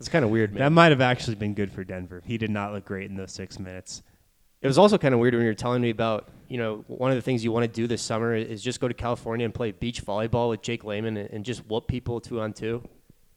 It's 0.00 0.08
kind 0.08 0.24
of 0.24 0.30
weird, 0.30 0.52
man. 0.52 0.60
That 0.60 0.72
might 0.72 0.90
have 0.90 1.00
actually 1.00 1.36
been 1.36 1.54
good 1.54 1.70
for 1.70 1.84
Denver. 1.84 2.22
He 2.26 2.36
did 2.38 2.50
not 2.50 2.72
look 2.72 2.84
great 2.84 3.08
in 3.08 3.16
those 3.16 3.32
six 3.32 3.60
minutes. 3.60 4.02
It 4.60 4.66
was 4.66 4.76
also 4.76 4.98
kind 4.98 5.14
of 5.14 5.20
weird 5.20 5.34
when 5.34 5.44
you 5.44 5.48
were 5.48 5.54
telling 5.54 5.80
me 5.80 5.90
about, 5.90 6.28
you 6.54 6.60
know, 6.60 6.84
one 6.86 7.10
of 7.10 7.16
the 7.16 7.20
things 7.20 7.42
you 7.42 7.50
want 7.50 7.64
to 7.64 7.68
do 7.68 7.88
this 7.88 8.00
summer 8.00 8.32
is 8.32 8.62
just 8.62 8.78
go 8.78 8.86
to 8.86 8.94
California 8.94 9.44
and 9.44 9.52
play 9.52 9.72
beach 9.72 10.06
volleyball 10.06 10.50
with 10.50 10.62
Jake 10.62 10.84
Layman 10.84 11.16
and, 11.16 11.28
and 11.30 11.44
just 11.44 11.66
whoop 11.66 11.88
people 11.88 12.20
two 12.20 12.40
on 12.40 12.52
two. 12.52 12.80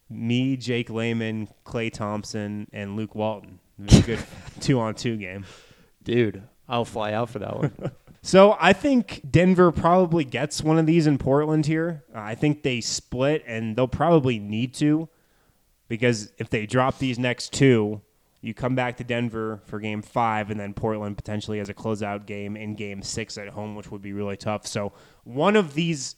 Me, 0.08 0.56
Jake 0.56 0.92
Layman, 0.92 1.48
Klay 1.66 1.92
Thompson, 1.92 2.68
and 2.72 2.96
Luke 2.96 3.16
Walton. 3.16 3.58
It 3.84 4.06
good 4.06 4.20
two 4.60 4.80
on 4.80 4.94
two 4.94 5.18
game. 5.18 5.46
Dude, 6.04 6.44
I'll 6.70 6.86
fly 6.86 7.14
out 7.14 7.32
for 7.32 7.40
that 7.40 7.58
one. 7.58 7.92
So 8.24 8.58
I 8.60 8.74
think 8.74 9.22
Denver 9.30 9.72
probably 9.72 10.26
gets 10.26 10.62
one 10.62 10.78
of 10.78 10.86
these 10.86 11.08
in 11.08 11.18
Portland 11.18 11.66
here. 11.66 12.04
Uh, 12.14 12.20
I 12.20 12.36
think 12.36 12.62
they 12.62 12.82
split, 12.82 13.42
and 13.48 13.74
they'll 13.74 13.88
probably 13.88 14.38
need 14.38 14.74
to 14.76 15.08
because 15.88 16.34
if 16.38 16.50
they 16.50 16.66
drop 16.66 17.00
these 17.00 17.18
next 17.18 17.54
two, 17.54 18.02
you 18.42 18.54
come 18.54 18.76
back 18.76 18.98
to 18.98 19.04
Denver 19.04 19.62
for 19.66 19.80
game 19.80 20.02
five, 20.02 20.52
and 20.52 20.60
then 20.60 20.74
Portland 20.74 21.18
potentially 21.18 21.58
has 21.58 21.70
a 21.70 21.74
closeout 21.74 22.26
game 22.26 22.56
in 22.56 22.76
game 22.76 23.02
six 23.02 23.38
at 23.38 23.50
home, 23.50 23.76
which 23.76 23.92
would 23.92 24.02
be 24.02 24.14
really 24.14 24.38
tough. 24.38 24.68
So 24.68 24.94
one 25.24 25.56
of 25.56 25.74
these 25.74 26.16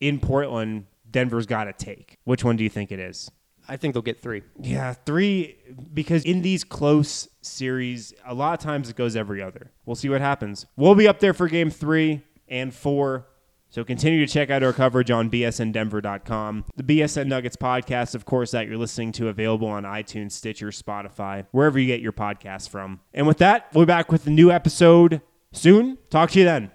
in 0.00 0.20
Portland, 0.20 0.86
Denver's 1.10 1.46
got 1.46 1.64
to 1.64 1.72
take. 1.72 2.18
Which 2.24 2.44
one 2.44 2.56
do 2.56 2.64
you 2.64 2.70
think 2.70 2.90
it 2.90 2.98
is? 2.98 3.30
I 3.68 3.76
think 3.76 3.94
they'll 3.94 4.02
get 4.02 4.20
three. 4.20 4.42
Yeah, 4.60 4.92
three 4.92 5.56
because 5.92 6.24
in 6.24 6.42
these 6.42 6.64
close 6.64 7.28
series, 7.40 8.12
a 8.26 8.34
lot 8.34 8.52
of 8.52 8.60
times 8.60 8.90
it 8.90 8.96
goes 8.96 9.16
every 9.16 9.40
other. 9.42 9.70
We'll 9.86 9.96
see 9.96 10.08
what 10.08 10.20
happens. 10.20 10.66
We'll 10.76 10.94
be 10.94 11.08
up 11.08 11.20
there 11.20 11.32
for 11.32 11.48
game 11.48 11.70
three 11.70 12.22
and 12.48 12.74
four. 12.74 13.26
So 13.74 13.82
continue 13.82 14.24
to 14.24 14.32
check 14.32 14.50
out 14.50 14.62
our 14.62 14.72
coverage 14.72 15.10
on 15.10 15.28
bsndenver.com. 15.28 16.64
The 16.76 16.82
BSN 16.84 17.26
Nuggets 17.26 17.56
podcast, 17.56 18.14
of 18.14 18.24
course, 18.24 18.52
that 18.52 18.68
you're 18.68 18.76
listening 18.76 19.10
to 19.10 19.26
available 19.26 19.66
on 19.66 19.82
iTunes, 19.82 20.30
Stitcher, 20.30 20.68
Spotify, 20.68 21.46
wherever 21.50 21.76
you 21.76 21.88
get 21.88 22.00
your 22.00 22.12
podcasts 22.12 22.68
from. 22.68 23.00
And 23.12 23.26
with 23.26 23.38
that, 23.38 23.66
we'll 23.74 23.84
be 23.84 23.88
back 23.88 24.12
with 24.12 24.28
a 24.28 24.30
new 24.30 24.52
episode 24.52 25.22
soon. 25.50 25.98
Talk 26.08 26.30
to 26.30 26.38
you 26.38 26.44
then. 26.44 26.70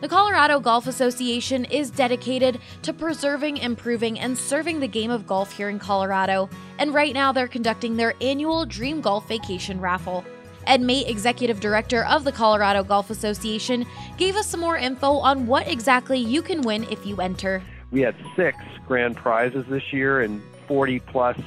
The 0.00 0.08
Colorado 0.08 0.60
Golf 0.60 0.86
Association 0.86 1.64
is 1.64 1.90
dedicated 1.90 2.60
to 2.82 2.92
preserving, 2.92 3.56
improving, 3.56 4.20
and 4.20 4.38
serving 4.38 4.78
the 4.78 4.86
game 4.86 5.10
of 5.10 5.26
golf 5.26 5.50
here 5.50 5.68
in 5.68 5.80
Colorado, 5.80 6.48
and 6.78 6.94
right 6.94 7.12
now 7.12 7.32
they're 7.32 7.48
conducting 7.48 7.96
their 7.96 8.14
annual 8.20 8.64
Dream 8.64 9.00
Golf 9.00 9.26
Vacation 9.26 9.80
Raffle. 9.80 10.24
Ed 10.66 10.80
Mate, 10.80 11.08
Executive 11.08 11.60
Director 11.60 12.04
of 12.04 12.24
the 12.24 12.32
Colorado 12.32 12.82
Golf 12.82 13.10
Association, 13.10 13.86
gave 14.16 14.36
us 14.36 14.46
some 14.46 14.60
more 14.60 14.76
info 14.76 15.14
on 15.18 15.46
what 15.46 15.68
exactly 15.68 16.18
you 16.18 16.42
can 16.42 16.62
win 16.62 16.84
if 16.90 17.04
you 17.06 17.20
enter. 17.20 17.62
We 17.90 18.00
had 18.00 18.16
six 18.34 18.58
grand 18.86 19.16
prizes 19.16 19.64
this 19.68 19.92
year 19.92 20.20
and 20.20 20.42
40 20.66 21.00
plus 21.00 21.38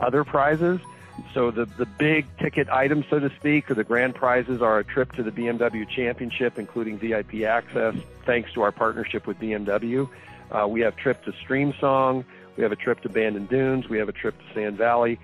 other 0.00 0.24
prizes. 0.24 0.80
So 1.34 1.50
the, 1.50 1.64
the 1.64 1.86
big 1.86 2.26
ticket 2.38 2.68
items, 2.68 3.06
so 3.10 3.18
to 3.18 3.30
speak, 3.36 3.70
or 3.70 3.74
the 3.74 3.84
grand 3.84 4.14
prizes 4.14 4.62
are 4.62 4.78
a 4.78 4.84
trip 4.84 5.12
to 5.12 5.22
the 5.22 5.30
BMW 5.30 5.88
Championship, 5.88 6.58
including 6.58 6.98
VIP 6.98 7.42
access, 7.42 7.94
thanks 8.24 8.52
to 8.52 8.62
our 8.62 8.72
partnership 8.72 9.26
with 9.26 9.38
BMW. 9.40 10.08
Uh, 10.50 10.66
we 10.68 10.80
have 10.80 10.96
trip 10.96 11.24
to 11.24 11.32
Streamsong. 11.32 12.24
We 12.56 12.62
have 12.62 12.72
a 12.72 12.76
trip 12.76 13.00
to 13.02 13.08
Bandon 13.08 13.46
Dunes. 13.46 13.88
We 13.88 13.98
have 13.98 14.08
a 14.08 14.12
trip 14.12 14.36
to 14.38 14.54
Sand 14.54 14.76
Valley. 14.76 15.18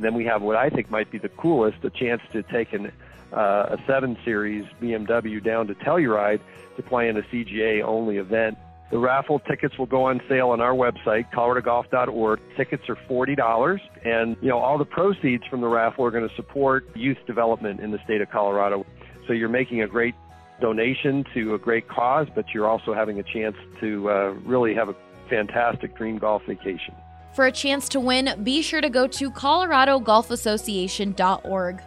And 0.00 0.04
then 0.06 0.14
we 0.14 0.24
have 0.24 0.40
what 0.40 0.56
I 0.56 0.70
think 0.70 0.90
might 0.90 1.10
be 1.10 1.18
the 1.18 1.28
coolest, 1.28 1.84
a 1.84 1.90
chance 1.90 2.22
to 2.32 2.42
take 2.42 2.72
an, 2.72 2.90
uh, 3.34 3.76
a 3.76 3.78
7 3.86 4.16
Series 4.24 4.64
BMW 4.80 5.44
down 5.44 5.66
to 5.66 5.74
Telluride 5.74 6.40
to 6.76 6.82
play 6.82 7.10
in 7.10 7.18
a 7.18 7.22
CGA 7.22 7.82
only 7.82 8.16
event 8.16 8.56
the 8.90 8.98
raffle 8.98 9.38
tickets 9.38 9.78
will 9.78 9.86
go 9.86 10.04
on 10.04 10.20
sale 10.28 10.48
on 10.48 10.60
our 10.60 10.72
website, 10.72 11.30
coloradogolf.org. 11.30 12.40
Tickets 12.56 12.88
are 12.88 12.96
$40 12.96 13.78
and, 14.04 14.36
you 14.40 14.48
know, 14.48 14.58
all 14.58 14.78
the 14.78 14.84
proceeds 14.84 15.44
from 15.46 15.60
the 15.60 15.68
raffle 15.68 16.04
are 16.06 16.10
going 16.10 16.28
to 16.28 16.34
support 16.34 16.88
youth 16.96 17.18
development 17.26 17.78
in 17.78 17.92
the 17.92 18.02
state 18.02 18.20
of 18.20 18.30
Colorado. 18.30 18.84
So 19.28 19.32
you're 19.32 19.48
making 19.48 19.82
a 19.82 19.86
great 19.86 20.16
donation 20.60 21.24
to 21.34 21.54
a 21.54 21.58
great 21.58 21.86
cause, 21.88 22.26
but 22.34 22.46
you're 22.52 22.66
also 22.66 22.92
having 22.92 23.20
a 23.20 23.22
chance 23.22 23.54
to 23.78 24.10
uh, 24.10 24.30
really 24.44 24.74
have 24.74 24.88
a 24.88 24.96
fantastic 25.28 25.96
dream 25.96 26.18
golf 26.18 26.42
vacation. 26.46 26.94
For 27.32 27.46
a 27.46 27.52
chance 27.52 27.88
to 27.90 28.00
win, 28.00 28.34
be 28.42 28.62
sure 28.62 28.80
to 28.80 28.90
go 28.90 29.06
to 29.06 29.30
coloradogolfassociation.org. 29.30 31.82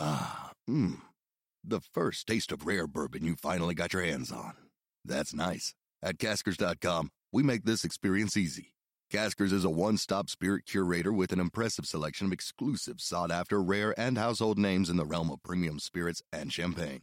Ah, 0.00 0.50
mmm 0.68 0.96
the 1.66 1.80
first 1.80 2.26
taste 2.26 2.52
of 2.52 2.66
rare 2.66 2.86
bourbon 2.86 3.24
you 3.24 3.36
finally 3.36 3.74
got 3.74 3.92
your 3.92 4.02
hands 4.02 4.30
on. 4.30 4.54
That's 5.04 5.34
nice. 5.34 5.74
At 6.02 6.18
Caskers.com, 6.18 7.10
we 7.32 7.42
make 7.42 7.64
this 7.64 7.84
experience 7.84 8.36
easy. 8.36 8.74
Caskers 9.12 9.52
is 9.52 9.64
a 9.64 9.70
one 9.70 9.96
stop 9.96 10.28
spirit 10.28 10.66
curator 10.66 11.12
with 11.12 11.32
an 11.32 11.40
impressive 11.40 11.86
selection 11.86 12.26
of 12.26 12.32
exclusive, 12.32 13.00
sought 13.00 13.30
after, 13.30 13.62
rare, 13.62 13.98
and 13.98 14.18
household 14.18 14.58
names 14.58 14.90
in 14.90 14.96
the 14.96 15.06
realm 15.06 15.30
of 15.30 15.42
premium 15.42 15.78
spirits 15.78 16.22
and 16.32 16.52
champagne. 16.52 17.02